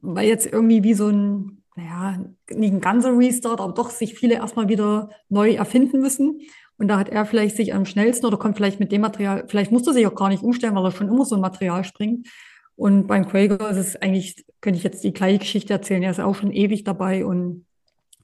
weil 0.00 0.26
jetzt 0.26 0.52
irgendwie 0.52 0.82
wie 0.82 0.94
so 0.94 1.06
ein, 1.06 1.57
naja, 1.78 2.18
nicht 2.50 2.72
ein 2.72 2.80
ganzer 2.80 3.16
Restart, 3.16 3.60
aber 3.60 3.72
doch 3.72 3.90
sich 3.90 4.14
viele 4.14 4.34
erstmal 4.34 4.68
wieder 4.68 5.10
neu 5.28 5.52
erfinden 5.52 6.00
müssen. 6.00 6.40
Und 6.76 6.88
da 6.88 6.98
hat 6.98 7.08
er 7.08 7.24
vielleicht 7.24 7.56
sich 7.56 7.72
am 7.72 7.86
schnellsten 7.86 8.26
oder 8.26 8.36
kommt 8.36 8.56
vielleicht 8.56 8.80
mit 8.80 8.92
dem 8.92 9.00
Material, 9.00 9.44
vielleicht 9.48 9.70
musste 9.70 9.90
er 9.90 9.94
sich 9.94 10.06
auch 10.06 10.14
gar 10.14 10.28
nicht 10.28 10.42
umstellen, 10.42 10.74
weil 10.74 10.84
er 10.84 10.90
schon 10.90 11.08
immer 11.08 11.24
so 11.24 11.36
ein 11.36 11.40
Material 11.40 11.84
springt. 11.84 12.26
Und 12.74 13.06
beim 13.06 13.26
Quaker 13.26 13.70
ist 13.70 13.76
es 13.76 13.96
eigentlich, 13.96 14.44
könnte 14.60 14.78
ich 14.78 14.84
jetzt 14.84 15.02
die 15.02 15.12
gleiche 15.12 15.38
Geschichte 15.38 15.72
erzählen. 15.72 16.02
Er 16.02 16.10
ist 16.10 16.20
auch 16.20 16.34
schon 16.34 16.52
ewig 16.52 16.84
dabei 16.84 17.24
und 17.24 17.64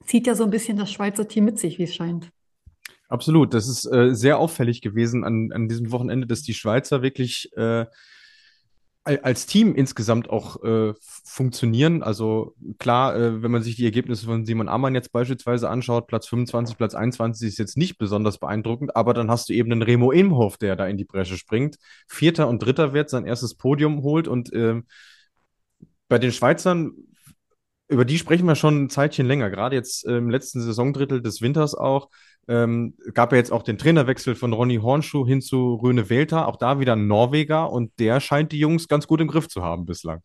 zieht 0.04 0.26
ja 0.26 0.34
so 0.34 0.44
ein 0.44 0.50
bisschen 0.50 0.76
das 0.76 0.92
Schweizer 0.92 1.26
Team 1.26 1.44
mit 1.44 1.58
sich, 1.58 1.78
wie 1.78 1.84
es 1.84 1.94
scheint. 1.94 2.30
Absolut. 3.08 3.54
Das 3.54 3.68
ist 3.68 3.86
äh, 3.86 4.14
sehr 4.14 4.38
auffällig 4.38 4.80
gewesen 4.80 5.24
an, 5.24 5.50
an 5.52 5.68
diesem 5.68 5.92
Wochenende, 5.92 6.26
dass 6.26 6.42
die 6.42 6.54
Schweizer 6.54 7.02
wirklich 7.02 7.50
äh, 7.56 7.86
als 9.04 9.44
Team 9.44 9.74
insgesamt 9.74 10.30
auch 10.30 10.62
äh, 10.64 10.94
funktionieren. 11.24 12.02
Also 12.02 12.54
klar, 12.78 13.14
äh, 13.14 13.42
wenn 13.42 13.50
man 13.50 13.62
sich 13.62 13.76
die 13.76 13.84
Ergebnisse 13.84 14.24
von 14.24 14.46
Simon 14.46 14.68
Ammann 14.68 14.94
jetzt 14.94 15.12
beispielsweise 15.12 15.68
anschaut, 15.68 16.06
Platz 16.06 16.26
25, 16.26 16.78
Platz 16.78 16.94
21 16.94 17.48
ist 17.48 17.58
jetzt 17.58 17.76
nicht 17.76 17.98
besonders 17.98 18.38
beeindruckend, 18.38 18.96
aber 18.96 19.12
dann 19.12 19.30
hast 19.30 19.50
du 19.50 19.52
eben 19.52 19.70
einen 19.70 19.82
Remo 19.82 20.10
Imhoff, 20.10 20.56
der 20.56 20.74
da 20.74 20.86
in 20.86 20.96
die 20.96 21.04
Bresche 21.04 21.36
springt, 21.36 21.76
Vierter 22.08 22.48
und 22.48 22.60
Dritter 22.60 22.94
wird, 22.94 23.10
sein 23.10 23.26
erstes 23.26 23.54
Podium 23.54 24.02
holt 24.02 24.26
und 24.26 24.52
äh, 24.54 24.80
bei 26.08 26.18
den 26.18 26.32
Schweizern 26.32 26.92
über 27.88 28.04
die 28.06 28.18
sprechen 28.18 28.46
wir 28.46 28.54
schon 28.54 28.84
ein 28.84 28.90
Zeitchen 28.90 29.26
länger, 29.26 29.50
gerade 29.50 29.76
jetzt 29.76 30.04
im 30.06 30.30
letzten 30.30 30.62
Saisondrittel 30.62 31.20
des 31.20 31.42
Winters 31.42 31.74
auch. 31.74 32.08
Ähm, 32.48 32.94
gab 33.14 33.32
ja 33.32 33.38
jetzt 33.38 33.52
auch 33.52 33.62
den 33.62 33.78
Trainerwechsel 33.78 34.34
von 34.34 34.52
Ronny 34.52 34.76
Hornschuh 34.76 35.26
hin 35.26 35.40
zu 35.40 35.74
Röne 35.74 36.10
Welter, 36.10 36.48
auch 36.48 36.56
da 36.56 36.78
wieder 36.80 36.94
ein 36.94 37.06
Norweger 37.06 37.70
und 37.72 37.92
der 37.98 38.20
scheint 38.20 38.52
die 38.52 38.58
Jungs 38.58 38.88
ganz 38.88 39.06
gut 39.06 39.20
im 39.20 39.28
Griff 39.28 39.48
zu 39.48 39.62
haben 39.62 39.86
bislang. 39.86 40.20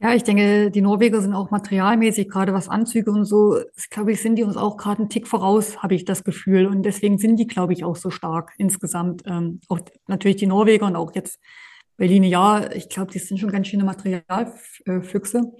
Ja, 0.00 0.14
ich 0.14 0.22
denke, 0.22 0.70
die 0.70 0.80
Norweger 0.80 1.20
sind 1.20 1.34
auch 1.34 1.50
materialmäßig, 1.50 2.28
gerade 2.28 2.52
was 2.52 2.68
Anzüge 2.68 3.10
und 3.10 3.24
so, 3.24 3.58
glaube 3.90 4.12
ich, 4.12 4.22
sind 4.22 4.36
die 4.36 4.44
uns 4.44 4.56
auch 4.56 4.76
gerade 4.76 5.00
einen 5.00 5.08
Tick 5.08 5.26
voraus, 5.26 5.82
habe 5.82 5.96
ich 5.96 6.04
das 6.04 6.22
Gefühl. 6.22 6.66
Und 6.66 6.84
deswegen 6.84 7.18
sind 7.18 7.36
die, 7.36 7.48
glaube 7.48 7.72
ich, 7.72 7.82
auch 7.82 7.96
so 7.96 8.10
stark 8.10 8.52
insgesamt. 8.58 9.22
Ähm, 9.26 9.60
auch 9.68 9.80
natürlich 10.06 10.36
die 10.36 10.46
Norweger 10.46 10.86
und 10.86 10.94
auch 10.94 11.16
jetzt 11.16 11.40
Berlin, 11.96 12.22
ja, 12.22 12.70
ich 12.70 12.88
glaube, 12.88 13.10
die 13.10 13.18
sind 13.18 13.38
schon 13.38 13.50
ganz 13.50 13.66
schöne 13.66 13.82
Materialfüchse. 13.82 15.52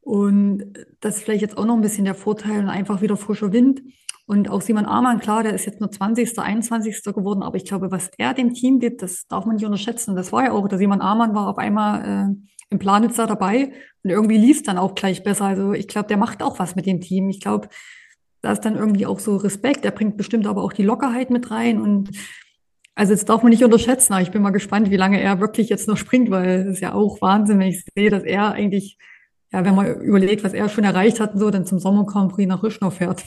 Und 0.00 0.72
das 1.00 1.16
ist 1.16 1.24
vielleicht 1.24 1.42
jetzt 1.42 1.58
auch 1.58 1.64
noch 1.64 1.74
ein 1.74 1.80
bisschen 1.80 2.04
der 2.04 2.14
Vorteil 2.14 2.60
und 2.60 2.68
einfach 2.68 3.02
wieder 3.02 3.16
frischer 3.16 3.52
Wind. 3.52 3.82
Und 4.26 4.48
auch 4.48 4.62
Simon 4.62 4.86
Amann, 4.86 5.20
klar, 5.20 5.42
der 5.42 5.52
ist 5.52 5.66
jetzt 5.66 5.80
nur 5.80 5.90
20., 5.90 6.38
21. 6.38 7.02
geworden, 7.14 7.42
aber 7.42 7.56
ich 7.56 7.66
glaube, 7.66 7.90
was 7.90 8.10
er 8.16 8.32
dem 8.32 8.54
Team 8.54 8.80
gibt, 8.80 9.02
das 9.02 9.26
darf 9.26 9.44
man 9.44 9.56
nicht 9.56 9.66
unterschätzen. 9.66 10.16
Das 10.16 10.32
war 10.32 10.44
ja 10.44 10.52
auch, 10.52 10.66
der 10.66 10.78
Simon 10.78 11.02
Amann 11.02 11.34
war 11.34 11.48
auf 11.48 11.58
einmal 11.58 12.30
äh, 12.30 12.34
im 12.70 12.78
Planitzer 12.78 13.26
dabei 13.26 13.72
und 14.02 14.10
irgendwie 14.10 14.38
lief 14.38 14.58
es 14.58 14.62
dann 14.62 14.78
auch 14.78 14.94
gleich 14.94 15.22
besser. 15.22 15.44
Also 15.44 15.74
ich 15.74 15.88
glaube, 15.88 16.08
der 16.08 16.16
macht 16.16 16.42
auch 16.42 16.58
was 16.58 16.74
mit 16.74 16.86
dem 16.86 17.02
Team. 17.02 17.28
Ich 17.28 17.40
glaube, 17.40 17.68
da 18.40 18.52
ist 18.52 18.62
dann 18.62 18.76
irgendwie 18.76 19.06
auch 19.06 19.18
so 19.18 19.36
Respekt. 19.36 19.84
Er 19.84 19.90
bringt 19.90 20.16
bestimmt 20.16 20.46
aber 20.46 20.62
auch 20.62 20.72
die 20.72 20.82
Lockerheit 20.82 21.30
mit 21.30 21.50
rein 21.50 21.80
und 21.80 22.10
also 22.94 23.12
das 23.12 23.24
darf 23.24 23.42
man 23.42 23.50
nicht 23.50 23.64
unterschätzen. 23.64 24.12
Aber 24.12 24.22
ich 24.22 24.30
bin 24.30 24.42
mal 24.42 24.50
gespannt, 24.50 24.90
wie 24.90 24.96
lange 24.96 25.20
er 25.20 25.40
wirklich 25.40 25.68
jetzt 25.68 25.88
noch 25.88 25.96
springt, 25.96 26.30
weil 26.30 26.60
es 26.60 26.74
ist 26.74 26.80
ja 26.80 26.94
auch 26.94 27.20
Wahnsinn, 27.20 27.58
wenn 27.58 27.68
ich 27.68 27.84
sehe, 27.94 28.10
dass 28.10 28.22
er 28.22 28.52
eigentlich, 28.52 28.98
ja, 29.52 29.64
wenn 29.64 29.74
man 29.74 30.00
überlegt, 30.00 30.44
was 30.44 30.54
er 30.54 30.68
schon 30.68 30.84
erreicht 30.84 31.20
hat, 31.20 31.34
und 31.34 31.40
so 31.40 31.50
dann 31.50 31.66
zum 31.66 31.78
Sommer 31.78 32.06
Grand 32.06 32.36
nach 32.38 32.62
Rüschnow 32.62 32.94
fährt. 32.94 33.24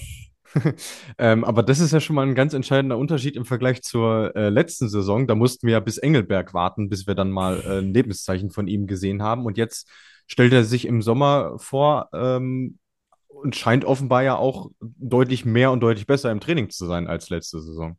ähm, 1.17 1.43
aber 1.43 1.63
das 1.63 1.79
ist 1.79 1.91
ja 1.91 1.99
schon 1.99 2.15
mal 2.15 2.25
ein 2.25 2.35
ganz 2.35 2.53
entscheidender 2.53 2.97
Unterschied 2.97 3.35
im 3.35 3.45
Vergleich 3.45 3.81
zur 3.81 4.35
äh, 4.35 4.49
letzten 4.49 4.89
Saison. 4.89 5.27
Da 5.27 5.35
mussten 5.35 5.67
wir 5.67 5.73
ja 5.73 5.79
bis 5.79 5.97
Engelberg 5.97 6.53
warten, 6.53 6.89
bis 6.89 7.07
wir 7.07 7.15
dann 7.15 7.31
mal 7.31 7.61
äh, 7.61 7.79
ein 7.79 7.93
Lebenszeichen 7.93 8.49
von 8.49 8.67
ihm 8.67 8.87
gesehen 8.87 9.21
haben. 9.21 9.45
Und 9.45 9.57
jetzt 9.57 9.89
stellt 10.27 10.53
er 10.53 10.63
sich 10.63 10.85
im 10.85 11.01
Sommer 11.01 11.57
vor 11.57 12.09
ähm, 12.13 12.79
und 13.27 13.55
scheint 13.55 13.85
offenbar 13.85 14.23
ja 14.23 14.35
auch 14.35 14.71
deutlich 14.79 15.45
mehr 15.45 15.71
und 15.71 15.81
deutlich 15.81 16.07
besser 16.07 16.31
im 16.31 16.39
Training 16.39 16.69
zu 16.69 16.85
sein 16.85 17.07
als 17.07 17.29
letzte 17.29 17.61
Saison. 17.61 17.97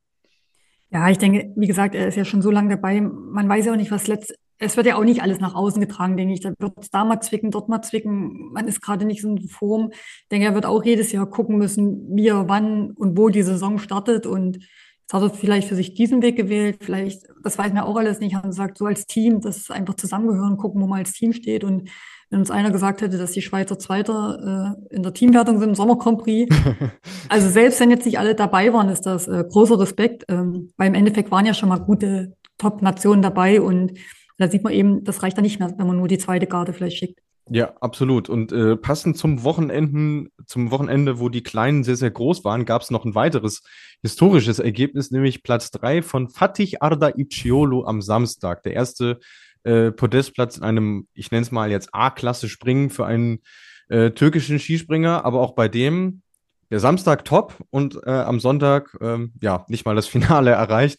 Ja, 0.91 1.09
ich 1.11 1.19
denke, 1.19 1.53
wie 1.55 1.67
gesagt, 1.67 1.95
er 1.95 2.09
ist 2.09 2.17
ja 2.17 2.25
schon 2.25 2.43
so 2.43 2.51
lange 2.51 2.71
dabei. 2.71 3.01
Man 3.01 3.49
weiß 3.49 3.67
ja 3.67 3.73
auch 3.73 3.77
nicht, 3.77 3.91
was 3.91 4.07
letzt, 4.07 4.35
es 4.59 4.77
wird 4.77 4.87
ja 4.87 4.97
auch 4.97 5.05
nicht 5.05 5.23
alles 5.23 5.41
nach 5.41 5.55
außen 5.55 5.81
getragen, 5.81 6.17
denke 6.17 6.35
ich. 6.35 6.41
Da 6.41 6.53
wird 6.59 6.73
es 6.79 6.91
da 6.91 7.05
mal 7.05 7.21
zwicken, 7.21 7.51
dort 7.51 7.69
mal 7.69 7.83
zwicken. 7.83 8.51
Man 8.53 8.67
ist 8.67 8.81
gerade 8.81 9.05
nicht 9.05 9.23
so 9.23 9.29
in 9.29 9.49
Form. 9.49 9.91
Ich 9.93 10.29
denke, 10.31 10.47
er 10.47 10.55
wird 10.55 10.67
auch 10.67 10.85
jedes 10.85 11.13
Jahr 11.13 11.27
gucken 11.27 11.59
müssen, 11.59 12.17
wie 12.17 12.29
er 12.29 12.49
wann 12.49 12.91
und 12.93 13.17
wo 13.17 13.29
die 13.29 13.43
Saison 13.43 13.79
startet. 13.79 14.27
Und 14.27 14.57
jetzt 14.57 15.13
hat 15.13 15.23
er 15.23 15.31
vielleicht 15.31 15.69
für 15.69 15.77
sich 15.77 15.95
diesen 15.95 16.23
Weg 16.23 16.37
gewählt. 16.37 16.79
Vielleicht, 16.81 17.23
das 17.43 17.57
weiß 17.57 17.73
man 17.73 17.85
auch 17.85 17.97
alles 17.97 18.19
nicht, 18.19 18.35
hat 18.35 18.43
gesagt, 18.43 18.79
so 18.79 18.87
als 18.87 19.07
Team, 19.07 19.41
das 19.41 19.71
einfach 19.71 19.95
zusammengehören, 19.95 20.57
gucken, 20.57 20.83
wo 20.83 20.87
man 20.87 21.01
als 21.01 21.13
Team 21.13 21.33
steht. 21.33 21.63
Und 21.63 21.89
wenn 22.31 22.41
uns 22.41 22.51
einer 22.51 22.73
gesagt 22.73 23.01
hätte, 23.01 23.17
dass 23.17 23.33
die 23.33 23.43
Schweizer 23.43 23.79
Zweiter 23.79 24.77
äh, 24.91 24.95
in 24.97 25.05
der 25.05 25.15
Teamwertung 25.15 25.61
sind 25.61 25.71
im 25.71 25.75
Sommer 25.77 25.99
Grand 25.99 26.19
Prix. 26.19 26.53
also 27.29 27.49
selbst 27.49 27.79
wenn 27.79 27.91
jetzt 27.91 28.07
nicht 28.07 28.19
alle 28.19 28.35
dabei 28.35 28.73
waren, 28.73 28.89
ist 28.89 29.07
das 29.07 29.29
äh, 29.29 29.45
großer 29.49 29.79
Respekt, 29.79 30.25
ähm, 30.29 30.73
weil 30.77 30.89
im 30.89 30.95
Endeffekt 30.95 31.31
waren 31.31 31.47
ja 31.47 31.55
schon 31.55 31.69
mal 31.69 31.79
gute 31.79 32.35
Top-Nationen 32.59 33.23
dabei 33.23 33.61
und 33.61 33.93
da 34.39 34.49
sieht 34.49 34.65
man 34.65 34.73
eben, 34.73 35.05
das 35.05 35.23
reicht 35.23 35.37
dann 35.37 35.45
nicht 35.45 35.59
mehr, 35.59 35.75
wenn 35.77 35.87
man 35.87 35.97
nur 35.97 36.09
die 36.09 36.19
zweite 36.19 36.47
Garde 36.47 36.73
vielleicht 36.73 36.97
schickt. 36.97 37.21
Ja, 37.51 37.75
absolut. 37.81 38.29
Und 38.29 38.53
äh, 38.53 38.77
passend 38.77 39.17
zum 39.17 39.43
Wochenenden, 39.43 40.29
zum 40.47 40.71
Wochenende, 40.71 41.19
wo 41.19 41.29
die 41.29 41.43
Kleinen 41.43 41.83
sehr, 41.83 41.97
sehr 41.97 42.11
groß 42.11 42.45
waren, 42.45 42.67
gab 42.67 42.83
es 42.83 42.91
noch 42.91 43.05
ein 43.05 43.15
weiteres 43.15 43.63
historisches 44.03 44.59
Ergebnis, 44.59 45.11
nämlich 45.11 45.43
Platz 45.43 45.71
drei 45.71 46.03
von 46.03 46.29
Fatih 46.29 46.77
Arda 46.81 47.13
Ipciolo 47.17 47.85
am 47.85 48.03
Samstag. 48.03 48.63
Der 48.65 48.75
erste 48.75 49.19
äh, 49.65 49.91
Podestplatz 49.91 50.59
in 50.59 50.65
einem, 50.65 51.09
ich 51.15 51.31
nenne 51.31 51.43
es 51.43 51.51
mal 51.51 51.71
jetzt 51.71 51.89
A-Klasse 51.93 52.49
Springen 52.49 52.91
für 52.91 53.07
einen 53.07 53.41
äh, 53.89 54.11
türkischen 54.11 54.59
Skispringer, 54.59 55.25
aber 55.25 55.41
auch 55.41 55.55
bei 55.55 55.69
dem 55.69 56.23
der 56.71 56.81
Samstag 56.81 57.25
top 57.25 57.55
und 57.71 57.99
äh, 58.05 58.11
am 58.11 58.41
Sonntag 58.41 58.97
ähm, 59.01 59.33
ja 59.41 59.65
nicht 59.69 59.87
mal 59.87 59.95
das 59.95 60.07
Finale 60.07 60.51
erreicht. 60.53 60.99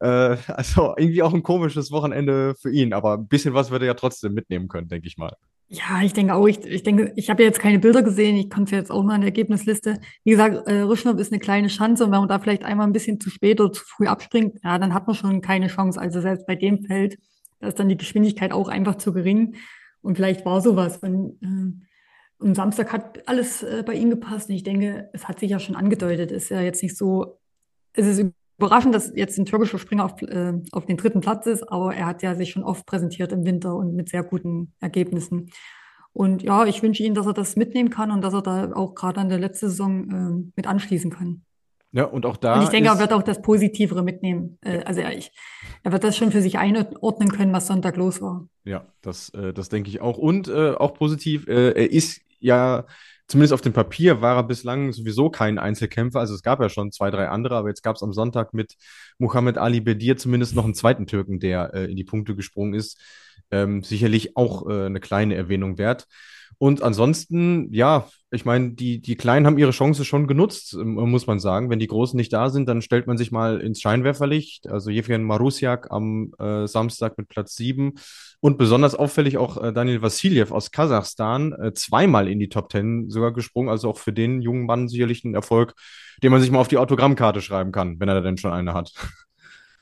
Äh, 0.00 0.36
also 0.46 0.94
irgendwie 0.96 1.22
auch 1.22 1.34
ein 1.34 1.42
komisches 1.42 1.90
Wochenende 1.90 2.54
für 2.60 2.70
ihn, 2.70 2.92
aber 2.92 3.14
ein 3.14 3.28
bisschen 3.28 3.54
was 3.54 3.70
wird 3.70 3.82
er 3.82 3.88
ja 3.88 3.94
trotzdem 3.94 4.34
mitnehmen 4.34 4.68
können, 4.68 4.88
denke 4.88 5.08
ich 5.08 5.16
mal. 5.16 5.34
Ja, 5.70 6.00
ich 6.02 6.14
denke 6.14 6.34
auch. 6.34 6.46
Ich, 6.46 6.64
ich 6.64 6.82
denke, 6.82 7.12
ich 7.14 7.28
habe 7.28 7.42
jetzt 7.42 7.60
keine 7.60 7.78
Bilder 7.78 8.02
gesehen. 8.02 8.36
Ich 8.36 8.48
konnte 8.48 8.74
jetzt 8.74 8.90
auch 8.90 9.02
mal 9.02 9.16
in 9.16 9.20
der 9.20 9.28
Ergebnisliste. 9.28 10.00
Wie 10.24 10.30
gesagt, 10.30 10.66
äh, 10.66 10.80
Rüschnop 10.80 11.18
ist 11.18 11.30
eine 11.30 11.40
kleine 11.40 11.68
Chance 11.68 12.04
und 12.04 12.10
wenn 12.10 12.20
man 12.20 12.28
da 12.28 12.38
vielleicht 12.38 12.64
einmal 12.64 12.86
ein 12.86 12.92
bisschen 12.94 13.20
zu 13.20 13.28
spät 13.28 13.60
oder 13.60 13.72
zu 13.72 13.84
früh 13.84 14.06
abspringt, 14.06 14.58
ja, 14.64 14.78
dann 14.78 14.94
hat 14.94 15.06
man 15.06 15.14
schon 15.14 15.42
keine 15.42 15.66
Chance. 15.66 16.00
Also 16.00 16.22
selbst 16.22 16.46
bei 16.46 16.54
dem 16.54 16.84
Feld, 16.84 17.18
da 17.60 17.68
ist 17.68 17.78
dann 17.78 17.90
die 17.90 17.98
Geschwindigkeit 17.98 18.52
auch 18.52 18.68
einfach 18.68 18.94
zu 18.94 19.12
gering. 19.12 19.56
Und 20.00 20.16
vielleicht 20.16 20.46
war 20.46 20.62
sowas. 20.62 20.98
Und, 20.98 21.38
äh, 21.42 21.87
und 22.38 22.54
Samstag 22.54 22.92
hat 22.92 23.28
alles 23.28 23.62
äh, 23.62 23.82
bei 23.84 23.94
ihm 23.94 24.10
gepasst. 24.10 24.48
Und 24.48 24.54
ich 24.54 24.62
denke, 24.62 25.10
es 25.12 25.26
hat 25.26 25.40
sich 25.40 25.50
ja 25.50 25.58
schon 25.58 25.76
angedeutet. 25.76 26.30
Ist 26.30 26.50
ja 26.50 26.60
jetzt 26.60 26.82
nicht 26.82 26.96
so, 26.96 27.38
es 27.94 28.06
ist 28.06 28.32
überraschend, 28.58 28.94
dass 28.94 29.12
jetzt 29.14 29.38
ein 29.38 29.46
türkischer 29.46 29.78
Springer 29.78 30.04
auf, 30.04 30.22
äh, 30.22 30.52
auf 30.72 30.86
den 30.86 30.96
dritten 30.96 31.20
Platz 31.20 31.46
ist, 31.46 31.64
aber 31.64 31.94
er 31.94 32.06
hat 32.06 32.22
ja 32.22 32.34
sich 32.34 32.50
schon 32.50 32.64
oft 32.64 32.86
präsentiert 32.86 33.32
im 33.32 33.44
Winter 33.44 33.74
und 33.74 33.94
mit 33.94 34.08
sehr 34.08 34.22
guten 34.22 34.72
Ergebnissen. 34.80 35.50
Und 36.12 36.42
ja, 36.42 36.64
ich 36.64 36.82
wünsche 36.82 37.02
ihm, 37.02 37.14
dass 37.14 37.26
er 37.26 37.34
das 37.34 37.56
mitnehmen 37.56 37.90
kann 37.90 38.10
und 38.10 38.22
dass 38.22 38.34
er 38.34 38.42
da 38.42 38.72
auch 38.72 38.94
gerade 38.94 39.20
an 39.20 39.28
der 39.28 39.38
letzten 39.38 39.68
Saison 39.68 40.10
äh, 40.10 40.50
mit 40.56 40.66
anschließen 40.66 41.10
kann. 41.10 41.42
Ja, 41.92 42.04
und 42.04 42.26
auch 42.26 42.36
da. 42.36 42.56
Und 42.56 42.64
ich 42.64 42.68
denke, 42.68 42.90
er 42.90 42.98
wird 42.98 43.12
auch 43.12 43.22
das 43.22 43.40
Positivere 43.40 44.02
mitnehmen. 44.02 44.58
Äh, 44.62 44.82
also 44.84 45.00
er, 45.00 45.16
ich, 45.16 45.32
er 45.82 45.92
wird 45.92 46.04
das 46.04 46.16
schon 46.16 46.30
für 46.30 46.42
sich 46.42 46.58
einordnen 46.58 47.30
können, 47.30 47.52
was 47.52 47.66
Sonntag 47.66 47.96
los 47.96 48.20
war. 48.20 48.46
Ja, 48.64 48.86
das, 49.00 49.30
äh, 49.30 49.52
das 49.52 49.68
denke 49.70 49.88
ich 49.88 50.00
auch. 50.00 50.18
Und 50.18 50.48
äh, 50.48 50.72
auch 50.72 50.94
positiv, 50.94 51.46
äh, 51.48 51.70
er 51.70 51.90
ist 51.90 52.20
ja 52.40 52.84
zumindest 53.28 53.52
auf 53.52 53.60
dem 53.60 53.74
Papier 53.74 54.22
war 54.22 54.36
er 54.36 54.42
bislang 54.42 54.92
sowieso 54.92 55.30
kein 55.30 55.58
Einzelkämpfer. 55.58 56.18
Also 56.18 56.34
es 56.34 56.42
gab 56.42 56.60
ja 56.60 56.68
schon 56.68 56.90
zwei, 56.90 57.10
drei 57.10 57.28
andere, 57.28 57.56
aber 57.56 57.68
jetzt 57.68 57.82
gab 57.82 57.96
es 57.96 58.02
am 58.02 58.12
Sonntag 58.12 58.54
mit 58.54 58.74
Muhammad 59.18 59.58
Ali 59.58 59.80
Bedir 59.80 60.16
zumindest 60.16 60.56
noch 60.56 60.64
einen 60.64 60.74
zweiten 60.74 61.06
Türken, 61.06 61.38
der 61.38 61.74
äh, 61.74 61.90
in 61.90 61.96
die 61.96 62.04
Punkte 62.04 62.34
gesprungen 62.34 62.74
ist. 62.74 62.98
Ähm, 63.50 63.82
sicherlich 63.82 64.36
auch 64.36 64.68
äh, 64.68 64.86
eine 64.86 65.00
kleine 65.00 65.34
Erwähnung 65.34 65.78
wert. 65.78 66.06
Und 66.56 66.82
ansonsten, 66.82 67.72
ja, 67.72 68.08
ich 68.30 68.44
meine, 68.44 68.70
die, 68.70 69.00
die 69.00 69.16
Kleinen 69.16 69.46
haben 69.46 69.58
ihre 69.58 69.70
Chance 69.70 70.04
schon 70.04 70.26
genutzt, 70.26 70.74
ähm, 70.74 70.94
muss 70.94 71.26
man 71.26 71.38
sagen. 71.38 71.70
Wenn 71.70 71.78
die 71.78 71.86
Großen 71.86 72.16
nicht 72.16 72.32
da 72.32 72.50
sind, 72.50 72.68
dann 72.68 72.82
stellt 72.82 73.06
man 73.06 73.16
sich 73.16 73.30
mal 73.30 73.60
ins 73.60 73.80
Scheinwerferlicht. 73.80 74.68
Also 74.68 74.90
Jevgen 74.90 75.24
Marusiak 75.24 75.90
am 75.90 76.32
äh, 76.38 76.66
Samstag 76.66 77.16
mit 77.16 77.28
Platz 77.28 77.54
7 77.56 77.94
und 78.40 78.58
besonders 78.58 78.94
auffällig 78.94 79.38
auch 79.38 79.62
äh, 79.62 79.72
Daniel 79.72 80.02
Vassiljev 80.02 80.52
aus 80.52 80.70
Kasachstan, 80.70 81.52
äh, 81.52 81.72
zweimal 81.74 82.28
in 82.28 82.38
die 82.38 82.48
Top 82.48 82.70
10 82.72 83.08
sogar 83.08 83.32
gesprungen. 83.32 83.68
Also 83.68 83.90
auch 83.90 83.98
für 83.98 84.12
den 84.12 84.42
jungen 84.42 84.66
Mann 84.66 84.88
sicherlich 84.88 85.24
ein 85.24 85.34
Erfolg, 85.34 85.74
den 86.22 86.32
man 86.32 86.40
sich 86.40 86.50
mal 86.50 86.58
auf 86.58 86.68
die 86.68 86.78
Autogrammkarte 86.78 87.40
schreiben 87.40 87.72
kann, 87.72 88.00
wenn 88.00 88.08
er 88.08 88.20
denn 88.20 88.36
schon 88.36 88.52
eine 88.52 88.74
hat. 88.74 88.92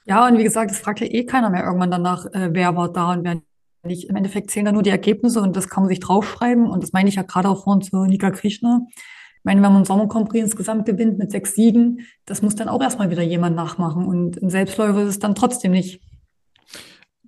Ja, 0.04 0.24
und 0.28 0.38
wie 0.38 0.44
gesagt, 0.44 0.70
es 0.70 0.78
fragt 0.78 1.00
ja 1.00 1.06
eh 1.08 1.24
keiner 1.24 1.50
mehr 1.50 1.64
irgendwann 1.64 1.90
danach, 1.90 2.26
äh, 2.26 2.50
wer 2.52 2.76
war 2.76 2.92
da 2.92 3.12
und 3.12 3.24
wer 3.24 3.42
nicht. 3.86 4.08
Im 4.08 4.16
Endeffekt 4.16 4.50
zählen 4.50 4.66
da 4.66 4.72
nur 4.72 4.82
die 4.82 4.90
Ergebnisse 4.90 5.40
und 5.40 5.56
das 5.56 5.68
kann 5.68 5.84
man 5.84 5.88
sich 5.88 6.00
draufschreiben. 6.00 6.68
Und 6.68 6.82
das 6.82 6.92
meine 6.92 7.08
ich 7.08 7.14
ja 7.14 7.22
gerade 7.22 7.48
auch 7.48 7.64
vorhin 7.64 7.82
zu 7.82 8.04
Nika 8.04 8.30
Krishna. 8.30 8.82
Ich 8.90 9.44
meine, 9.44 9.62
wenn 9.62 9.72
man 9.72 9.84
Sommer 9.84 10.08
Grand 10.08 10.34
insgesamt 10.34 10.86
gewinnt 10.86 11.18
mit 11.18 11.30
sechs 11.30 11.54
Siegen, 11.54 12.00
das 12.24 12.42
muss 12.42 12.56
dann 12.56 12.68
auch 12.68 12.82
erstmal 12.82 13.10
wieder 13.10 13.22
jemand 13.22 13.56
nachmachen. 13.56 14.04
Und 14.04 14.42
ein 14.42 14.50
Selbstläufer 14.50 15.02
ist 15.02 15.08
es 15.08 15.18
dann 15.18 15.34
trotzdem 15.34 15.72
nicht. 15.72 16.00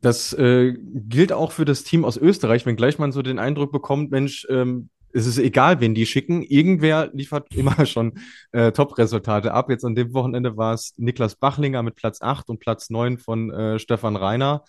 Das 0.01 0.33
äh, 0.33 0.75
gilt 0.75 1.33
auch 1.33 1.53
für 1.53 1.65
das 1.65 1.85
Team 1.85 2.05
aus 2.05 2.17
Österreich, 2.17 2.67
wenngleich 2.67 2.99
man 2.99 3.13
so 3.13 3.23
den 3.23 3.39
Eindruck 3.39 3.73
bekommt, 3.73 4.11
Mensch, 4.11 4.47
ähm, 4.51 4.91
es 5.13 5.27
ist 5.27 5.39
egal, 5.39 5.81
wen 5.81 5.95
die 5.95 6.07
schicken. 6.07 6.43
Irgendwer 6.43 7.11
liefert 7.13 7.49
immer 7.55 7.87
schon 7.87 8.19
äh, 8.53 8.73
Top-Resultate 8.73 9.53
ab. 9.53 9.71
Jetzt 9.71 9.85
an 9.85 9.95
dem 9.95 10.13
Wochenende 10.15 10.57
war 10.57 10.75
es 10.75 10.95
Niklas 10.97 11.37
Bachlinger 11.37 11.83
mit 11.83 11.97
Platz 11.97 12.21
8 12.21 12.49
und 12.51 12.61
Platz 12.61 12.91
9 12.91 13.19
von 13.19 13.51
äh, 13.51 13.79
Stefan 13.79 14.17
Reiner. 14.17 14.65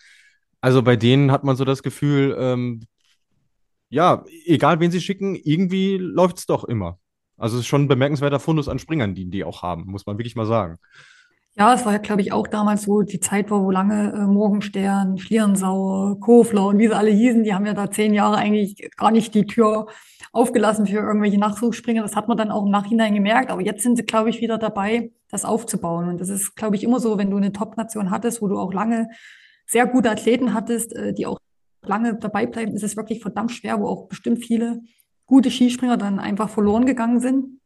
Also 0.62 0.82
bei 0.84 0.96
denen 0.96 1.32
hat 1.32 1.44
man 1.44 1.56
so 1.56 1.66
das 1.66 1.84
Gefühl, 1.84 2.36
ähm, 2.40 2.82
ja, 3.90 4.24
egal 4.46 4.80
wen 4.80 4.92
sie 4.92 5.02
schicken, 5.02 5.36
irgendwie 5.36 5.98
läuft 5.98 6.40
es 6.40 6.46
doch 6.46 6.64
immer. 6.64 7.00
Also 7.38 7.56
es 7.56 7.62
ist 7.62 7.68
schon 7.68 7.84
ein 7.84 7.88
bemerkenswerter 7.88 8.40
Fundus 8.40 8.68
an 8.68 8.80
Springern, 8.80 9.16
die 9.16 9.30
die 9.30 9.44
auch 9.44 9.64
haben, 9.64 9.86
muss 9.86 10.06
man 10.06 10.18
wirklich 10.18 10.36
mal 10.36 10.46
sagen. 10.46 10.78
Ja, 11.56 11.74
es 11.74 11.86
war 11.86 11.94
ja, 11.94 11.98
glaube 11.98 12.22
ich, 12.22 12.32
auch 12.32 12.48
damals 12.48 12.84
so 12.84 13.02
die 13.02 13.20
Zeit 13.20 13.50
war, 13.52 13.62
wo 13.62 13.72
lange 13.72 14.14
äh, 14.14 14.20
Morgenstern, 14.20 15.18
Schlierensauer, 15.18 16.20
Kofler 16.20 16.68
und 16.68 16.78
wie 16.78 16.88
sie 16.88 16.96
alle 16.96 17.10
hießen, 17.10 17.44
die 17.44 17.54
haben 17.54 17.66
ja 17.66 17.74
da 17.74 17.90
zehn 17.90 18.14
Jahre 18.14 18.38
eigentlich 18.38 18.90
gar 18.96 19.12
nicht 19.12 19.34
die 19.34 19.46
Tür 19.46 19.88
aufgelassen 20.32 20.86
für 20.86 20.98
irgendwelche 20.98 21.40
Nachwuchsspringer. 21.40 22.02
Das 22.02 22.16
hat 22.16 22.28
man 22.28 22.38
dann 22.38 22.52
auch 22.52 22.66
im 22.66 22.72
Nachhinein 22.72 23.16
gemerkt. 23.16 23.50
Aber 23.52 23.62
jetzt 23.62 23.84
sind 23.84 23.98
sie, 23.98 24.04
glaube 24.04 24.30
ich, 24.30 24.42
wieder 24.42 24.58
dabei, 24.58 25.12
das 25.30 25.44
aufzubauen. 25.44 26.08
Und 26.08 26.22
das 26.22 26.30
ist, 26.30 26.56
glaube 26.56 26.76
ich, 26.76 26.84
immer 26.84 27.00
so, 27.00 27.18
wenn 27.18 27.32
du 27.32 27.38
eine 27.38 27.52
Top-Nation 27.52 28.12
hattest, 28.12 28.42
wo 28.42 28.48
du 28.48 28.58
auch 28.58 28.72
lange 28.72 29.10
sehr 29.70 29.86
gute 29.86 30.10
Athleten 30.10 30.54
hattest, 30.54 30.96
äh, 30.96 31.14
die 31.14 31.28
auch 31.28 31.38
lange 31.84 32.16
dabei 32.16 32.48
bleiben, 32.48 32.74
ist 32.74 32.84
es 32.84 32.98
wirklich 32.98 33.22
verdammt 33.22 33.52
schwer, 33.52 33.80
wo 33.80 33.88
auch 33.88 34.08
bestimmt 34.08 34.44
viele 34.44 34.82
gute 35.26 35.52
Skispringer 35.52 35.96
dann 35.96 36.20
einfach 36.20 36.50
verloren 36.50 36.86
gegangen 36.86 37.20
sind, 37.20 37.60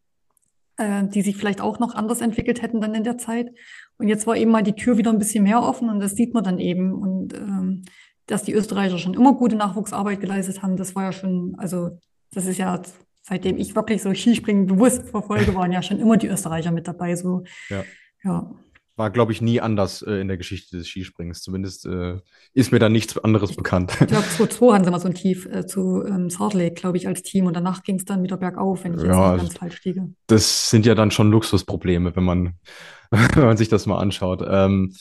äh, 0.78 1.08
die 1.08 1.22
sich 1.22 1.38
vielleicht 1.38 1.62
auch 1.62 1.80
noch 1.80 1.96
anders 1.96 2.20
entwickelt 2.20 2.62
hätten 2.62 2.82
dann 2.82 2.94
in 2.94 3.06
der 3.06 3.18
Zeit. 3.18 3.50
Und 3.98 4.10
jetzt 4.10 4.28
war 4.28 4.36
eben 4.36 4.52
mal 4.52 4.64
die 4.64 4.76
Tür 4.76 4.98
wieder 4.98 5.12
ein 5.12 5.18
bisschen 5.18 5.46
mehr 5.46 5.64
offen 5.64 5.90
und 5.90 6.02
das 6.02 6.16
sieht 6.16 6.34
man 6.34 6.44
dann 6.44 6.60
eben. 6.60 6.94
Und 6.94 7.34
ähm, 7.34 7.84
dass 8.28 8.44
die 8.44 8.54
Österreicher 8.54 8.98
schon 8.98 9.14
immer 9.14 9.34
gute 9.34 9.56
Nachwuchsarbeit 9.56 10.20
geleistet 10.20 10.62
haben, 10.62 10.76
das 10.76 10.96
war 10.96 11.04
ja 11.04 11.12
schon, 11.14 11.56
also 11.58 11.98
das 12.32 12.46
ist 12.46 12.58
ja 12.58 12.82
seitdem 13.22 13.58
ich 13.58 13.76
wirklich 13.76 14.02
so 14.02 14.14
Skispringen 14.14 14.66
bewusst 14.66 15.08
verfolge, 15.08 15.56
waren 15.56 15.72
ja 15.72 15.82
schon 15.82 16.00
immer 16.00 16.18
die 16.18 16.28
Österreicher 16.28 16.72
mit 16.72 16.88
dabei. 16.88 17.16
So, 17.16 17.44
ja. 17.70 17.84
ja 18.24 18.52
war, 18.96 19.10
glaube 19.10 19.32
ich, 19.32 19.42
nie 19.42 19.60
anders 19.60 20.02
äh, 20.02 20.14
in 20.22 20.28
der 20.28 20.38
Geschichte 20.38 20.78
des 20.78 20.88
Skisprings. 20.88 21.42
Zumindest 21.42 21.86
äh, 21.86 22.20
ist 22.54 22.72
mir 22.72 22.80
da 22.80 22.90
nichts 22.90 23.18
anderes 23.18 23.56
bekannt. 23.56 23.92
Ich 24.00 24.08
glaube, 24.08 24.28
2002 24.28 24.74
hatten 24.74 24.86
sie 24.86 24.92
mal 24.92 25.00
so 25.00 25.08
ein 25.08 25.16
Tief 25.16 25.46
äh, 25.48 25.66
zu 25.66 26.04
ähm, 26.06 26.30
Salt 26.30 26.54
Lake, 26.54 26.76
glaube 26.76 26.98
ich, 26.98 27.08
als 27.08 27.24
Team. 27.24 27.48
Und 27.48 27.56
danach 27.56 27.84
ging 27.84 27.96
es 27.96 28.06
dann 28.06 28.22
wieder 28.22 28.38
bergauf, 28.38 28.84
wenn 28.84 28.94
ich 28.94 29.02
ja, 29.02 29.34
jetzt 29.34 29.44
nicht 29.44 29.52
ganz 29.52 29.58
falsch 29.58 29.84
liege. 29.84 30.10
Das 30.28 30.70
sind 30.70 30.86
ja 30.86 30.94
dann 30.94 31.12
schon 31.12 31.32
Luxusprobleme, 31.32 32.16
wenn 32.16 32.24
man, 32.24 32.54
wenn 33.10 33.46
man 33.46 33.58
sich 33.58 33.70
das 33.70 33.88
mal 33.88 33.98
anschaut. 33.98 34.44
Ähm, 34.48 34.94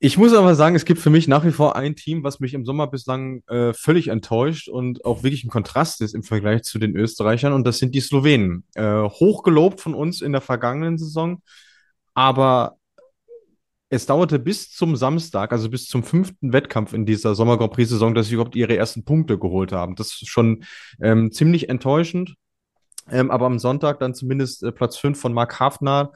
ich 0.00 0.16
muss 0.16 0.32
aber 0.32 0.54
sagen, 0.54 0.76
es 0.76 0.84
gibt 0.84 1.00
für 1.00 1.10
mich 1.10 1.26
nach 1.26 1.44
wie 1.44 1.50
vor 1.50 1.74
ein 1.74 1.96
Team, 1.96 2.22
was 2.22 2.38
mich 2.38 2.54
im 2.54 2.64
Sommer 2.64 2.86
bislang 2.86 3.42
äh, 3.48 3.74
völlig 3.74 4.08
enttäuscht 4.08 4.68
und 4.68 5.04
auch 5.04 5.24
wirklich 5.24 5.44
ein 5.44 5.50
Kontrast 5.50 6.00
ist 6.02 6.14
im 6.14 6.22
Vergleich 6.22 6.62
zu 6.62 6.78
den 6.78 6.96
Österreichern. 6.96 7.52
Und 7.52 7.66
das 7.66 7.78
sind 7.78 7.94
die 7.96 8.00
Slowenen. 8.00 8.64
Äh, 8.76 9.02
hochgelobt 9.02 9.80
von 9.80 9.94
uns 9.94 10.22
in 10.22 10.30
der 10.32 10.40
vergangenen 10.40 10.98
Saison. 10.98 11.42
Aber 12.14 12.77
es 13.90 14.06
dauerte 14.06 14.38
bis 14.38 14.70
zum 14.70 14.96
Samstag, 14.96 15.52
also 15.52 15.70
bis 15.70 15.86
zum 15.86 16.02
fünften 16.02 16.52
Wettkampf 16.52 16.92
in 16.92 17.06
dieser 17.06 17.34
Sommer 17.34 17.56
Grand 17.56 17.72
Prix-Saison, 17.72 18.14
dass 18.14 18.28
sie 18.28 18.34
überhaupt 18.34 18.56
ihre 18.56 18.76
ersten 18.76 19.04
Punkte 19.04 19.38
geholt 19.38 19.72
haben. 19.72 19.94
Das 19.94 20.08
ist 20.08 20.28
schon 20.28 20.64
ähm, 21.00 21.32
ziemlich 21.32 21.68
enttäuschend. 21.68 22.34
Ähm, 23.10 23.30
aber 23.30 23.46
am 23.46 23.58
Sonntag 23.58 24.00
dann 24.00 24.14
zumindest 24.14 24.62
äh, 24.62 24.72
Platz 24.72 24.98
fünf 24.98 25.18
von 25.18 25.32
Mark 25.32 25.58
Hafner. 25.58 26.12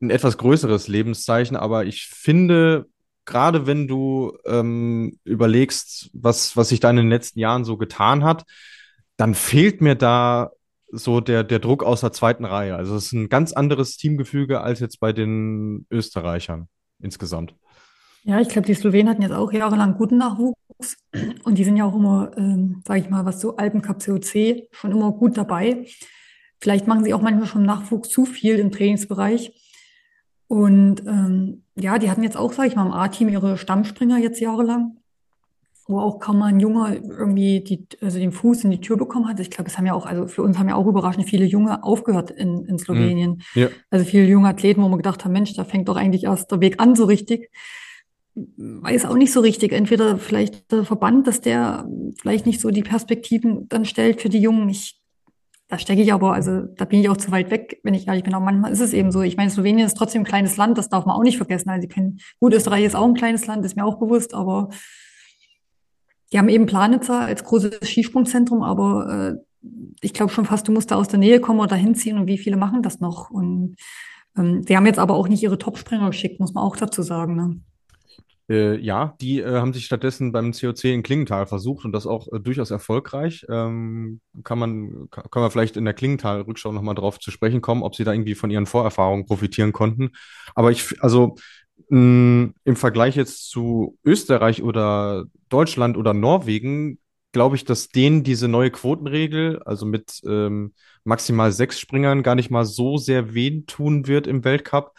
Ein 0.00 0.10
etwas 0.10 0.38
größeres 0.38 0.88
Lebenszeichen, 0.88 1.56
aber 1.56 1.86
ich 1.86 2.06
finde, 2.06 2.86
gerade 3.24 3.66
wenn 3.66 3.88
du 3.88 4.36
ähm, 4.44 5.18
überlegst, 5.24 6.10
was, 6.12 6.56
was 6.56 6.68
sich 6.68 6.80
da 6.80 6.90
in 6.90 6.96
den 6.96 7.08
letzten 7.08 7.40
Jahren 7.40 7.64
so 7.64 7.76
getan 7.78 8.22
hat, 8.22 8.44
dann 9.16 9.34
fehlt 9.34 9.80
mir 9.80 9.94
da 9.94 10.50
so 10.92 11.20
der, 11.20 11.44
der 11.44 11.58
Druck 11.58 11.82
aus 11.82 12.02
der 12.02 12.12
zweiten 12.12 12.44
Reihe. 12.44 12.76
Also 12.76 12.94
es 12.94 13.06
ist 13.06 13.12
ein 13.12 13.28
ganz 13.28 13.52
anderes 13.54 13.96
Teamgefüge 13.96 14.60
als 14.60 14.80
jetzt 14.80 15.00
bei 15.00 15.12
den 15.12 15.86
Österreichern 15.90 16.68
insgesamt. 17.00 17.54
Ja, 18.24 18.40
ich 18.40 18.48
glaube, 18.48 18.66
die 18.66 18.74
Slowenen 18.74 19.08
hatten 19.08 19.22
jetzt 19.22 19.34
auch 19.34 19.52
jahrelang 19.52 19.96
guten 19.96 20.18
Nachwuchs 20.18 20.96
und 21.44 21.58
die 21.58 21.64
sind 21.64 21.76
ja 21.76 21.84
auch 21.84 21.94
immer, 21.94 22.32
ähm, 22.36 22.82
sage 22.84 23.00
ich 23.00 23.08
mal, 23.08 23.24
was 23.24 23.40
so 23.40 23.56
Alpencup 23.56 24.04
COC 24.04 24.68
schon 24.72 24.90
immer 24.90 25.12
gut 25.12 25.36
dabei. 25.36 25.86
Vielleicht 26.60 26.86
machen 26.86 27.04
sie 27.04 27.14
auch 27.14 27.22
manchmal 27.22 27.46
schon 27.46 27.62
Nachwuchs 27.62 28.08
zu 28.08 28.24
viel 28.24 28.58
im 28.58 28.72
Trainingsbereich. 28.72 29.52
Und 30.48 31.06
ähm, 31.06 31.64
ja, 31.76 31.98
die 31.98 32.10
hatten 32.10 32.22
jetzt 32.22 32.36
auch, 32.36 32.52
sage 32.52 32.68
ich 32.68 32.76
mal, 32.76 32.86
im 32.86 32.92
A-Team 32.92 33.28
ihre 33.28 33.56
Stammspringer 33.56 34.18
jetzt 34.18 34.40
jahrelang. 34.40 34.96
Wo 35.88 36.00
auch 36.00 36.18
kaum 36.18 36.38
mal 36.38 36.46
ein 36.46 36.58
Junge 36.58 36.96
irgendwie 36.96 37.60
die, 37.60 37.86
also 38.02 38.18
den 38.18 38.32
Fuß 38.32 38.64
in 38.64 38.72
die 38.72 38.80
Tür 38.80 38.96
bekommen 38.96 39.28
hat. 39.28 39.38
Ich 39.38 39.50
glaube, 39.50 39.70
es 39.70 39.78
haben 39.78 39.86
ja 39.86 39.94
auch, 39.94 40.04
also 40.04 40.26
für 40.26 40.42
uns 40.42 40.58
haben 40.58 40.68
ja 40.68 40.74
auch 40.74 40.86
überraschend 40.86 41.28
viele 41.28 41.44
Junge 41.44 41.84
aufgehört 41.84 42.30
in, 42.32 42.64
in 42.64 42.78
Slowenien. 42.78 43.42
Mhm. 43.54 43.62
Ja. 43.62 43.68
Also 43.90 44.04
viele 44.04 44.24
junge 44.24 44.48
Athleten, 44.48 44.82
wo 44.82 44.88
man 44.88 44.98
gedacht 44.98 45.24
haben, 45.24 45.32
Mensch, 45.32 45.54
da 45.54 45.64
fängt 45.64 45.88
doch 45.88 45.96
eigentlich 45.96 46.24
erst 46.24 46.50
der 46.50 46.60
Weg 46.60 46.80
an 46.80 46.96
so 46.96 47.04
richtig. 47.04 47.50
Weiß 48.34 49.06
auch 49.06 49.16
nicht 49.16 49.32
so 49.32 49.40
richtig. 49.40 49.72
Entweder 49.72 50.18
vielleicht 50.18 50.72
der 50.72 50.84
Verband, 50.84 51.26
dass 51.28 51.40
der 51.40 51.88
vielleicht 52.20 52.46
nicht 52.46 52.60
so 52.60 52.70
die 52.70 52.82
Perspektiven 52.82 53.68
dann 53.68 53.84
stellt 53.84 54.20
für 54.20 54.28
die 54.28 54.40
Jungen. 54.40 54.68
Ich, 54.68 55.00
da 55.68 55.78
stecke 55.78 56.02
ich 56.02 56.12
aber, 56.12 56.32
also 56.32 56.62
da 56.62 56.84
bin 56.84 57.00
ich 57.00 57.08
auch 57.08 57.16
zu 57.16 57.30
weit 57.30 57.52
weg, 57.52 57.78
wenn 57.84 57.94
ich 57.94 58.08
ehrlich 58.08 58.24
bin. 58.24 58.34
Aber 58.34 58.44
manchmal 58.44 58.72
ist 58.72 58.80
es 58.80 58.92
eben 58.92 59.12
so. 59.12 59.22
Ich 59.22 59.36
meine, 59.36 59.50
Slowenien 59.50 59.86
ist 59.86 59.96
trotzdem 59.96 60.22
ein 60.22 60.26
kleines 60.26 60.56
Land, 60.56 60.78
das 60.78 60.88
darf 60.88 61.06
man 61.06 61.16
auch 61.16 61.22
nicht 61.22 61.36
vergessen. 61.36 61.70
Also, 61.70 61.86
können, 61.86 62.18
gut, 62.40 62.52
Österreich 62.54 62.84
ist 62.84 62.96
auch 62.96 63.06
ein 63.06 63.14
kleines 63.14 63.46
Land, 63.46 63.64
ist 63.64 63.76
mir 63.76 63.84
auch 63.84 64.00
bewusst, 64.00 64.34
aber 64.34 64.70
die 66.32 66.38
haben 66.38 66.48
eben 66.48 66.66
Planitzer 66.66 67.20
als 67.20 67.44
großes 67.44 67.88
Skisprungzentrum, 67.88 68.62
aber 68.62 69.36
äh, 69.36 69.68
ich 70.00 70.12
glaube 70.12 70.32
schon 70.32 70.44
fast, 70.44 70.68
du 70.68 70.72
musst 70.72 70.90
da 70.90 70.96
aus 70.96 71.08
der 71.08 71.18
Nähe 71.18 71.40
kommen 71.40 71.60
oder 71.60 71.76
hinziehen 71.76 72.18
und 72.18 72.26
wie 72.26 72.38
viele 72.38 72.56
machen 72.56 72.82
das 72.82 73.00
noch? 73.00 73.30
Und 73.30 73.76
ähm, 74.36 74.64
die 74.64 74.76
haben 74.76 74.86
jetzt 74.86 74.98
aber 74.98 75.14
auch 75.14 75.28
nicht 75.28 75.42
ihre 75.42 75.58
Topspringer 75.58 76.08
geschickt, 76.08 76.40
muss 76.40 76.54
man 76.54 76.64
auch 76.64 76.76
dazu 76.76 77.02
sagen. 77.02 77.36
Ne? 77.36 77.60
Äh, 78.48 78.78
ja, 78.78 79.16
die 79.20 79.40
äh, 79.40 79.56
haben 79.56 79.72
sich 79.72 79.86
stattdessen 79.86 80.30
beim 80.30 80.52
COC 80.52 80.84
in 80.84 81.02
Klingenthal 81.02 81.46
versucht 81.46 81.84
und 81.84 81.92
das 81.92 82.06
auch 82.06 82.32
äh, 82.32 82.38
durchaus 82.38 82.70
erfolgreich. 82.70 83.44
Ähm, 83.48 84.20
kann 84.44 84.58
man, 84.58 85.08
kann, 85.10 85.24
kann 85.30 85.42
man 85.42 85.50
vielleicht 85.50 85.76
in 85.76 85.84
der 85.84 85.94
Klingenthal-Rückschau 85.94 86.70
nochmal 86.70 86.94
drauf 86.94 87.18
zu 87.18 87.30
sprechen 87.30 87.60
kommen, 87.60 87.82
ob 87.82 87.96
sie 87.96 88.04
da 88.04 88.12
irgendwie 88.12 88.36
von 88.36 88.50
ihren 88.50 88.66
Vorerfahrungen 88.66 89.26
profitieren 89.26 89.72
konnten. 89.72 90.10
Aber 90.54 90.70
ich, 90.70 91.02
also 91.02 91.34
mh, 91.88 92.52
im 92.64 92.76
Vergleich 92.76 93.16
jetzt 93.16 93.50
zu 93.50 93.98
Österreich 94.04 94.62
oder 94.62 95.24
Deutschland 95.48 95.96
oder 95.96 96.14
Norwegen 96.14 96.98
glaube 97.36 97.56
ich, 97.56 97.66
dass 97.66 97.90
denen 97.90 98.22
diese 98.24 98.48
neue 98.48 98.70
Quotenregel, 98.70 99.62
also 99.64 99.84
mit 99.84 100.22
ähm, 100.26 100.72
maximal 101.04 101.52
sechs 101.52 101.78
Springern, 101.78 102.22
gar 102.22 102.34
nicht 102.34 102.50
mal 102.50 102.64
so 102.64 102.96
sehr 102.96 103.34
weh 103.34 103.60
tun 103.66 104.06
wird 104.06 104.26
im 104.26 104.42
Weltcup, 104.42 104.92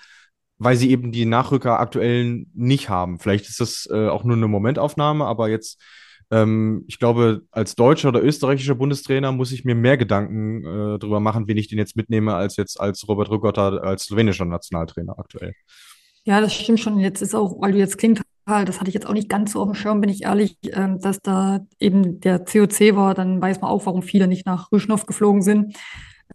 weil 0.59 0.75
sie 0.75 0.91
eben 0.91 1.11
die 1.11 1.25
Nachrücker 1.25 1.79
aktuell 1.79 2.45
nicht 2.53 2.89
haben. 2.89 3.17
Vielleicht 3.19 3.49
ist 3.49 3.59
das 3.59 3.87
äh, 3.91 4.07
auch 4.07 4.23
nur 4.23 4.35
eine 4.35 4.47
Momentaufnahme, 4.47 5.25
aber 5.25 5.49
jetzt, 5.49 5.81
ähm, 6.29 6.85
ich 6.87 6.99
glaube, 6.99 7.41
als 7.49 7.73
deutscher 7.73 8.09
oder 8.09 8.23
österreichischer 8.23 8.75
Bundestrainer 8.75 9.31
muss 9.31 9.51
ich 9.51 9.65
mir 9.65 9.73
mehr 9.73 9.97
Gedanken 9.97 10.63
äh, 10.63 10.99
darüber 10.99 11.19
machen, 11.19 11.47
wen 11.47 11.57
ich 11.57 11.69
den 11.69 11.79
jetzt 11.79 11.95
mitnehme, 11.95 12.35
als 12.35 12.55
jetzt 12.57 12.79
als 12.79 13.07
Robert 13.07 13.31
Rugotta 13.31 13.77
als 13.77 14.03
slowenischer 14.03 14.45
Nationaltrainer 14.45 15.17
aktuell. 15.17 15.55
Ja, 16.27 16.41
das 16.41 16.53
stimmt 16.53 16.81
schon. 16.81 16.99
Jetzt 16.99 17.21
ist 17.21 17.33
auch, 17.33 17.61
weil 17.61 17.71
du 17.71 17.77
jetzt 17.77 17.97
klingt 17.97 18.21
das 18.45 18.79
hatte 18.79 18.87
ich 18.87 18.93
jetzt 18.93 19.07
auch 19.07 19.13
nicht 19.13 19.27
ganz 19.27 19.51
so 19.51 19.61
auf 19.61 19.67
dem 19.67 19.75
Schirm, 19.75 19.99
bin 19.99 20.09
ich 20.09 20.23
ehrlich, 20.23 20.57
ähm, 20.71 21.01
dass 21.01 21.19
da 21.19 21.65
eben 21.79 22.21
der 22.21 22.39
COC 22.39 22.95
war, 22.95 23.13
dann 23.13 23.41
weiß 23.41 23.59
man 23.59 23.69
auch, 23.69 23.85
warum 23.85 24.01
viele 24.01 24.25
nicht 24.25 24.45
nach 24.45 24.71
Rüschnow 24.71 25.05
geflogen 25.05 25.41
sind. 25.41 25.75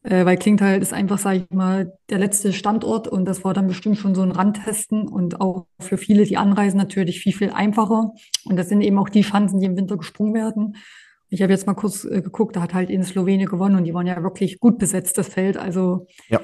Äh, 0.02 0.26
weil 0.26 0.36
Klingtal 0.36 0.82
ist 0.82 0.92
einfach, 0.92 1.16
sage 1.16 1.38
ich 1.38 1.56
mal, 1.56 1.96
der 2.10 2.18
letzte 2.18 2.52
Standort 2.52 3.08
und 3.08 3.24
das 3.24 3.44
war 3.44 3.54
dann 3.54 3.66
bestimmt 3.66 3.96
schon 3.96 4.14
so 4.14 4.20
ein 4.20 4.32
Randtesten 4.32 5.08
und 5.08 5.40
auch 5.40 5.66
für 5.80 5.96
viele 5.96 6.24
die 6.24 6.36
Anreisen 6.36 6.76
natürlich 6.76 7.20
viel, 7.20 7.32
viel 7.32 7.50
einfacher. 7.50 8.12
Und 8.44 8.56
das 8.56 8.68
sind 8.68 8.82
eben 8.82 8.98
auch 8.98 9.08
die 9.08 9.22
Chancen, 9.22 9.60
die 9.60 9.66
im 9.66 9.78
Winter 9.78 9.96
gesprungen 9.96 10.34
werden. 10.34 10.76
Ich 11.30 11.40
habe 11.40 11.52
jetzt 11.52 11.66
mal 11.66 11.72
kurz 11.72 12.04
äh, 12.04 12.20
geguckt, 12.20 12.56
da 12.56 12.60
hat 12.60 12.74
halt 12.74 12.90
in 12.90 13.04
Slowenien 13.04 13.48
gewonnen 13.48 13.76
und 13.76 13.84
die 13.84 13.94
waren 13.94 14.06
ja 14.06 14.22
wirklich 14.22 14.60
gut 14.60 14.76
besetzt, 14.78 15.16
das 15.16 15.28
Feld. 15.28 15.56
Also 15.56 16.06
ja. 16.28 16.42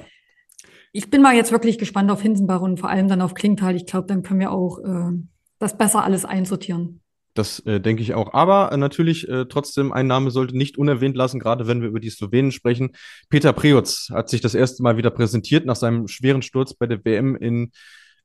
Ich 0.92 1.11
bin 1.11 1.22
mal 1.22 1.35
jetzt 1.35 1.53
wirklich 1.53 1.79
gespannt 1.79 2.11
auf 2.11 2.22
Hinsenbach 2.22 2.61
und 2.61 2.81
vor 2.81 2.90
allem 2.90 3.09
dann 3.09 3.22
auf 3.22 3.35
Klingtal. 3.35 3.77
Ich 3.77 3.87
glaube, 3.87 4.07
dann 4.07 4.22
können 4.22 4.40
wir 4.40 4.53
auch 4.53 4.79
äh, 4.79 5.12
das 5.59 5.77
besser 5.77 6.05
alles 6.05 6.24
einsortieren. 6.24 7.01
Das 7.35 7.61
äh, 7.61 7.81
denke 7.81 8.03
ich 8.03 8.14
auch. 8.14 8.35
Aber 8.35 8.72
äh, 8.72 8.77
natürlich 8.77 9.29
äh, 9.29 9.46
trotzdem 9.46 9.92
ein 9.92 10.09
Name 10.09 10.31
sollte 10.31 10.57
nicht 10.57 10.77
unerwähnt 10.77 11.16
lassen, 11.16 11.38
gerade 11.38 11.68
wenn 11.68 11.81
wir 11.81 11.88
über 11.88 12.01
die 12.01 12.11
Slowenen 12.11 12.51
sprechen. 12.51 12.90
Peter 13.29 13.53
Prioc 13.53 13.87
hat 14.11 14.29
sich 14.29 14.40
das 14.40 14.55
erste 14.55 14.83
Mal 14.83 14.96
wieder 14.96 15.11
präsentiert 15.11 15.64
nach 15.64 15.77
seinem 15.77 16.09
schweren 16.09 16.42
Sturz 16.42 16.74
bei 16.74 16.87
der 16.87 17.05
WM 17.05 17.37
in 17.37 17.70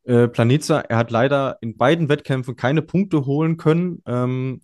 äh, 0.05 0.27
Planica. 0.27 0.79
Er 0.79 0.97
hat 0.97 1.11
leider 1.11 1.57
in 1.61 1.77
beiden 1.77 2.09
Wettkämpfen 2.09 2.55
keine 2.55 2.81
Punkte 2.81 3.25
holen 3.25 3.57
können 3.57 4.01
ähm, 4.07 4.61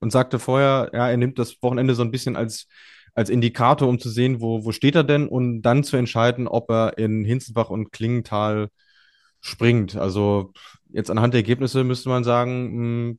und 0.00 0.10
sagte 0.10 0.40
vorher, 0.40 0.90
ja, 0.92 1.08
er 1.08 1.16
nimmt 1.16 1.38
das 1.38 1.62
Wochenende 1.62 1.94
so 1.94 2.02
ein 2.02 2.10
bisschen 2.10 2.34
als 2.34 2.66
als 3.14 3.30
Indikator, 3.30 3.88
um 3.88 3.98
zu 3.98 4.08
sehen, 4.08 4.40
wo, 4.40 4.64
wo 4.64 4.72
steht 4.72 4.94
er 4.94 5.04
denn 5.04 5.28
und 5.28 5.62
dann 5.62 5.84
zu 5.84 5.96
entscheiden, 5.96 6.48
ob 6.48 6.70
er 6.70 6.98
in 6.98 7.24
Hinzenbach 7.24 7.70
und 7.70 7.92
Klingenthal 7.92 8.68
springt. 9.40 9.96
Also 9.96 10.52
jetzt 10.88 11.10
anhand 11.10 11.34
der 11.34 11.40
Ergebnisse 11.40 11.84
müsste 11.84 12.08
man 12.08 12.24
sagen, 12.24 12.64
mh, 12.64 12.78
hm, 12.78 13.18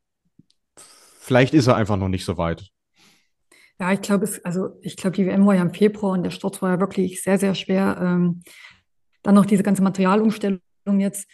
vielleicht 1.19 1.53
ist 1.53 1.67
er 1.67 1.75
einfach 1.75 1.97
noch 1.97 2.09
nicht 2.09 2.25
so 2.25 2.37
weit. 2.37 2.69
Ja, 3.79 3.91
ich 3.91 4.01
glaube, 4.01 4.29
also 4.43 4.69
ich 4.81 4.95
glaube, 4.95 5.15
die 5.15 5.25
WM 5.25 5.45
war 5.45 5.55
ja 5.55 5.61
im 5.61 5.73
Februar 5.73 6.13
und 6.13 6.23
der 6.23 6.31
Sturz 6.31 6.61
war 6.61 6.71
ja 6.71 6.79
wirklich 6.79 7.21
sehr, 7.21 7.37
sehr 7.37 7.55
schwer. 7.55 7.97
Ähm, 7.99 8.43
dann 9.23 9.35
noch 9.35 9.45
diese 9.45 9.63
ganze 9.63 9.81
Materialumstellung 9.81 10.61
jetzt. 10.99 11.27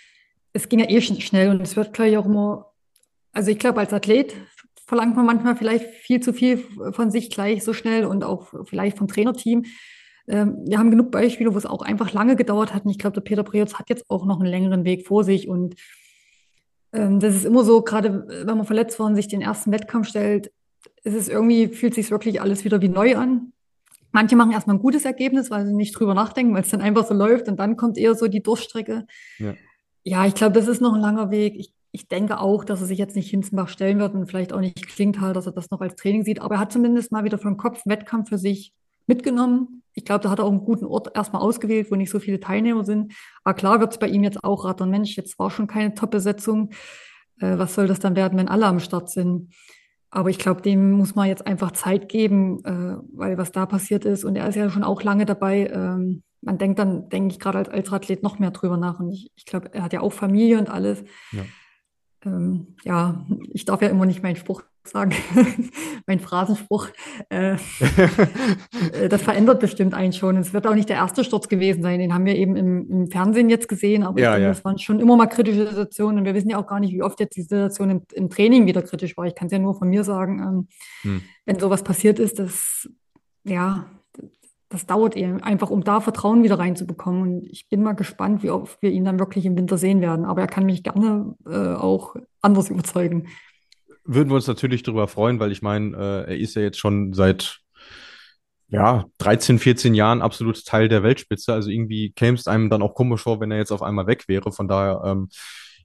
Es 0.54 0.70
ging 0.70 0.80
ja 0.80 0.90
eh 0.90 1.02
schnell 1.02 1.50
und 1.50 1.62
es 1.62 1.76
wird 1.76 1.94
gleich 1.94 2.18
auch 2.18 2.26
immer, 2.26 2.72
also 3.34 3.52
ich 3.52 3.60
glaube, 3.60 3.80
als 3.80 3.94
Athlet 3.94 4.36
verlangt 4.90 5.16
man 5.16 5.28
manchmal 5.28 5.56
vielleicht 5.56 5.86
viel 5.86 6.20
zu 6.20 6.34
viel 6.34 6.58
von 6.94 7.12
sich 7.12 7.30
gleich 7.30 7.64
so 7.64 7.74
schnell 7.74 8.06
und 8.06 8.24
auch 8.24 8.48
vielleicht 8.66 8.98
vom 8.98 9.08
Trainerteam. 9.08 9.66
Ähm, 10.28 10.64
wir 10.66 10.80
haben 10.80 10.90
genug 10.90 11.12
Beispiele, 11.12 11.54
wo 11.54 11.58
es 11.60 11.68
auch 11.68 11.84
einfach 11.84 12.12
lange 12.12 12.36
gedauert 12.36 12.74
hat. 12.74 12.86
Und 12.86 12.92
ich 12.92 12.98
glaube, 12.98 13.14
der 13.14 13.22
Peter 13.22 13.44
Preutz 13.44 13.76
hat 13.76 13.90
jetzt 13.90 14.10
auch 14.10 14.26
noch 14.26 14.40
einen 14.40 14.50
längeren 14.50 14.86
Weg 14.86 15.06
vor 15.06 15.24
sich. 15.24 15.48
Und 15.48 15.76
ähm, 16.92 17.20
das 17.20 17.36
ist 17.36 17.46
immer 17.46 17.64
so, 17.64 17.84
gerade 17.84 18.26
wenn 18.28 18.58
man 18.58 18.66
verletzt 18.66 18.98
worden 18.98 19.16
sich 19.16 19.28
den 19.28 19.42
ersten 19.42 19.72
Wettkampf 19.72 20.08
stellt, 20.08 20.52
ist 21.04 21.14
es 21.14 21.30
irgendwie, 21.30 21.68
fühlt 21.68 21.94
sich 21.94 22.10
wirklich 22.10 22.42
alles 22.42 22.66
wieder 22.66 22.82
wie 22.82 22.90
neu 22.90 23.16
an. 23.16 23.54
Manche 24.12 24.36
machen 24.36 24.54
erstmal 24.54 24.78
ein 24.78 24.82
gutes 24.82 25.06
Ergebnis, 25.06 25.52
weil 25.52 25.68
sie 25.68 25.74
nicht 25.76 25.92
drüber 26.00 26.16
nachdenken, 26.16 26.56
weil 26.56 26.64
es 26.64 26.70
dann 26.70 26.82
einfach 26.82 27.06
so 27.06 27.14
läuft 27.14 27.48
und 27.48 27.60
dann 27.60 27.78
kommt 27.78 27.96
eher 28.00 28.16
so 28.16 28.28
die 28.28 28.42
Durchstrecke. 28.42 29.06
Ja, 29.38 29.54
ja 30.04 30.26
ich 30.26 30.34
glaube, 30.34 30.54
das 30.54 30.68
ist 30.68 30.82
noch 30.82 30.96
ein 30.96 31.02
langer 31.02 31.30
Weg. 31.30 31.54
Ich, 31.60 31.76
ich 31.92 32.08
denke 32.08 32.40
auch, 32.40 32.64
dass 32.64 32.82
er 32.82 32.88
sich 32.88 33.00
jetzt 33.00 33.16
nicht 33.16 33.30
Hinzenbach 33.30 33.68
stellen 33.68 34.00
wird 34.00 34.14
und 34.14 34.28
vielleicht 34.28 34.54
auch 34.54 34.60
nicht 34.60 34.88
klingt 34.88 35.20
halt, 35.20 35.36
dass 35.36 35.48
er 35.48 35.52
das 35.52 35.72
noch 35.72 35.82
als 35.82 35.96
Training 35.96 36.24
sieht, 36.24 36.42
aber 36.42 36.56
er 36.56 36.62
hat 36.62 36.72
zumindest 36.72 37.12
mal 37.12 37.24
wieder 37.24 37.38
den 37.38 37.58
Kopf 37.58 37.82
Wettkampf 37.86 38.30
für 38.30 38.38
sich 38.38 38.74
mitgenommen. 39.08 39.84
Ich 39.94 40.06
glaube, 40.06 40.24
da 40.24 40.30
hat 40.30 40.40
er 40.40 40.46
auch 40.46 40.52
einen 40.52 40.64
guten 40.64 40.86
Ort 40.86 41.16
erstmal 41.16 41.42
ausgewählt, 41.42 41.92
wo 41.92 41.96
nicht 41.96 42.12
so 42.12 42.20
viele 42.20 42.40
Teilnehmer 42.40 42.86
sind. 42.86 43.14
Aber 43.44 43.56
klar 43.56 43.80
wird 43.80 43.92
es 43.92 43.98
bei 43.98 44.08
ihm 44.08 44.24
jetzt 44.24 44.44
auch 44.44 44.64
rattern. 44.64 44.92
Mensch, 44.92 45.18
jetzt 45.18 45.38
war 45.40 45.50
schon 45.50 45.68
keine 45.68 45.94
Top-Besetzung. 45.96 46.70
Äh, 47.40 47.58
was 47.58 47.74
soll 47.74 47.88
das 47.88 48.00
dann 48.00 48.16
werden, 48.16 48.38
wenn 48.38 48.48
alle 48.48 48.68
am 48.68 48.80
Start 48.80 49.10
sind? 49.10 49.54
Aber 50.12 50.30
ich 50.30 50.40
glaube, 50.40 50.62
dem 50.62 50.92
muss 50.92 51.16
man 51.16 51.28
jetzt 51.28 51.46
einfach 51.46 51.72
Zeit 51.72 52.08
geben, 52.08 52.64
äh, 52.64 52.98
weil 53.14 53.38
was 53.38 53.52
da 53.52 53.66
passiert 53.66 54.06
ist. 54.06 54.24
Und 54.24 54.36
er 54.36 54.48
ist 54.48 54.56
ja 54.56 54.70
schon 54.70 54.84
auch 54.84 55.04
lange 55.04 55.26
dabei. 55.26 55.68
Ähm, 55.68 56.24
man 56.42 56.58
denkt 56.58 56.80
dann, 56.80 57.10
denke 57.10 57.34
ich, 57.34 57.40
gerade 57.40 57.58
als, 57.58 57.70
als 57.70 57.92
Athlet 57.92 58.24
noch 58.24 58.40
mehr 58.40 58.52
drüber 58.52 58.78
nach. 58.78 59.00
Und 59.00 59.12
ich, 59.12 59.32
ich 59.36 59.46
glaube, 59.46 59.74
er 59.74 59.84
hat 59.84 59.94
ja 59.94 60.02
auch 60.02 60.14
Familie 60.14 60.60
und 60.60 60.70
alles. 60.70 61.04
Ja. 61.32 61.44
Ähm, 62.26 62.76
ja, 62.84 63.26
ich 63.54 63.66
darf 63.66 63.82
ja 63.82 63.90
immer 63.90 64.06
nicht 64.06 64.24
meinen 64.24 64.36
Spruch 64.36 64.64
sagen, 64.84 65.14
mein 66.08 66.20
Phrasenspruch, 66.20 66.88
äh, 67.30 67.54
äh, 68.94 69.10
das 69.10 69.22
verändert 69.22 69.60
bestimmt 69.60 69.94
einen 69.94 70.14
schon. 70.14 70.38
Es 70.38 70.54
wird 70.54 70.68
auch 70.68 70.76
nicht 70.76 70.90
der 70.90 70.98
erste 70.98 71.24
Sturz 71.24 71.48
gewesen 71.48 71.82
sein, 71.84 72.00
den 72.00 72.14
haben 72.14 72.26
wir 72.26 72.36
eben 72.36 72.56
im, 72.56 72.90
im 72.90 73.12
Fernsehen 73.12 73.50
jetzt 73.50 73.68
gesehen, 73.70 74.04
aber 74.04 74.20
ja, 74.20 74.32
denke, 74.32 74.44
ja. 74.44 74.50
das 74.50 74.66
waren 74.66 74.80
schon 74.80 75.00
immer 75.00 75.16
mal 75.16 75.28
kritische 75.28 75.68
Situationen 75.68 76.20
und 76.20 76.26
wir 76.26 76.34
wissen 76.34 76.50
ja 76.50 76.58
auch 76.58 76.68
gar 76.68 76.80
nicht, 76.80 76.94
wie 76.94 77.04
oft 77.04 77.20
jetzt 77.20 77.36
die 77.36 77.44
Situation 77.44 77.90
im, 77.90 78.02
im 78.14 78.30
Training 78.30 78.66
wieder 78.66 78.82
kritisch 78.82 79.16
war. 79.16 79.26
Ich 79.26 79.36
kann 79.36 79.48
es 79.48 79.54
ja 79.54 79.60
nur 79.60 79.76
von 79.76 79.90
mir 79.90 80.04
sagen, 80.04 80.40
ähm, 80.40 80.68
hm. 81.04 81.22
wenn 81.46 81.60
sowas 81.60 81.84
passiert 81.84 82.20
ist, 82.20 82.40
das, 82.40 82.90
ja, 83.44 83.86
das 84.70 84.86
dauert 84.86 85.16
eben 85.16 85.42
einfach, 85.42 85.70
um 85.70 85.84
da 85.84 86.00
Vertrauen 86.00 86.44
wieder 86.44 86.60
reinzubekommen. 86.60 87.22
Und 87.22 87.48
ich 87.48 87.68
bin 87.70 87.84
mal 87.84 87.94
gespannt, 87.94 88.44
wie 88.44 88.52
oft 88.52 88.82
wir 88.82 88.92
ihn 88.92 89.06
dann 89.06 89.20
wirklich 89.20 89.46
im 89.46 89.58
Winter 89.58 89.78
sehen 89.78 90.02
werden. 90.02 90.26
Aber 90.26 90.42
er 90.42 90.48
kann 90.48 90.66
mich 90.66 90.84
gerne 90.84 91.36
äh, 91.48 91.74
auch 91.74 92.16
anders 92.42 92.70
überzeugen 92.70 93.28
würden 94.12 94.30
wir 94.30 94.36
uns 94.36 94.48
natürlich 94.48 94.82
darüber 94.82 95.08
freuen, 95.08 95.40
weil 95.40 95.52
ich 95.52 95.62
meine, 95.62 95.96
äh, 95.96 96.32
er 96.32 96.38
ist 96.38 96.56
ja 96.56 96.64
jetzt 96.64 96.80
schon 96.80 97.14
seit 97.14 97.60
ja, 98.68 99.06
13, 99.20 99.60
14 99.60 99.94
Jahren 99.94 100.22
absolut 100.22 100.66
Teil 100.66 100.90
der 100.90 101.04
Weltspitze. 101.04 101.54
Also 101.54 101.70
irgendwie 101.70 102.12
käme 102.12 102.38
es 102.38 102.48
einem 102.48 102.70
dann 102.70 102.82
auch 102.82 102.96
komisch 102.96 103.22
vor, 103.22 103.40
wenn 103.40 103.52
er 103.52 103.58
jetzt 103.58 103.72
auf 103.72 103.84
einmal 103.84 104.08
weg 104.08 104.28
wäre. 104.28 104.52
Von 104.52 104.68
daher, 104.68 105.02
ähm, 105.06 105.30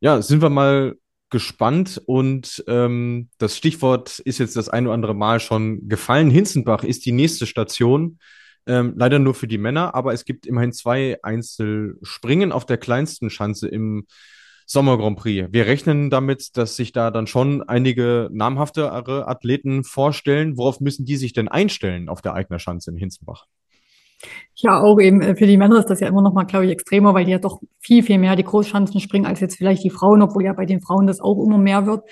ja, 0.00 0.20
sind 0.22 0.42
wir 0.42 0.50
mal 0.50 0.94
gespannt 1.30 2.00
und 2.06 2.62
ähm, 2.66 3.28
das 3.38 3.56
Stichwort 3.56 4.20
ist 4.20 4.38
jetzt 4.38 4.56
das 4.56 4.68
ein 4.68 4.86
oder 4.86 4.94
andere 4.94 5.14
Mal 5.14 5.40
schon 5.40 5.88
gefallen. 5.88 6.30
Hinzenbach 6.30 6.84
ist 6.84 7.06
die 7.06 7.12
nächste 7.12 7.46
Station. 7.46 8.18
Ähm, 8.66 8.94
leider 8.96 9.18
nur 9.18 9.34
für 9.34 9.46
die 9.46 9.58
Männer, 9.58 9.94
aber 9.94 10.14
es 10.14 10.24
gibt 10.24 10.46
immerhin 10.46 10.72
zwei 10.72 11.18
Einzelspringen 11.22 12.50
auf 12.50 12.64
der 12.64 12.78
kleinsten 12.78 13.28
Schanze 13.28 13.68
im 13.68 14.06
Sommer 14.66 14.96
Grand 14.96 15.18
Prix. 15.18 15.52
Wir 15.52 15.66
rechnen 15.66 16.08
damit, 16.08 16.56
dass 16.56 16.76
sich 16.76 16.92
da 16.92 17.10
dann 17.10 17.26
schon 17.26 17.62
einige 17.62 18.30
namhaftere 18.32 19.28
Athleten 19.28 19.84
vorstellen. 19.84 20.56
Worauf 20.56 20.80
müssen 20.80 21.04
die 21.04 21.16
sich 21.16 21.34
denn 21.34 21.48
einstellen 21.48 22.08
auf 22.08 22.22
der 22.22 22.32
Eigner 22.32 22.58
Schanze 22.58 22.90
in 22.90 22.96
Hinzenbach? 22.96 23.44
Ja, 24.54 24.80
auch 24.80 24.98
eben 25.00 25.20
äh, 25.20 25.36
für 25.36 25.46
die 25.46 25.58
Männer 25.58 25.78
ist 25.78 25.90
das 25.90 26.00
ja 26.00 26.08
immer 26.08 26.22
noch 26.22 26.32
mal, 26.32 26.44
glaube 26.44 26.64
ich, 26.64 26.72
extremer, 26.72 27.12
weil 27.12 27.26
die 27.26 27.32
ja 27.32 27.38
doch 27.38 27.60
viel, 27.80 28.02
viel 28.02 28.18
mehr 28.18 28.36
die 28.36 28.44
Großschanzen 28.44 29.00
springen 29.00 29.26
als 29.26 29.40
jetzt 29.40 29.56
vielleicht 29.56 29.84
die 29.84 29.90
Frauen, 29.90 30.22
obwohl 30.22 30.44
ja 30.44 30.54
bei 30.54 30.64
den 30.64 30.80
Frauen 30.80 31.06
das 31.06 31.20
auch 31.20 31.44
immer 31.44 31.58
mehr 31.58 31.84
wird. 31.84 32.08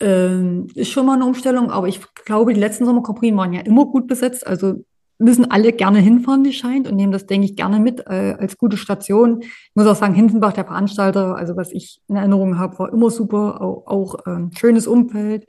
Ähm, 0.00 0.68
ist 0.74 0.90
schon 0.90 1.06
mal 1.06 1.14
eine 1.14 1.26
Umstellung, 1.26 1.70
aber 1.70 1.88
ich 1.88 2.00
glaube, 2.24 2.54
die 2.54 2.60
letzten 2.60 2.86
Sommerkomprien 2.86 3.36
waren 3.36 3.52
ja 3.52 3.60
immer 3.62 3.84
gut 3.86 4.06
besetzt. 4.06 4.46
Also 4.46 4.84
müssen 5.18 5.50
alle 5.50 5.72
gerne 5.72 5.98
hinfahren, 5.98 6.44
wie 6.44 6.52
scheint, 6.52 6.88
und 6.88 6.96
nehmen 6.96 7.12
das, 7.12 7.26
denke 7.26 7.46
ich, 7.46 7.56
gerne 7.56 7.80
mit 7.80 8.06
äh, 8.06 8.36
als 8.38 8.56
gute 8.56 8.76
Station. 8.76 9.40
Ich 9.40 9.70
muss 9.74 9.86
auch 9.86 9.96
sagen, 9.96 10.14
Hinsenbach, 10.14 10.52
der 10.52 10.64
Veranstalter, 10.64 11.36
also 11.36 11.56
was 11.56 11.72
ich 11.72 12.00
in 12.08 12.16
Erinnerung 12.16 12.58
habe, 12.58 12.78
war 12.78 12.92
immer 12.92 13.10
super, 13.10 13.60
auch, 13.60 13.86
auch 13.86 14.16
ähm, 14.26 14.50
schönes 14.56 14.86
Umfeld, 14.86 15.46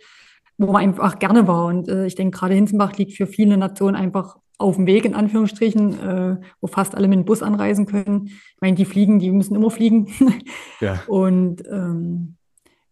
wo 0.58 0.71
man 0.71 0.84
einfach 0.84 1.19
gerne 1.19 1.47
war. 1.47 1.65
Und 1.67 1.88
äh, 1.88 2.08
ich 2.08 2.15
denke, 2.15 2.38
gerade 2.38 2.55
Hinsenbach 2.55 2.97
liegt 2.97 3.13
für 3.13 3.27
viele 3.27 3.58
Nationen 3.58 3.95
einfach 3.95 4.38
auf 4.58 4.75
dem 4.75 4.88
Weg, 4.88 5.05
in 5.05 5.15
Anführungsstrichen, 5.15 5.99
äh, 5.99 6.38
wo 6.60 6.67
fast 6.67 6.95
alle 6.95 7.08
mit 7.08 7.17
dem 7.17 7.25
Bus 7.25 7.41
anreisen 7.41 7.86
können. 7.86 8.25
Ich 8.25 8.62
meine, 8.62 8.75
die 8.75 8.86
fliegen, 8.86 9.19
die 9.19 9.32
müssen 9.32 9.55
immer 9.55 9.71
fliegen. 9.71 10.08
ja. 10.82 11.01
Und 11.08 11.63
ähm, 11.71 12.36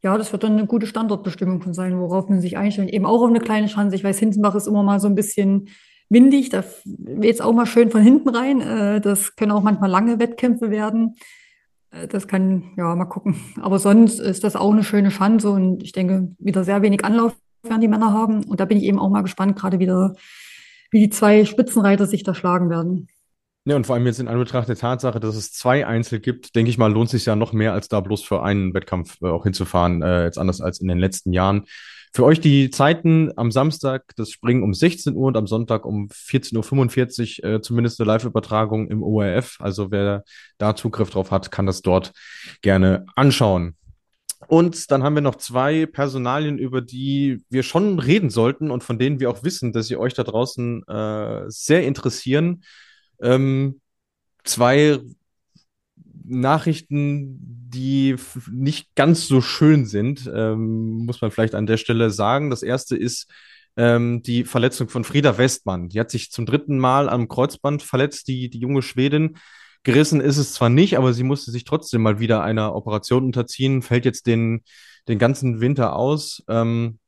ja, 0.04 0.18
das 0.18 0.32
wird 0.32 0.44
dann 0.44 0.54
eine 0.54 0.68
gute 0.68 0.88
Standortbestimmung 0.88 1.62
von 1.62 1.74
sein, 1.74 2.00
worauf 2.00 2.30
man 2.30 2.40
sich 2.40 2.56
einstellt. 2.56 2.92
Eben 2.92 3.06
auch 3.06 3.22
auf 3.22 3.30
eine 3.30 3.40
kleine 3.40 3.68
Chance. 3.68 3.96
Ich 3.96 4.04
weiß, 4.04 4.20
Hinsenbach 4.20 4.56
ist 4.56 4.68
immer 4.68 4.84
mal 4.84 5.00
so 5.00 5.08
ein 5.08 5.16
bisschen 5.16 5.68
windig, 6.10 6.50
da 6.50 6.64
weht 6.86 7.36
es 7.36 7.42
auch 7.42 7.54
mal 7.54 7.66
schön 7.66 7.92
von 7.92 8.02
hinten 8.02 8.30
rein. 8.30 8.62
Äh, 8.62 9.02
das 9.02 9.36
können 9.36 9.52
auch 9.52 9.64
manchmal 9.64 9.90
lange 9.90 10.20
Wettkämpfe 10.20 10.72
werden. 10.72 11.16
Äh, 11.92 12.08
das 12.08 12.28
kann, 12.28 12.72
ja, 12.78 12.96
mal 12.96 13.06
gucken. 13.06 13.36
Aber 13.62 13.80
sonst 13.80 14.20
ist 14.20 14.44
das 14.44 14.56
auch 14.56 14.72
eine 14.72 14.84
schöne 14.84 15.10
Chance 15.10 15.50
und 15.50 15.84
ich 15.84 15.92
denke, 15.92 16.36
wieder 16.40 16.64
sehr 16.64 16.82
wenig 16.82 17.04
Anlauf 17.04 17.36
werden 17.64 17.82
die 17.82 17.88
Männer 17.88 18.14
haben. 18.14 18.44
Und 18.46 18.60
da 18.60 18.66
bin 18.66 18.78
ich 18.78 18.84
eben 18.84 19.00
auch 19.00 19.10
mal 19.10 19.22
gespannt, 19.22 19.58
gerade 19.58 19.80
wieder, 19.80 20.16
wie 20.92 21.00
die 21.00 21.10
zwei 21.10 21.46
Spitzenreiter 21.46 22.06
sich 22.06 22.24
da 22.24 22.34
schlagen 22.34 22.70
werden. 22.70 23.08
Ja, 23.66 23.76
und 23.76 23.86
vor 23.86 23.96
allem 23.96 24.06
jetzt 24.06 24.22
in 24.22 24.30
Anbetracht 24.30 24.70
der 24.70 24.78
Tatsache, 24.78 25.20
dass 25.20 25.36
es 25.36 25.52
zwei 25.52 25.86
Einzel 25.86 26.22
gibt, 26.22 26.56
denke 26.56 26.70
ich 26.70 26.78
mal, 26.78 26.90
lohnt 26.90 27.10
sich 27.10 27.26
ja 27.26 27.36
noch 27.36 27.52
mehr, 27.52 27.74
als 27.74 27.90
da 27.90 28.00
bloß 28.00 28.24
für 28.24 28.42
einen 28.42 28.74
Wettkampf 28.74 29.18
äh, 29.22 29.28
auch 29.28 29.44
hinzufahren, 29.44 30.02
äh, 30.02 30.24
jetzt 30.24 30.38
anders 30.38 30.62
als 30.62 30.80
in 30.80 30.88
den 30.88 31.00
letzten 31.00 31.34
Jahren. 31.34 31.66
Für 32.18 32.26
euch 32.26 32.40
die 32.40 32.72
Zeiten 32.72 33.32
am 33.36 33.52
Samstag, 33.52 34.16
das 34.16 34.32
Springen 34.32 34.64
um 34.64 34.74
16 34.74 35.16
Uhr 35.16 35.28
und 35.28 35.38
am 35.38 35.46
Sonntag 35.46 35.86
um 35.86 36.08
14.45 36.08 37.44
Uhr, 37.44 37.50
äh, 37.52 37.62
zumindest 37.62 38.02
eine 38.02 38.08
Live-Übertragung 38.08 38.88
im 38.88 39.04
ORF. 39.04 39.58
Also 39.60 39.92
wer 39.92 40.24
da 40.58 40.76
Zugriff 40.76 41.12
drauf 41.12 41.30
hat, 41.30 41.52
kann 41.52 41.68
das 41.68 41.84
dort 41.84 42.14
gerne 42.64 43.06
anschauen. 43.16 43.76
Und 44.48 44.90
dann 44.90 45.04
haben 45.04 45.14
wir 45.14 45.22
noch 45.22 45.36
zwei 45.36 45.86
Personalien, 45.86 46.58
über 46.58 46.82
die 46.82 47.46
wir 47.52 47.62
schon 47.62 48.00
reden 48.00 48.32
sollten 48.32 48.72
und 48.72 48.84
von 48.84 48.98
denen 48.98 49.20
wir 49.20 49.30
auch 49.30 49.44
wissen, 49.44 49.72
dass 49.72 49.86
sie 49.86 49.98
euch 49.98 50.16
da 50.16 50.24
draußen 50.24 50.88
äh, 50.88 51.44
sehr 51.50 51.84
interessieren. 51.86 52.64
Ähm, 53.22 53.80
zwei 54.44 54.98
Nachrichten, 56.28 57.38
die 57.70 58.16
nicht 58.52 58.96
ganz 58.96 59.28
so 59.28 59.42
schön 59.42 59.86
sind, 59.86 60.30
ähm, 60.34 61.06
muss 61.06 61.22
man 61.22 61.32
vielleicht 61.32 61.56
an 61.56 61.68
der 61.68 61.78
Stelle 61.78 62.10
sagen. 62.12 62.50
Das 62.50 62.64
erste 62.64 62.96
ist 62.96 63.32
ähm, 63.76 64.22
die 64.24 64.44
Verletzung 64.44 64.90
von 64.90 65.04
Frieda 65.04 65.38
Westmann. 65.38 65.90
Die 65.90 66.00
hat 66.00 66.12
sich 66.12 66.32
zum 66.32 66.46
dritten 66.46 66.80
Mal 66.80 67.10
am 67.10 67.28
Kreuzband 67.28 67.84
verletzt, 67.84 68.28
die, 68.28 68.50
die 68.50 68.60
junge 68.60 68.82
Schwedin. 68.82 69.38
Gerissen 69.84 70.22
ist 70.22 70.38
es 70.38 70.54
zwar 70.54 70.70
nicht, 70.70 70.98
aber 70.98 71.14
sie 71.14 71.24
musste 71.24 71.52
sich 71.52 71.64
trotzdem 71.64 72.02
mal 72.02 72.20
wieder 72.20 72.44
einer 72.44 72.76
Operation 72.76 73.26
unterziehen, 73.26 73.82
fällt 73.82 74.06
jetzt 74.06 74.28
den, 74.28 74.64
den 75.08 75.20
ganzen 75.20 75.62
Winter 75.62 75.96
aus. 75.96 76.44
Ähm, 76.50 77.00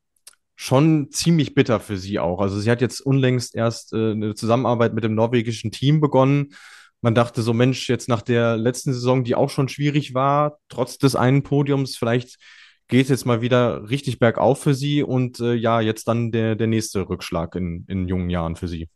schon 0.56 1.10
ziemlich 1.10 1.54
bitter 1.54 1.80
für 1.80 1.96
sie 1.96 2.18
auch. 2.18 2.40
Also 2.40 2.60
sie 2.60 2.70
hat 2.70 2.80
jetzt 2.80 3.00
unlängst 3.00 3.54
erst 3.54 3.92
äh, 3.92 4.12
eine 4.12 4.34
Zusammenarbeit 4.34 4.94
mit 4.94 5.04
dem 5.04 5.14
norwegischen 5.14 5.70
Team 5.72 6.00
begonnen 6.00 6.54
man 7.02 7.14
dachte 7.14 7.42
so, 7.42 7.52
Mensch, 7.52 7.88
jetzt 7.88 8.08
nach 8.08 8.22
der 8.22 8.56
letzten 8.56 8.92
Saison, 8.92 9.24
die 9.24 9.34
auch 9.34 9.50
schon 9.50 9.68
schwierig 9.68 10.14
war, 10.14 10.58
trotz 10.68 10.98
des 10.98 11.16
einen 11.16 11.42
Podiums, 11.42 11.96
vielleicht 11.96 12.36
geht 12.88 13.04
es 13.04 13.08
jetzt 13.08 13.26
mal 13.26 13.40
wieder 13.40 13.88
richtig 13.88 14.18
bergauf 14.18 14.62
für 14.62 14.74
sie 14.74 15.02
und 15.02 15.40
äh, 15.40 15.54
ja, 15.54 15.80
jetzt 15.80 16.08
dann 16.08 16.32
der, 16.32 16.56
der 16.56 16.66
nächste 16.66 17.08
Rückschlag 17.08 17.54
in, 17.54 17.84
in 17.88 18.08
jungen 18.08 18.30
Jahren 18.30 18.56
für 18.56 18.68
sie. 18.68 18.88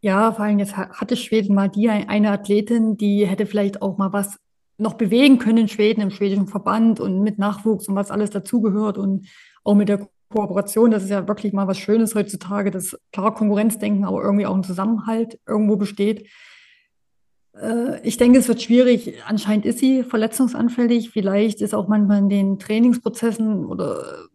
Ja, 0.00 0.32
vor 0.32 0.44
allem 0.44 0.58
jetzt 0.58 0.76
hatte 0.76 1.16
Schweden 1.16 1.54
mal 1.54 1.68
die 1.68 1.88
eine 1.88 2.32
Athletin, 2.32 2.96
die 2.96 3.24
hätte 3.24 3.46
vielleicht 3.46 3.82
auch 3.82 3.98
mal 3.98 4.12
was 4.12 4.36
noch 4.78 4.94
bewegen 4.94 5.38
können 5.38 5.58
in 5.58 5.68
Schweden, 5.68 6.00
im 6.00 6.10
schwedischen 6.10 6.48
Verband 6.48 6.98
und 6.98 7.22
mit 7.22 7.38
Nachwuchs 7.38 7.86
und 7.86 7.94
was 7.94 8.10
alles 8.10 8.30
dazugehört 8.30 8.98
und 8.98 9.28
auch 9.62 9.76
mit 9.76 9.88
der 9.88 10.08
Kooperation. 10.28 10.90
Das 10.90 11.04
ist 11.04 11.10
ja 11.10 11.28
wirklich 11.28 11.52
mal 11.52 11.68
was 11.68 11.78
Schönes 11.78 12.16
heutzutage, 12.16 12.72
dass 12.72 12.98
klar 13.12 13.32
Konkurrenzdenken, 13.32 14.04
aber 14.04 14.22
irgendwie 14.22 14.46
auch 14.46 14.56
ein 14.56 14.64
Zusammenhalt 14.64 15.38
irgendwo 15.46 15.76
besteht. 15.76 16.28
Äh, 17.60 18.00
ich 18.06 18.16
denke, 18.16 18.38
es 18.38 18.48
wird 18.48 18.62
schwierig. 18.62 19.14
Anscheinend 19.26 19.66
ist 19.66 19.78
sie 19.78 20.02
verletzungsanfällig. 20.02 21.10
Vielleicht 21.10 21.60
ist 21.60 21.74
auch 21.74 21.88
manchmal 21.88 22.18
in 22.18 22.28
den 22.28 22.58
Trainingsprozessen 22.58 23.66
oder 23.66 24.28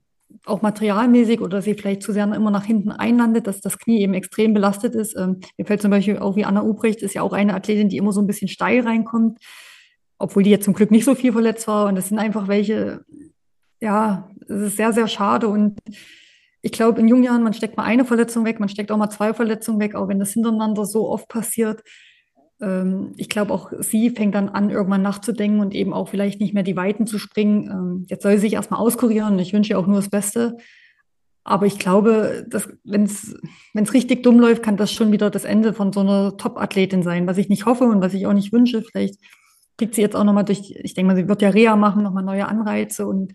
auch 0.46 0.62
materialmäßig 0.62 1.42
oder 1.42 1.62
sie 1.62 1.74
vielleicht 1.74 2.04
zu 2.04 2.14
sehr 2.14 2.24
immer 2.24 2.52
nach 2.52 2.64
hinten 2.64 2.92
einlandet, 2.92 3.48
dass 3.48 3.60
das 3.60 3.78
Knie 3.78 4.02
eben 4.02 4.14
extrem 4.14 4.54
belastet 4.54 4.96
ist. 4.96 5.16
Ähm, 5.18 5.42
mir 5.58 5.66
fällt 5.66 5.82
zum 5.82 5.92
Beispiel 5.92 6.20
auch 6.20 6.36
wie 6.36 6.46
Anna 6.46 6.64
Ubrecht, 6.64 7.02
ist 7.02 7.16
ja 7.16 7.22
auch 7.22 7.34
eine 7.34 7.54
Athletin, 7.54 7.90
die 7.90 7.98
immer 7.98 8.14
so 8.14 8.22
ein 8.22 8.28
bisschen 8.28 8.48
steil 8.48 8.82
reinkommt, 8.82 9.40
obwohl 10.18 10.44
die 10.44 10.50
jetzt 10.50 10.66
zum 10.66 10.74
Glück 10.74 10.92
nicht 10.92 11.06
so 11.06 11.16
viel 11.16 11.34
verletzt 11.34 11.68
war. 11.68 11.88
Und 11.88 11.96
das 11.96 12.08
sind 12.10 12.20
einfach 12.20 12.48
welche, 12.48 13.04
ja, 13.82 14.30
es 14.48 14.62
ist 14.62 14.78
sehr, 14.78 14.94
sehr 14.94 15.08
schade. 15.08 15.50
Und 15.50 15.80
ich 16.62 16.72
glaube, 16.72 17.02
in 17.02 17.10
jungen 17.10 17.24
Jahren, 17.24 17.44
man 17.44 17.54
steckt 17.54 17.76
mal 17.76 17.84
eine 17.84 18.06
Verletzung 18.06 18.46
weg, 18.46 18.60
man 18.60 18.70
steckt 18.70 18.92
auch 18.92 18.98
mal 18.98 19.10
zwei 19.10 19.34
Verletzungen 19.34 19.80
weg, 19.80 19.96
auch 19.96 20.08
wenn 20.08 20.20
das 20.20 20.32
hintereinander 20.32 20.86
so 20.86 21.10
oft 21.10 21.28
passiert 21.28 21.84
ähm, 22.62 23.14
ich 23.18 23.30
glaube, 23.30 23.54
auch 23.54 23.72
sie 23.80 24.10
fängt 24.10 24.36
dann 24.36 24.50
an, 24.50 24.70
irgendwann 24.70 25.02
nachzudenken 25.02 25.60
und 25.60 25.74
eben 25.74 25.94
auch 25.94 26.10
vielleicht 26.10 26.40
nicht 26.40 26.54
mehr 26.54 26.64
die 26.64 26.76
Weiten 26.76 27.08
zu 27.08 27.20
springen. 27.20 27.70
Ähm, 27.70 28.06
jetzt 28.08 28.24
soll 28.24 28.34
sie 28.34 28.42
sich 28.42 28.54
erstmal 28.54 28.80
auskurieren. 28.80 29.38
Ich 29.40 29.54
wünsche 29.54 29.74
ihr 29.74 29.80
auch 29.80 29.88
nur 29.88 29.98
das 29.98 30.10
Beste. 30.10 30.58
Aber 31.44 31.66
ich 31.66 31.80
glaube, 31.80 32.46
wenn 32.84 33.04
es 33.04 33.94
richtig 33.94 34.22
dumm 34.22 34.38
läuft, 34.38 34.64
kann 34.64 34.76
das 34.76 34.92
schon 34.92 35.14
wieder 35.14 35.30
das 35.30 35.46
Ende 35.46 35.74
von 35.74 35.94
so 35.94 36.02
einer 36.02 36.36
Top-Athletin 36.36 37.04
sein, 37.04 37.26
was 37.26 37.38
ich 37.38 37.48
nicht 37.48 37.66
hoffe 37.66 37.86
und 37.86 38.02
was 38.02 38.14
ich 38.14 38.28
auch 38.28 38.34
nicht 38.34 38.52
wünsche. 38.52 38.82
Vielleicht 38.82 39.22
kriegt 39.78 39.96
sie 39.96 40.02
jetzt 40.02 40.16
auch 40.16 40.26
nochmal 40.26 40.44
durch, 40.44 40.74
ich 40.76 40.94
denke 40.94 41.14
mal, 41.14 41.16
sie 41.16 41.30
wird 41.30 41.42
ja 41.42 41.50
Reha 41.50 41.78
machen, 41.78 42.04
nochmal 42.04 42.24
neue 42.24 42.50
Anreize 42.50 43.08
und 43.08 43.32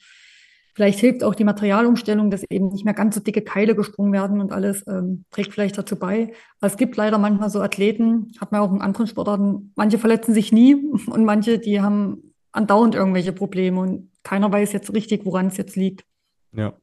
Vielleicht 0.74 1.00
hilft 1.00 1.22
auch 1.22 1.34
die 1.34 1.44
Materialumstellung, 1.44 2.30
dass 2.30 2.44
eben 2.50 2.68
nicht 2.68 2.84
mehr 2.84 2.94
ganz 2.94 3.14
so 3.14 3.20
dicke 3.20 3.42
Keile 3.42 3.74
gesprungen 3.74 4.12
werden 4.12 4.40
und 4.40 4.52
alles 4.52 4.84
ähm, 4.86 5.24
trägt 5.30 5.52
vielleicht 5.52 5.76
dazu 5.76 5.96
bei. 5.96 6.32
Aber 6.60 6.70
es 6.70 6.78
gibt 6.78 6.96
leider 6.96 7.18
manchmal 7.18 7.50
so 7.50 7.60
Athleten, 7.60 8.32
hat 8.40 8.52
man 8.52 8.62
auch 8.62 8.72
in 8.72 8.80
anderen 8.80 9.06
Sportarten, 9.06 9.72
manche 9.76 9.98
verletzen 9.98 10.32
sich 10.32 10.50
nie 10.50 10.74
und 11.06 11.24
manche, 11.24 11.58
die 11.58 11.80
haben 11.80 12.34
andauernd 12.52 12.94
irgendwelche 12.94 13.32
Probleme 13.32 13.80
und 13.80 14.10
keiner 14.22 14.50
weiß 14.50 14.72
jetzt 14.72 14.92
richtig, 14.94 15.26
woran 15.26 15.48
es 15.48 15.56
jetzt 15.56 15.76
liegt. 15.76 16.04
Ja. 16.52 16.74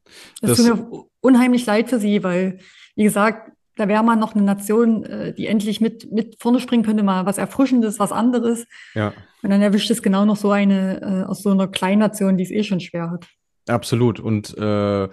Das, 0.42 0.58
das 0.58 0.66
tut 0.66 0.66
mir 0.66 1.06
unheimlich 1.22 1.66
leid 1.66 1.90
für 1.90 2.00
sie, 2.00 2.24
weil, 2.24 2.60
wie 2.96 3.04
gesagt, 3.04 3.52
da 3.76 3.88
wäre 3.88 4.04
man 4.04 4.20
noch 4.20 4.36
eine 4.36 4.44
Nation, 4.44 5.04
äh, 5.06 5.34
die 5.34 5.48
endlich 5.48 5.80
mit, 5.80 6.12
mit 6.12 6.36
vorne 6.40 6.60
springen 6.60 6.84
könnte, 6.84 7.02
mal 7.02 7.26
was 7.26 7.38
Erfrischendes, 7.38 7.98
was 7.98 8.12
anderes. 8.12 8.68
Ja. 8.94 9.14
Und 9.42 9.52
dann 9.52 9.62
erwischt 9.62 9.90
es 9.90 10.02
genau 10.04 10.26
noch 10.26 10.36
so 10.36 10.52
eine 10.52 11.02
äh, 11.02 11.30
aus 11.30 11.42
so 11.42 11.52
einer 11.52 11.68
Kleination, 11.68 12.38
die 12.38 12.44
es 12.44 12.52
eh 12.52 12.64
schon 12.64 12.82
schwer 12.82 13.10
hat. 13.10 13.26
Absolut. 13.70 14.20
Und 14.20 14.58
äh, 14.58 15.10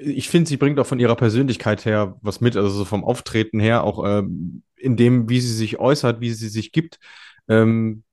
ich 0.00 0.28
finde, 0.28 0.48
sie 0.48 0.56
bringt 0.56 0.78
auch 0.78 0.86
von 0.86 1.00
ihrer 1.00 1.16
Persönlichkeit 1.16 1.84
her 1.84 2.16
was 2.22 2.40
mit, 2.40 2.56
also 2.56 2.68
so 2.68 2.84
vom 2.84 3.04
Auftreten 3.04 3.60
her, 3.60 3.84
auch 3.84 4.04
ähm, 4.06 4.62
in 4.76 4.96
dem, 4.96 5.28
wie 5.28 5.40
sie 5.40 5.54
sich 5.54 5.78
äußert, 5.78 6.20
wie 6.20 6.30
sie 6.30 6.48
sich 6.48 6.72
gibt. 6.72 6.98
Ähm, 7.48 8.04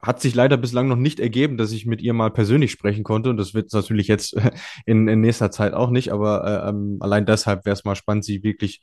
hat 0.00 0.20
sich 0.20 0.34
leider 0.34 0.56
bislang 0.56 0.88
noch 0.88 0.96
nicht 0.96 1.20
ergeben, 1.20 1.56
dass 1.56 1.70
ich 1.70 1.86
mit 1.86 2.02
ihr 2.02 2.12
mal 2.12 2.32
persönlich 2.32 2.72
sprechen 2.72 3.04
konnte. 3.04 3.30
Und 3.30 3.36
das 3.36 3.54
wird 3.54 3.72
natürlich 3.72 4.08
jetzt 4.08 4.36
in, 4.86 5.06
in 5.08 5.20
nächster 5.20 5.50
Zeit 5.50 5.74
auch 5.74 5.90
nicht. 5.90 6.12
Aber 6.12 6.44
äh, 6.44 6.68
ähm, 6.68 6.98
allein 7.00 7.24
deshalb 7.24 7.64
wäre 7.64 7.74
es 7.74 7.84
mal 7.84 7.94
spannend, 7.94 8.24
sie 8.24 8.42
wirklich 8.42 8.80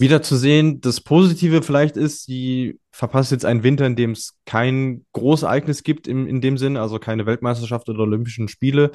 wiederzusehen. 0.00 0.80
Das 0.80 1.00
Positive 1.00 1.62
vielleicht 1.62 1.96
ist, 1.96 2.24
sie 2.24 2.78
verpasst 2.90 3.30
jetzt 3.32 3.44
einen 3.44 3.62
Winter, 3.62 3.86
in 3.86 3.96
dem 3.96 4.12
es 4.12 4.34
kein 4.46 5.04
Großereignis 5.12 5.82
gibt 5.82 6.08
im, 6.08 6.26
in 6.26 6.40
dem 6.40 6.58
Sinne, 6.58 6.80
also 6.80 6.98
keine 6.98 7.26
Weltmeisterschaft 7.26 7.88
oder 7.88 8.00
Olympischen 8.00 8.48
Spiele. 8.48 8.90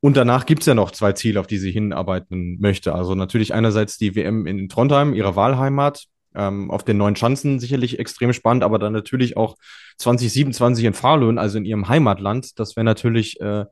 Und 0.00 0.16
danach 0.16 0.44
gibt 0.44 0.60
es 0.60 0.66
ja 0.66 0.74
noch 0.74 0.90
zwei 0.90 1.12
Ziele, 1.12 1.40
auf 1.40 1.46
die 1.46 1.56
sie 1.56 1.70
hinarbeiten 1.70 2.58
möchte. 2.60 2.94
Also 2.94 3.14
natürlich 3.14 3.54
einerseits 3.54 3.96
die 3.96 4.14
WM 4.14 4.46
in 4.46 4.68
Trondheim, 4.68 5.14
ihrer 5.14 5.36
Wahlheimat, 5.36 6.04
ähm, 6.34 6.70
auf 6.70 6.84
den 6.84 6.98
neuen 6.98 7.14
Chancen 7.14 7.58
sicherlich 7.60 7.98
extrem 7.98 8.32
spannend, 8.32 8.64
aber 8.64 8.78
dann 8.78 8.92
natürlich 8.92 9.36
auch 9.36 9.56
2027 9.98 10.84
in 10.84 10.94
Falun, 10.94 11.38
also 11.38 11.58
in 11.58 11.64
ihrem 11.64 11.88
Heimatland. 11.88 12.58
Das 12.58 12.76
wäre 12.76 12.84
natürlich 12.84 13.40
äh, 13.40 13.64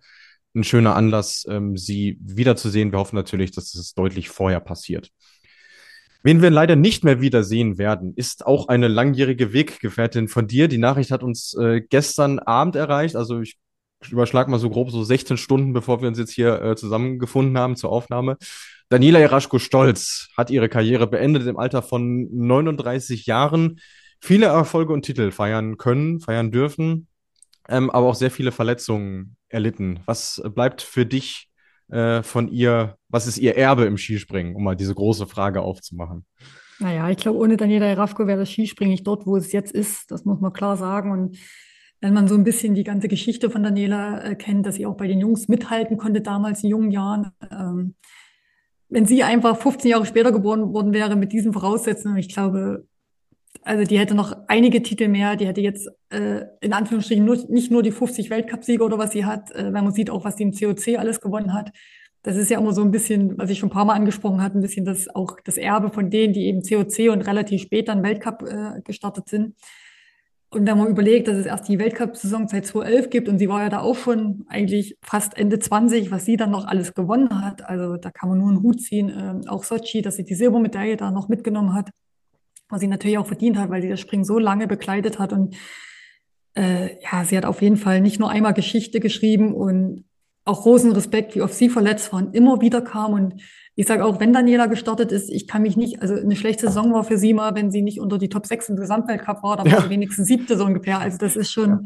ein 0.55 0.65
schöner 0.65 0.97
Anlass, 0.97 1.45
ähm, 1.49 1.77
sie 1.77 2.19
wiederzusehen. 2.21 2.93
Wir 2.93 2.99
hoffen 2.99 3.17
natürlich, 3.17 3.51
dass 3.51 3.75
es 3.75 3.95
deutlich 3.95 4.29
vorher 4.29 4.61
passiert. 4.61 5.11
Wen 6.25 6.41
wir 6.41 6.51
leider 6.51 6.77
nicht 6.77 7.03
mehr 7.03 7.21
wiedersehen 7.21 7.79
werden, 7.79 8.15
ist 8.15 8.47
auch 8.47 8.69
eine 8.69 8.89
langjährige 8.89 9.53
Weggefährtin 9.53 10.29
von 10.29 10.47
dir. 10.47 10.69
Die 10.69 10.79
Nachricht 10.79 11.11
hat 11.11 11.23
uns 11.23 11.55
äh, 11.55 11.81
gestern 11.81 12.39
Abend 12.39 12.77
erreicht. 12.77 13.17
Also 13.17 13.41
ich 13.41 13.59
überschlag 14.11 14.49
mal 14.49 14.59
so 14.59 14.71
grob 14.71 14.91
so 14.91 15.03
16 15.03 15.37
Stunden, 15.37 15.73
bevor 15.73 16.01
wir 16.01 16.09
uns 16.09 16.19
jetzt 16.19 16.33
hier 16.33 16.63
äh, 16.63 16.77
zusammengefunden 16.77 17.59
haben 17.59 17.77
zur 17.77 17.91
Aufnahme. 17.91 18.37
Daniela 18.89 19.21
Jaraschko-Stolz 19.21 20.29
hat 20.37 20.51
ihre 20.51 20.69
Karriere 20.69 21.07
beendet 21.07 21.47
im 21.47 21.59
Alter 21.59 21.83
von 21.83 22.29
39 22.31 23.27
Jahren. 23.27 23.81
Viele 24.21 24.47
Erfolge 24.47 24.93
und 24.93 25.03
Titel 25.03 25.31
feiern 25.33 25.77
können, 25.77 26.21
feiern 26.21 26.53
dürfen, 26.53 27.09
ähm, 27.69 27.91
aber 27.91 28.07
auch 28.07 28.15
sehr 28.15 28.31
viele 28.31 28.53
Verletzungen 28.53 29.37
erlitten. 29.49 30.01
Was 30.07 30.43
bleibt 30.55 30.83
für 30.83 31.07
dich 31.07 31.49
äh, 31.91 32.23
von 32.23 32.49
ihr, 32.49 32.97
was 33.09 33.27
ist 33.27 33.39
ihr 33.39 33.57
Erbe 33.57 33.85
im 33.85 33.97
Skispringen, 33.97 34.55
um 34.55 34.65
mal 34.65 34.77
diese 34.77 34.95
große 34.95 35.27
Frage 35.27 35.63
aufzumachen? 35.63 36.25
Naja, 36.79 37.09
ich 37.11 37.19
glaube, 37.19 37.39
ohne 37.39 37.57
Daniela 37.57 37.87
Jarafko 37.87 38.27
wäre 38.27 38.41
das 38.41 38.51
Skispringen 38.51 38.93
nicht 38.93 39.07
dort, 39.07 39.27
wo 39.27 39.37
es 39.37 39.53
jetzt 39.53 39.73
ist. 39.73 40.11
Das 40.11 40.25
muss 40.25 40.41
man 40.41 40.53
klar 40.53 40.77
sagen. 40.77 41.13
Und 41.13 41.39
wenn 42.01 42.15
man 42.15 42.27
so 42.27 42.35
ein 42.35 42.45
bisschen 42.45 42.75
die 42.75 42.85
ganze 42.85 43.09
Geschichte 43.09 43.51
von 43.51 43.63
Daniela 43.63 44.23
äh, 44.25 44.35
kennt, 44.35 44.67
dass 44.67 44.75
sie 44.75 44.87
auch 44.87 44.97
bei 44.97 45.07
den 45.07 45.21
Jungs 45.21 45.49
mithalten 45.49 45.97
konnte 45.97 46.21
damals 46.21 46.65
in 46.65 46.71
jungen 46.71 46.91
Jahren. 46.91 47.31
Ähm, 47.51 47.95
wenn 48.89 49.07
sie 49.07 49.23
einfach 49.23 49.57
15 49.57 49.91
Jahre 49.91 50.05
später 50.05 50.33
geboren 50.33 50.75
worden 50.75 50.93
wäre 50.93 51.17
mit 51.17 51.33
diesen 51.33 51.53
Voraussetzungen, 51.53 52.19
ich 52.19 52.29
glaube, 52.29 52.87
also 53.65 53.85
die 53.85 53.99
hätte 53.99 54.15
noch 54.15 54.37
einige 54.49 54.83
Titel 54.83 55.09
mehr, 55.09 55.37
die 55.37 55.47
hätte 55.47 55.61
jetzt 55.61 55.89
äh, 56.11 56.43
in 56.61 56.73
Anführungsstrichen 56.73 57.25
nur, 57.25 57.37
nicht 57.49 57.71
nur 57.71 57.83
die 57.83 57.93
50 57.93 58.29
Weltcupsiege 58.31 58.83
oder 58.83 58.99
was 58.99 59.13
sie 59.13 59.25
hat, 59.25 59.53
äh, 59.53 59.73
wenn 59.73 59.85
man 59.85 59.93
sieht 59.93 60.11
auch, 60.11 60.25
was 60.25 60.37
sie 60.37 60.43
im 60.43 60.53
COC 60.53 60.99
alles 60.99 61.21
gewonnen 61.21 61.55
hat. 61.55 61.71
Das 62.23 62.37
ist 62.37 62.51
ja 62.51 62.59
immer 62.59 62.73
so 62.73 62.83
ein 62.83 62.91
bisschen, 62.91 63.37
was 63.39 63.51
ich 63.51 63.59
schon 63.59 63.69
ein 63.69 63.73
paar 63.73 63.85
Mal 63.85 63.95
angesprochen 63.95 64.43
hatte, 64.43 64.59
ein 64.59 64.63
bisschen 64.63 64.85
das 64.85 65.09
auch 65.09 65.39
das 65.45 65.57
Erbe 65.57 65.91
von 65.91 66.11
denen, 66.11 66.33
die 66.33 66.47
eben 66.47 66.63
COC 66.63 67.13
und 67.13 67.23
relativ 67.23 67.63
spät 67.63 67.89
dann 67.89 68.03
Weltcup 68.03 68.43
äh, 68.43 68.81
gestartet 68.83 69.29
sind. 69.29 69.55
Und 70.51 70.67
wenn 70.67 70.77
man 70.77 70.89
überlegt, 70.89 71.29
dass 71.29 71.39
es 71.39 71.47
erst 71.47 71.67
die 71.69 71.79
Weltcup-Saison 71.79 72.47
seit 72.47 72.67
2011 72.67 73.11
gibt 73.11 73.29
und 73.29 73.39
sie 73.39 73.49
war 73.49 73.63
ja 73.63 73.69
da 73.71 73.81
auch 73.81 73.97
schon 73.97 74.45
eigentlich 74.49 74.99
fast 75.03 75.39
Ende 75.39 75.59
20, 75.59 76.11
was 76.11 76.27
sie 76.27 76.37
dann 76.37 76.51
noch 76.51 76.67
alles 76.67 76.93
gewonnen 76.93 77.43
hat. 77.43 77.67
Also 77.67 77.97
da 77.97 78.11
kann 78.11 78.29
man 78.29 78.39
nur 78.39 78.51
einen 78.51 78.63
Hut 78.63 78.83
ziehen. 78.83 79.09
Ähm, 79.09 79.49
auch 79.49 79.65
Sochi, 79.65 80.03
dass 80.03 80.17
sie 80.17 80.25
die 80.25 80.35
Silbermedaille 80.35 80.99
da 80.99 81.11
noch 81.11 81.29
mitgenommen 81.29 81.73
hat, 81.73 81.91
was 82.73 82.81
sie 82.81 82.89
natürlich 82.89 83.19
auch 83.19 83.27
verdient 83.27 83.57
hat, 83.59 83.71
weil 83.71 83.83
sie 83.83 83.89
das 83.89 84.01
Springen 84.01 84.25
so 84.25 84.39
lange 84.39 84.67
begleitet 84.67 85.19
hat. 85.19 85.33
Und 85.33 85.57
äh, 86.55 87.01
ja, 87.03 87.25
sie 87.25 87.37
hat 87.37 87.45
auf 87.45 87.63
jeden 87.63 87.77
Fall 87.77 88.01
nicht 88.01 88.19
nur 88.19 88.31
einmal 88.31 88.55
Geschichte 88.55 88.99
geschrieben 88.99 89.55
und 89.55 90.05
auch 90.45 90.63
großen 90.63 90.91
Respekt, 90.93 91.37
wie 91.37 91.43
oft 91.43 91.55
sie 91.55 91.69
verletzt 91.69 92.13
war 92.13 92.21
und 92.21 92.35
immer 92.35 92.61
wieder 92.61 92.83
kam 92.83 93.13
und 93.13 93.35
ich 93.75 93.87
sage 93.87 94.05
auch, 94.05 94.21
wenn 94.21 94.33
Daniela 94.33 94.67
gestartet 94.67 95.13
ist, 95.13 95.31
ich 95.31 95.49
kann 95.49 95.63
mich 95.63 95.77
nicht, 95.77 96.03
also 96.03 96.15
eine 96.15 96.37
schlechte 96.37 96.67
Saison 96.67 96.93
war 96.93 97.05
für 97.05 97.17
sie 97.17 97.33
mal, 97.33 97.55
wenn 97.55 97.71
sie 97.71 97.81
nicht 97.81 98.01
unter 98.01 98.19
die 98.19 98.29
Top 98.29 98.47
6 98.47 98.71
im 98.71 98.77
Gesamtweltcup 98.77 99.43
war, 99.43 99.57
da 99.57 99.65
war 99.65 99.73
ja. 99.73 99.81
sie 99.81 99.89
wenigstens 99.89 100.29
siebte 100.29 100.59
so 100.59 100.65
ungefähr. 100.65 100.99
Also 100.99 101.17
das 101.17 101.37
ist 101.37 101.51
schon, 101.51 101.71
ja. 101.71 101.81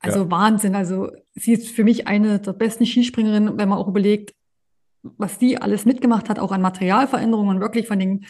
also 0.00 0.24
ja. 0.24 0.30
Wahnsinn. 0.30 0.74
Also 0.74 1.10
sie 1.34 1.54
ist 1.54 1.68
für 1.68 1.84
mich 1.84 2.06
eine 2.06 2.38
der 2.38 2.52
besten 2.52 2.84
Skispringerinnen, 2.84 3.56
wenn 3.56 3.68
man 3.68 3.78
auch 3.78 3.88
überlegt, 3.88 4.34
was 5.02 5.38
die 5.38 5.56
alles 5.56 5.86
mitgemacht 5.86 6.28
hat, 6.28 6.38
auch 6.38 6.52
an 6.52 6.60
Materialveränderungen, 6.60 7.60
wirklich 7.60 7.86
von 7.86 7.98
den 7.98 8.26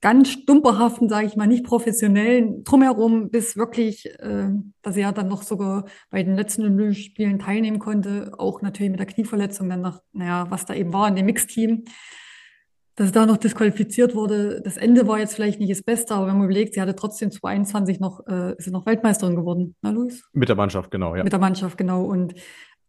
ganz 0.00 0.30
stumperhaften, 0.30 1.08
sage 1.08 1.26
ich 1.26 1.36
mal, 1.36 1.46
nicht 1.46 1.64
professionellen 1.64 2.64
drumherum, 2.64 3.30
bis 3.30 3.56
wirklich, 3.56 4.06
äh, 4.20 4.48
dass 4.82 4.96
er 4.96 5.12
dann 5.12 5.28
noch 5.28 5.42
sogar 5.42 5.84
bei 6.10 6.22
den 6.22 6.36
letzten 6.36 6.62
Olympischen 6.62 7.02
Spielen 7.02 7.38
teilnehmen 7.38 7.78
konnte, 7.78 8.32
auch 8.38 8.62
natürlich 8.62 8.90
mit 8.90 9.00
der 9.00 9.06
Knieverletzung 9.06 9.68
dann 9.68 9.82
noch, 9.82 10.00
naja, 10.12 10.46
was 10.48 10.64
da 10.64 10.74
eben 10.74 10.92
war 10.92 11.08
in 11.08 11.16
dem 11.16 11.26
Mixteam, 11.26 11.84
dass 12.96 13.12
da 13.12 13.26
noch 13.26 13.36
disqualifiziert 13.36 14.14
wurde. 14.14 14.62
Das 14.62 14.76
Ende 14.76 15.06
war 15.06 15.18
jetzt 15.18 15.34
vielleicht 15.34 15.60
nicht 15.60 15.70
das 15.70 15.82
Beste, 15.82 16.14
aber 16.14 16.26
wenn 16.26 16.36
man 16.36 16.44
überlegt, 16.44 16.74
sie 16.74 16.80
hatte 16.80 16.96
trotzdem 16.96 17.30
22 17.30 18.00
noch, 18.00 18.26
äh, 18.26 18.54
ist 18.56 18.64
sie 18.64 18.70
noch 18.70 18.86
Weltmeisterin 18.86 19.36
geworden, 19.36 19.76
na 19.82 19.90
Luis? 19.90 20.22
Mit 20.32 20.48
der 20.48 20.56
Mannschaft, 20.56 20.90
genau, 20.90 21.14
ja. 21.14 21.24
Mit 21.24 21.32
der 21.32 21.40
Mannschaft, 21.40 21.76
genau. 21.76 22.04
Und 22.04 22.34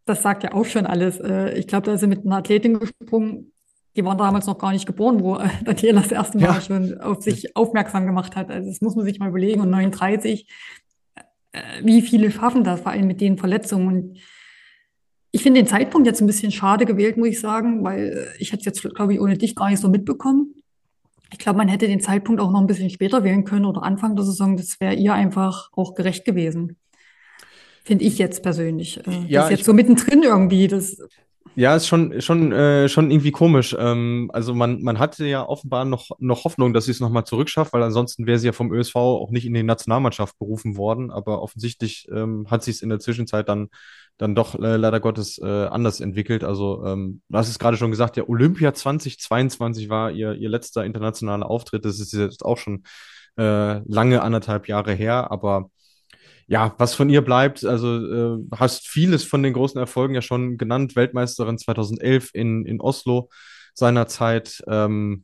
das 0.05 0.21
sagt 0.21 0.43
ja 0.43 0.53
auch 0.53 0.65
schon 0.65 0.85
alles. 0.85 1.19
Äh, 1.19 1.57
ich 1.57 1.67
glaube, 1.67 1.85
da 1.85 1.93
ist 1.93 1.99
sie 1.99 2.07
mit 2.07 2.25
einer 2.25 2.37
Athletin 2.37 2.79
gesprungen, 2.79 3.51
die 3.95 4.05
waren 4.05 4.17
damals 4.17 4.45
noch 4.45 4.57
gar 4.57 4.71
nicht 4.71 4.85
geboren, 4.85 5.21
wo 5.21 5.37
Daniela 5.63 6.01
das 6.01 6.11
erste 6.11 6.37
Mal 6.37 6.45
ja. 6.45 6.61
schon 6.61 6.99
auf 6.99 7.21
sich 7.21 7.55
aufmerksam 7.55 8.05
gemacht 8.05 8.35
hat. 8.35 8.49
Also 8.49 8.69
das 8.69 8.81
muss 8.81 8.95
man 8.95 9.05
sich 9.05 9.19
mal 9.19 9.29
überlegen. 9.29 9.61
Und 9.61 9.69
39, 9.69 10.47
äh, 11.51 11.61
wie 11.83 12.01
viele 12.01 12.31
schaffen 12.31 12.63
das, 12.63 12.81
vor 12.81 12.91
allem 12.91 13.07
mit 13.07 13.21
den 13.21 13.37
Verletzungen? 13.37 13.87
Und 13.87 14.19
ich 15.31 15.43
finde 15.43 15.61
den 15.61 15.67
Zeitpunkt 15.67 16.07
jetzt 16.07 16.21
ein 16.21 16.27
bisschen 16.27 16.51
schade 16.51 16.85
gewählt, 16.85 17.17
muss 17.17 17.29
ich 17.29 17.39
sagen, 17.39 17.83
weil 17.83 18.33
ich 18.39 18.51
hätte 18.51 18.69
es 18.69 18.83
jetzt, 18.83 18.95
glaube 18.95 19.13
ich, 19.13 19.21
ohne 19.21 19.37
dich 19.37 19.55
gar 19.55 19.69
nicht 19.69 19.79
so 19.79 19.89
mitbekommen. 19.89 20.55
Ich 21.31 21.39
glaube, 21.39 21.57
man 21.57 21.69
hätte 21.69 21.87
den 21.87 22.01
Zeitpunkt 22.01 22.41
auch 22.41 22.51
noch 22.51 22.59
ein 22.59 22.67
bisschen 22.67 22.89
später 22.89 23.23
wählen 23.23 23.45
können 23.45 23.65
oder 23.65 23.83
Anfang 23.83 24.17
der 24.17 24.25
Saison. 24.25 24.57
Das 24.57 24.81
wäre 24.81 24.95
ihr 24.95 25.13
einfach 25.13 25.69
auch 25.73 25.95
gerecht 25.95 26.25
gewesen. 26.25 26.77
Finde 27.83 28.03
ich 28.03 28.17
jetzt 28.17 28.43
persönlich. 28.43 28.99
Äh, 29.07 29.25
ja, 29.27 29.41
das 29.41 29.51
ist 29.51 29.57
jetzt 29.59 29.65
so 29.65 29.73
mittendrin 29.73 30.23
irgendwie. 30.23 30.67
Das 30.67 31.01
ja, 31.55 31.75
ist 31.75 31.87
schon, 31.87 32.21
schon, 32.21 32.51
äh, 32.51 32.87
schon 32.87 33.11
irgendwie 33.11 33.31
komisch. 33.31 33.75
Ähm, 33.77 34.29
also 34.33 34.53
man, 34.53 34.81
man 34.81 34.99
hatte 34.99 35.25
ja 35.25 35.47
offenbar 35.47 35.85
noch, 35.85 36.09
noch 36.19 36.45
Hoffnung, 36.45 36.73
dass 36.73 36.85
sie 36.85 36.91
es 36.91 36.99
nochmal 36.99 37.25
zurückschafft, 37.25 37.73
weil 37.73 37.83
ansonsten 37.83 38.25
wäre 38.25 38.39
sie 38.39 38.47
ja 38.47 38.53
vom 38.53 38.71
ÖSV 38.73 38.95
auch 38.95 39.31
nicht 39.31 39.45
in 39.45 39.53
die 39.53 39.63
Nationalmannschaft 39.63 40.37
berufen 40.39 40.77
worden. 40.77 41.11
Aber 41.11 41.41
offensichtlich 41.41 42.07
ähm, 42.11 42.47
hat 42.49 42.63
sich 42.63 42.75
es 42.75 42.81
in 42.81 42.89
der 42.89 42.99
Zwischenzeit 42.99 43.49
dann, 43.49 43.69
dann 44.17 44.35
doch 44.35 44.55
äh, 44.55 44.77
leider 44.77 44.99
Gottes 44.99 45.39
äh, 45.39 45.45
anders 45.65 45.99
entwickelt. 45.99 46.43
Also 46.43 46.85
ähm, 46.85 47.21
du 47.27 47.37
hast 47.37 47.49
es 47.49 47.59
gerade 47.59 47.77
schon 47.77 47.91
gesagt, 47.91 48.17
ja, 48.17 48.27
Olympia 48.27 48.73
2022 48.73 49.89
war 49.89 50.11
ihr, 50.11 50.33
ihr 50.33 50.49
letzter 50.49 50.85
internationaler 50.85 51.49
Auftritt. 51.49 51.83
Das 51.83 51.99
ist 51.99 52.13
jetzt 52.13 52.45
auch 52.45 52.57
schon 52.57 52.83
äh, 53.37 53.79
lange 53.85 54.21
anderthalb 54.21 54.67
Jahre 54.67 54.93
her, 54.93 55.31
aber 55.31 55.69
ja, 56.51 56.75
was 56.79 56.95
von 56.95 57.09
ihr 57.09 57.21
bleibt, 57.21 57.63
also 57.63 58.35
äh, 58.35 58.37
hast 58.53 58.85
vieles 58.85 59.23
von 59.23 59.41
den 59.41 59.53
großen 59.53 59.79
Erfolgen 59.79 60.15
ja 60.15 60.21
schon 60.21 60.57
genannt. 60.57 60.97
Weltmeisterin 60.97 61.57
2011 61.57 62.31
in, 62.33 62.65
in 62.65 62.81
Oslo 62.81 63.29
seinerzeit. 63.73 64.61
Ähm, 64.67 65.23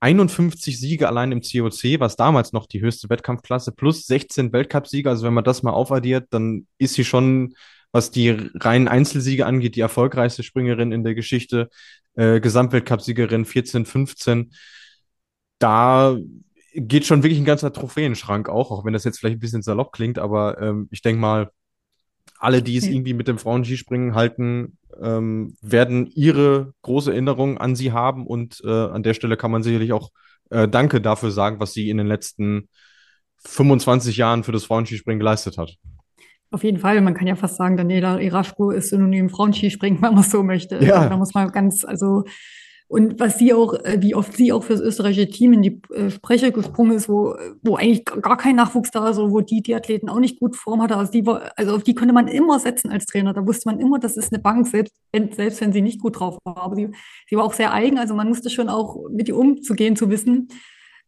51 0.00 0.80
Siege 0.80 1.06
allein 1.06 1.30
im 1.30 1.40
COC, 1.40 2.00
was 2.00 2.16
damals 2.16 2.52
noch 2.52 2.66
die 2.66 2.80
höchste 2.80 3.08
Wettkampfklasse, 3.10 3.70
plus 3.70 4.08
16 4.08 4.52
Weltcupsiege. 4.52 5.08
Also 5.08 5.24
wenn 5.24 5.34
man 5.34 5.44
das 5.44 5.62
mal 5.62 5.70
aufaddiert, 5.70 6.26
dann 6.30 6.66
ist 6.78 6.94
sie 6.94 7.04
schon, 7.04 7.54
was 7.92 8.10
die 8.10 8.30
reinen 8.56 8.88
Einzelsiege 8.88 9.46
angeht, 9.46 9.76
die 9.76 9.82
erfolgreichste 9.82 10.42
Springerin 10.42 10.90
in 10.90 11.04
der 11.04 11.14
Geschichte. 11.14 11.70
Äh, 12.16 12.40
Gesamtweltcupsiegerin 12.40 13.44
14, 13.44 13.86
15. 13.86 14.52
Da 15.60 16.18
geht 16.74 17.06
schon 17.06 17.22
wirklich 17.22 17.40
ein 17.40 17.44
ganzer 17.44 17.72
Trophäenschrank 17.72 18.48
auch, 18.48 18.70
auch 18.70 18.84
wenn 18.84 18.92
das 18.92 19.04
jetzt 19.04 19.18
vielleicht 19.18 19.36
ein 19.36 19.40
bisschen 19.40 19.62
salopp 19.62 19.92
klingt, 19.92 20.18
aber 20.18 20.60
ähm, 20.60 20.88
ich 20.90 21.02
denke 21.02 21.20
mal, 21.20 21.50
alle, 22.38 22.62
die 22.62 22.76
es 22.76 22.86
irgendwie 22.86 23.14
mit 23.14 23.28
dem 23.28 23.38
Frauen-Skispringen 23.38 24.14
halten, 24.14 24.78
ähm, 25.00 25.56
werden 25.62 26.06
ihre 26.06 26.72
große 26.82 27.12
Erinnerung 27.12 27.58
an 27.58 27.76
sie 27.76 27.92
haben 27.92 28.26
und 28.26 28.60
äh, 28.64 28.70
an 28.70 29.02
der 29.02 29.14
Stelle 29.14 29.36
kann 29.36 29.50
man 29.50 29.62
sicherlich 29.62 29.92
auch 29.92 30.10
äh, 30.50 30.68
Danke 30.68 31.00
dafür 31.00 31.30
sagen, 31.30 31.60
was 31.60 31.72
sie 31.72 31.90
in 31.90 31.96
den 31.96 32.06
letzten 32.06 32.68
25 33.46 34.16
Jahren 34.16 34.44
für 34.44 34.52
das 34.52 34.64
Frauenskispringen 34.64 35.18
geleistet 35.18 35.58
hat. 35.58 35.76
Auf 36.50 36.64
jeden 36.64 36.78
Fall, 36.78 37.00
man 37.00 37.14
kann 37.14 37.26
ja 37.26 37.36
fast 37.36 37.56
sagen, 37.56 37.76
Daniela 37.76 38.20
Iraschko 38.20 38.70
ist 38.70 38.90
synonym 38.90 39.28
Frauenskispringen, 39.28 40.00
wenn 40.02 40.12
man 40.12 40.20
es 40.20 40.30
so 40.30 40.42
möchte. 40.42 40.82
Ja. 40.84 41.08
Da 41.08 41.16
muss 41.16 41.34
man 41.34 41.50
ganz, 41.50 41.84
also 41.84 42.24
und 42.94 43.18
was 43.18 43.38
sie 43.38 43.52
auch, 43.52 43.74
äh, 43.82 43.96
wie 44.02 44.14
oft 44.14 44.36
sie 44.36 44.52
auch 44.52 44.62
für 44.62 44.74
das 44.74 44.80
österreichische 44.80 45.28
Team 45.28 45.52
in 45.52 45.62
die 45.62 45.82
äh, 45.92 46.10
Sprecher 46.10 46.52
gesprungen 46.52 46.92
ist, 46.92 47.08
wo, 47.08 47.34
wo 47.64 47.74
eigentlich 47.74 48.04
gar 48.04 48.36
kein 48.36 48.54
Nachwuchs 48.54 48.92
da 48.92 49.08
ist, 49.08 49.18
wo 49.18 49.40
die, 49.40 49.62
die 49.62 49.74
Athleten 49.74 50.08
auch 50.08 50.20
nicht 50.20 50.38
gut 50.38 50.54
Form 50.54 50.80
hatte. 50.80 50.96
Also, 50.96 51.10
die 51.10 51.26
war, 51.26 51.50
also 51.56 51.74
auf 51.74 51.82
die 51.82 51.96
konnte 51.96 52.14
man 52.14 52.28
immer 52.28 52.60
setzen 52.60 52.92
als 52.92 53.06
Trainer. 53.06 53.32
Da 53.32 53.44
wusste 53.48 53.68
man 53.68 53.80
immer, 53.80 53.98
das 53.98 54.16
ist 54.16 54.32
eine 54.32 54.40
Bank, 54.40 54.68
selbst 54.68 54.94
wenn, 55.10 55.32
selbst 55.32 55.60
wenn 55.60 55.72
sie 55.72 55.82
nicht 55.82 56.00
gut 56.00 56.20
drauf 56.20 56.38
war. 56.44 56.56
Aber 56.56 56.76
sie, 56.76 56.88
sie 57.28 57.34
war 57.34 57.42
auch 57.42 57.52
sehr 57.52 57.72
eigen, 57.72 57.98
also 57.98 58.14
man 58.14 58.28
musste 58.28 58.48
schon 58.48 58.68
auch 58.68 58.96
mit 59.10 59.26
ihr 59.26 59.36
umzugehen 59.36 59.96
zu 59.96 60.08
wissen. 60.08 60.46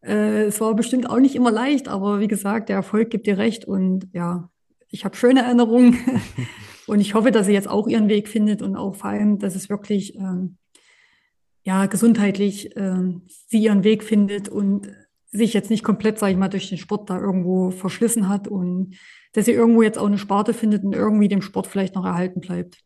Äh, 0.05 0.47
es 0.47 0.61
war 0.61 0.75
bestimmt 0.75 1.09
auch 1.09 1.21
nicht 1.21 1.37
immer 1.37 1.53
leicht, 1.53 1.87
aber 1.87 2.19
wie 2.19 2.27
gesagt, 2.27 2.69
der 2.69 2.75
Erfolg 2.75 3.11
gibt 3.11 3.29
dir 3.29 3.39
recht 3.39 3.65
und 3.65 4.09
ja, 4.13 4.51
ich 4.91 5.05
habe 5.05 5.15
schöne 5.15 5.43
Erinnerungen 5.43 5.97
und 6.89 6.99
ich 6.99 7.15
hoffe, 7.15 7.31
dass 7.31 7.47
sie 7.47 7.53
jetzt 7.53 7.71
auch 7.71 7.87
ihren 7.87 8.09
Weg 8.09 8.27
findet 8.27 8.61
und 8.61 8.75
auch 8.75 8.97
vor 8.97 9.11
allem, 9.11 9.39
dass 9.39 9.55
es 9.55 9.69
wirklich 9.69 10.17
ähm, 10.17 10.57
ja, 11.67 11.87
gesundheitlich 11.87 12.77
äh, 12.77 13.13
sie 13.49 13.59
ihren 13.59 13.83
Weg 13.83 14.05
findet 14.05 14.49
und 14.49 14.89
sich 15.27 15.53
jetzt 15.53 15.69
nicht 15.69 15.83
komplett, 15.83 16.17
sage 16.17 16.31
ich 16.31 16.39
mal, 16.39 16.49
durch 16.49 16.69
den 16.69 16.79
Sport 16.79 17.11
da 17.11 17.19
irgendwo 17.19 17.73
verschlissen 17.73 18.29
hat 18.29 18.47
und 18.47 18.95
dass 19.33 19.47
sie 19.47 19.53
irgendwo 19.53 19.83
jetzt 19.83 19.99
auch 19.99 20.07
eine 20.07 20.17
Sparte 20.17 20.55
findet 20.55 20.85
und 20.85 20.95
irgendwie 20.95 21.27
dem 21.27 21.43
Sport 21.43 21.67
vielleicht 21.67 21.97
noch 21.97 22.05
erhalten 22.05 22.41
bleibt. 22.41 22.86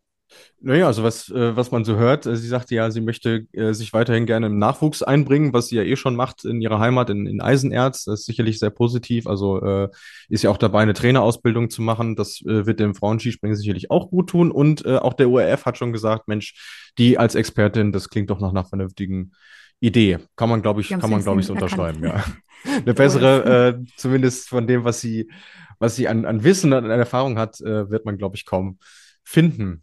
Naja, 0.62 0.86
also 0.86 1.02
was, 1.02 1.30
äh, 1.30 1.56
was 1.56 1.70
man 1.70 1.84
so 1.84 1.96
hört, 1.96 2.26
äh, 2.26 2.36
sie 2.36 2.46
sagte 2.46 2.74
ja, 2.74 2.90
sie 2.90 3.00
möchte 3.00 3.46
äh, 3.52 3.72
sich 3.72 3.94
weiterhin 3.94 4.26
gerne 4.26 4.46
im 4.46 4.58
Nachwuchs 4.58 5.02
einbringen, 5.02 5.54
was 5.54 5.68
sie 5.68 5.76
ja 5.76 5.82
eh 5.82 5.96
schon 5.96 6.14
macht 6.14 6.44
in 6.44 6.60
ihrer 6.60 6.78
Heimat 6.78 7.08
in, 7.08 7.26
in 7.26 7.40
Eisenerz. 7.40 8.04
Das 8.04 8.20
ist 8.20 8.26
sicherlich 8.26 8.58
sehr 8.58 8.70
positiv. 8.70 9.26
Also 9.26 9.88
ist 10.28 10.42
ja 10.42 10.50
auch 10.50 10.58
dabei, 10.58 10.82
eine 10.82 10.94
Trainerausbildung 10.94 11.70
zu 11.70 11.82
machen. 11.82 12.16
Das 12.16 12.40
wird 12.44 12.80
dem 12.80 12.94
Frauenskispringen 12.94 13.56
sicherlich 13.56 13.90
auch 13.90 14.10
gut 14.10 14.30
tun. 14.30 14.50
Und 14.50 14.86
auch 14.86 15.14
der 15.14 15.30
ORF 15.30 15.64
hat 15.64 15.78
schon 15.78 15.92
gesagt, 15.92 16.28
Mensch, 16.28 16.90
die 16.98 17.18
als 17.18 17.34
Expertin, 17.34 17.92
das 17.92 18.08
klingt 18.08 18.30
doch 18.30 18.40
nach 18.40 18.50
einer 18.50 18.64
vernünftigen 18.64 19.32
Idee. 19.80 20.18
Kann 20.36 20.48
man, 20.48 20.62
glaube 20.62 20.80
ich, 20.80 20.88
kann 20.88 21.10
man, 21.10 21.22
glaube 21.22 21.40
ich, 21.40 21.46
so 21.46 21.52
unterschreiben, 21.52 22.04
ja. 22.04 22.24
Eine 22.64 22.94
bessere, 22.94 23.82
zumindest 23.96 24.48
von 24.48 24.66
dem, 24.66 24.84
was 24.84 25.00
sie, 25.00 25.30
was 25.78 25.96
sie 25.96 26.08
an, 26.08 26.24
an 26.24 26.44
Wissen 26.44 26.72
und 26.72 26.84
an 26.84 26.90
Erfahrung 26.90 27.38
hat, 27.38 27.60
wird 27.60 28.04
man, 28.04 28.18
glaube 28.18 28.36
ich, 28.36 28.44
kaum 28.44 28.78
finden. 29.24 29.82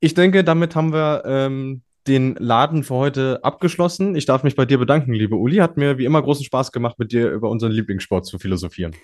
Ich 0.00 0.14
denke, 0.14 0.44
damit 0.44 0.76
haben 0.76 0.92
wir 0.92 1.22
ähm, 1.26 1.82
den 2.06 2.36
Laden 2.36 2.84
für 2.84 2.94
heute 2.94 3.40
abgeschlossen. 3.42 4.14
Ich 4.14 4.26
darf 4.26 4.44
mich 4.44 4.54
bei 4.54 4.64
dir 4.64 4.78
bedanken, 4.78 5.12
liebe 5.12 5.34
Uli. 5.34 5.56
Hat 5.56 5.76
mir 5.76 5.98
wie 5.98 6.04
immer 6.04 6.22
großen 6.22 6.44
Spaß 6.44 6.70
gemacht, 6.70 6.98
mit 6.98 7.12
dir 7.12 7.30
über 7.30 7.50
unseren 7.50 7.72
Lieblingssport 7.72 8.24
zu 8.24 8.38
philosophieren. 8.38 8.94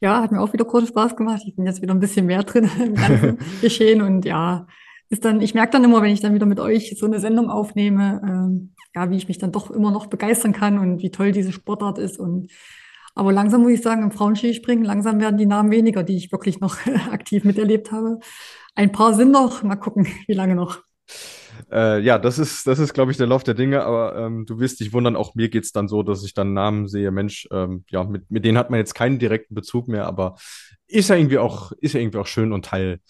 Ja, 0.00 0.20
hat 0.20 0.32
mir 0.32 0.40
auch 0.40 0.52
wieder 0.52 0.64
großen 0.64 0.88
Spaß 0.88 1.14
gemacht. 1.14 1.42
Ich 1.46 1.54
bin 1.54 1.64
jetzt 1.64 1.80
wieder 1.80 1.94
ein 1.94 2.00
bisschen 2.00 2.26
mehr 2.26 2.42
drin 2.42 2.68
im 2.84 2.94
ganzen 2.94 3.38
Geschehen 3.60 4.02
und 4.02 4.24
ja, 4.24 4.66
ist 5.10 5.24
dann, 5.24 5.40
ich 5.40 5.54
merke 5.54 5.72
dann 5.72 5.84
immer, 5.84 6.02
wenn 6.02 6.12
ich 6.12 6.20
dann 6.20 6.34
wieder 6.34 6.46
mit 6.46 6.58
euch 6.58 6.96
so 6.98 7.06
eine 7.06 7.20
Sendung 7.20 7.48
aufnehme, 7.48 8.20
ähm, 8.24 8.74
ja, 8.94 9.10
wie 9.10 9.16
ich 9.16 9.28
mich 9.28 9.38
dann 9.38 9.52
doch 9.52 9.70
immer 9.70 9.92
noch 9.92 10.06
begeistern 10.06 10.52
kann 10.52 10.78
und 10.78 11.02
wie 11.02 11.10
toll 11.10 11.30
diese 11.30 11.52
Sportart 11.52 11.98
ist. 11.98 12.18
Und 12.18 12.50
aber 13.14 13.32
langsam 13.32 13.62
muss 13.62 13.72
ich 13.72 13.82
sagen, 13.82 14.02
im 14.02 14.10
Frauenskispringen, 14.10 14.84
langsam 14.84 15.20
werden 15.20 15.38
die 15.38 15.46
Namen 15.46 15.70
weniger, 15.70 16.02
die 16.02 16.16
ich 16.16 16.32
wirklich 16.32 16.60
noch 16.60 16.76
aktiv 17.10 17.44
miterlebt 17.44 17.92
habe. 17.92 18.18
Ein 18.74 18.92
paar 18.92 19.14
sind 19.14 19.30
noch, 19.30 19.62
mal 19.62 19.76
gucken, 19.76 20.06
wie 20.26 20.34
lange 20.34 20.54
noch. 20.54 20.80
Äh, 21.70 22.00
ja, 22.00 22.18
das 22.18 22.38
ist, 22.38 22.66
das 22.66 22.78
ist, 22.78 22.94
glaube 22.94 23.10
ich, 23.10 23.16
der 23.16 23.26
Lauf 23.26 23.44
der 23.44 23.54
Dinge, 23.54 23.84
aber 23.84 24.16
ähm, 24.16 24.46
du 24.46 24.58
wirst 24.58 24.80
dich 24.80 24.92
wundern, 24.92 25.16
auch 25.16 25.34
mir 25.34 25.48
geht 25.48 25.64
es 25.64 25.72
dann 25.72 25.88
so, 25.88 26.02
dass 26.02 26.24
ich 26.24 26.34
dann 26.34 26.54
Namen 26.54 26.88
sehe, 26.88 27.10
Mensch, 27.10 27.46
ähm, 27.50 27.84
ja, 27.90 28.04
mit, 28.04 28.30
mit 28.30 28.44
denen 28.44 28.58
hat 28.58 28.70
man 28.70 28.78
jetzt 28.78 28.94
keinen 28.94 29.18
direkten 29.18 29.54
Bezug 29.54 29.88
mehr, 29.88 30.06
aber 30.06 30.36
ist 30.86 31.08
ja 31.08 31.16
irgendwie 31.16 31.38
auch, 31.38 31.72
ist 31.80 31.94
ja 31.94 32.00
irgendwie 32.00 32.18
auch 32.18 32.26
schön 32.26 32.52
und 32.52 32.64
Teil 32.64 33.00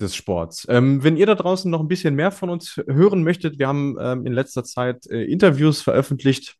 des 0.00 0.14
Sports. 0.14 0.66
Ähm, 0.68 1.02
wenn 1.02 1.16
ihr 1.16 1.26
da 1.26 1.34
draußen 1.34 1.70
noch 1.70 1.80
ein 1.80 1.88
bisschen 1.88 2.14
mehr 2.14 2.32
von 2.32 2.50
uns 2.50 2.80
hören 2.86 3.22
möchtet, 3.22 3.58
wir 3.58 3.68
haben 3.68 3.96
ähm, 4.00 4.26
in 4.26 4.32
letzter 4.32 4.64
Zeit 4.64 5.06
äh, 5.06 5.24
Interviews 5.24 5.80
veröffentlicht. 5.80 6.56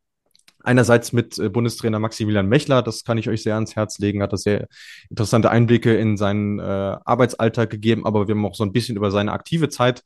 Einerseits 0.63 1.13
mit 1.13 1.37
äh, 1.37 1.49
Bundestrainer 1.49 1.99
Maximilian 1.99 2.47
Mechler, 2.47 2.81
das 2.81 3.03
kann 3.03 3.17
ich 3.17 3.29
euch 3.29 3.43
sehr 3.43 3.55
ans 3.55 3.75
Herz 3.75 3.99
legen, 3.99 4.23
hat 4.23 4.33
das 4.33 4.43
sehr 4.43 4.67
interessante 5.09 5.51
Einblicke 5.51 5.95
in 5.95 6.17
seinen 6.17 6.59
äh, 6.59 6.63
Arbeitsalltag 6.63 7.69
gegeben, 7.69 8.05
aber 8.05 8.27
wir 8.27 8.35
haben 8.35 8.45
auch 8.45 8.55
so 8.55 8.63
ein 8.63 8.71
bisschen 8.71 8.95
über 8.95 9.11
seine 9.11 9.33
aktive 9.33 9.69
Zeit 9.69 10.03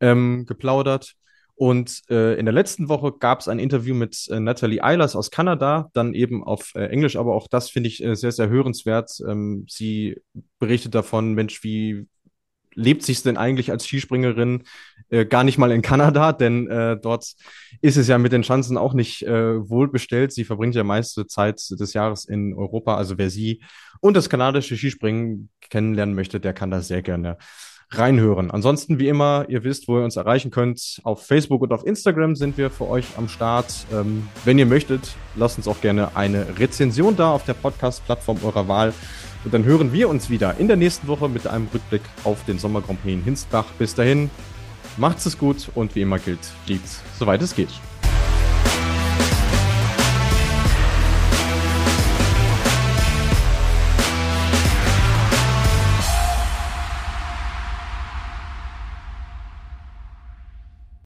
ähm, 0.00 0.44
geplaudert. 0.46 1.14
Und 1.54 2.02
äh, 2.10 2.38
in 2.38 2.46
der 2.46 2.52
letzten 2.52 2.88
Woche 2.88 3.12
gab 3.12 3.40
es 3.40 3.46
ein 3.46 3.60
Interview 3.60 3.94
mit 3.94 4.26
äh, 4.30 4.40
Natalie 4.40 4.82
Eilers 4.82 5.14
aus 5.14 5.30
Kanada, 5.30 5.90
dann 5.92 6.14
eben 6.14 6.42
auf 6.42 6.72
äh, 6.74 6.86
Englisch, 6.86 7.14
aber 7.14 7.34
auch 7.34 7.46
das 7.46 7.70
finde 7.70 7.88
ich 7.88 8.02
äh, 8.02 8.16
sehr, 8.16 8.32
sehr 8.32 8.48
hörenswert. 8.48 9.12
Ähm, 9.28 9.66
sie 9.68 10.20
berichtet 10.58 10.94
davon, 10.94 11.34
Mensch, 11.34 11.62
wie 11.62 12.08
lebt 12.74 13.02
sich 13.02 13.22
denn 13.22 13.36
eigentlich 13.36 13.70
als 13.70 13.86
Skispringerin 13.86 14.64
äh, 15.10 15.24
gar 15.26 15.44
nicht 15.44 15.58
mal 15.58 15.70
in 15.70 15.82
Kanada, 15.82 16.32
denn 16.32 16.68
äh, 16.68 16.96
dort 17.00 17.34
ist 17.80 17.96
es 17.96 18.08
ja 18.08 18.18
mit 18.18 18.32
den 18.32 18.42
Chancen 18.42 18.76
auch 18.76 18.94
nicht 18.94 19.22
äh, 19.22 19.68
wohlbestellt. 19.68 20.32
Sie 20.32 20.44
verbringt 20.44 20.74
ja 20.74 20.84
meiste 20.84 21.26
Zeit 21.26 21.62
des 21.70 21.92
Jahres 21.92 22.24
in 22.24 22.54
Europa. 22.54 22.96
Also 22.96 23.18
wer 23.18 23.30
sie 23.30 23.62
und 24.00 24.16
das 24.16 24.30
kanadische 24.30 24.76
Skispringen 24.76 25.50
kennenlernen 25.68 26.14
möchte, 26.14 26.40
der 26.40 26.54
kann 26.54 26.70
da 26.70 26.80
sehr 26.80 27.02
gerne 27.02 27.38
reinhören. 27.90 28.50
Ansonsten, 28.50 28.98
wie 28.98 29.08
immer, 29.08 29.44
ihr 29.48 29.64
wisst, 29.64 29.86
wo 29.86 29.98
ihr 29.98 30.04
uns 30.04 30.16
erreichen 30.16 30.50
könnt. 30.50 31.00
Auf 31.04 31.26
Facebook 31.26 31.62
und 31.62 31.72
auf 31.72 31.86
Instagram 31.86 32.36
sind 32.36 32.56
wir 32.56 32.70
für 32.70 32.88
euch 32.88 33.04
am 33.16 33.28
Start. 33.28 33.86
Ähm, 33.92 34.28
wenn 34.44 34.58
ihr 34.58 34.66
möchtet, 34.66 35.14
lasst 35.36 35.58
uns 35.58 35.68
auch 35.68 35.80
gerne 35.80 36.16
eine 36.16 36.58
Rezension 36.58 37.16
da 37.16 37.32
auf 37.32 37.44
der 37.44 37.54
Podcast-Plattform 37.54 38.38
eurer 38.42 38.66
Wahl. 38.68 38.94
Und 39.44 39.52
dann 39.52 39.64
hören 39.64 39.92
wir 39.92 40.08
uns 40.08 40.30
wieder 40.30 40.58
in 40.58 40.68
der 40.68 40.76
nächsten 40.76 41.08
Woche 41.08 41.28
mit 41.28 41.46
einem 41.46 41.68
Rückblick 41.72 42.02
auf 42.24 42.44
den 42.44 42.58
Sommer 42.58 42.80
Grand 42.80 43.02
Prix 43.02 43.14
in 43.14 43.24
Hinsbach. 43.24 43.66
Bis 43.78 43.94
dahin, 43.94 44.30
macht's 44.96 45.26
es 45.26 45.36
gut 45.36 45.68
und 45.74 45.94
wie 45.94 46.02
immer 46.02 46.18
gilt, 46.18 46.40
liebt's, 46.66 47.02
soweit 47.18 47.42
es 47.42 47.54
geht. 47.54 47.70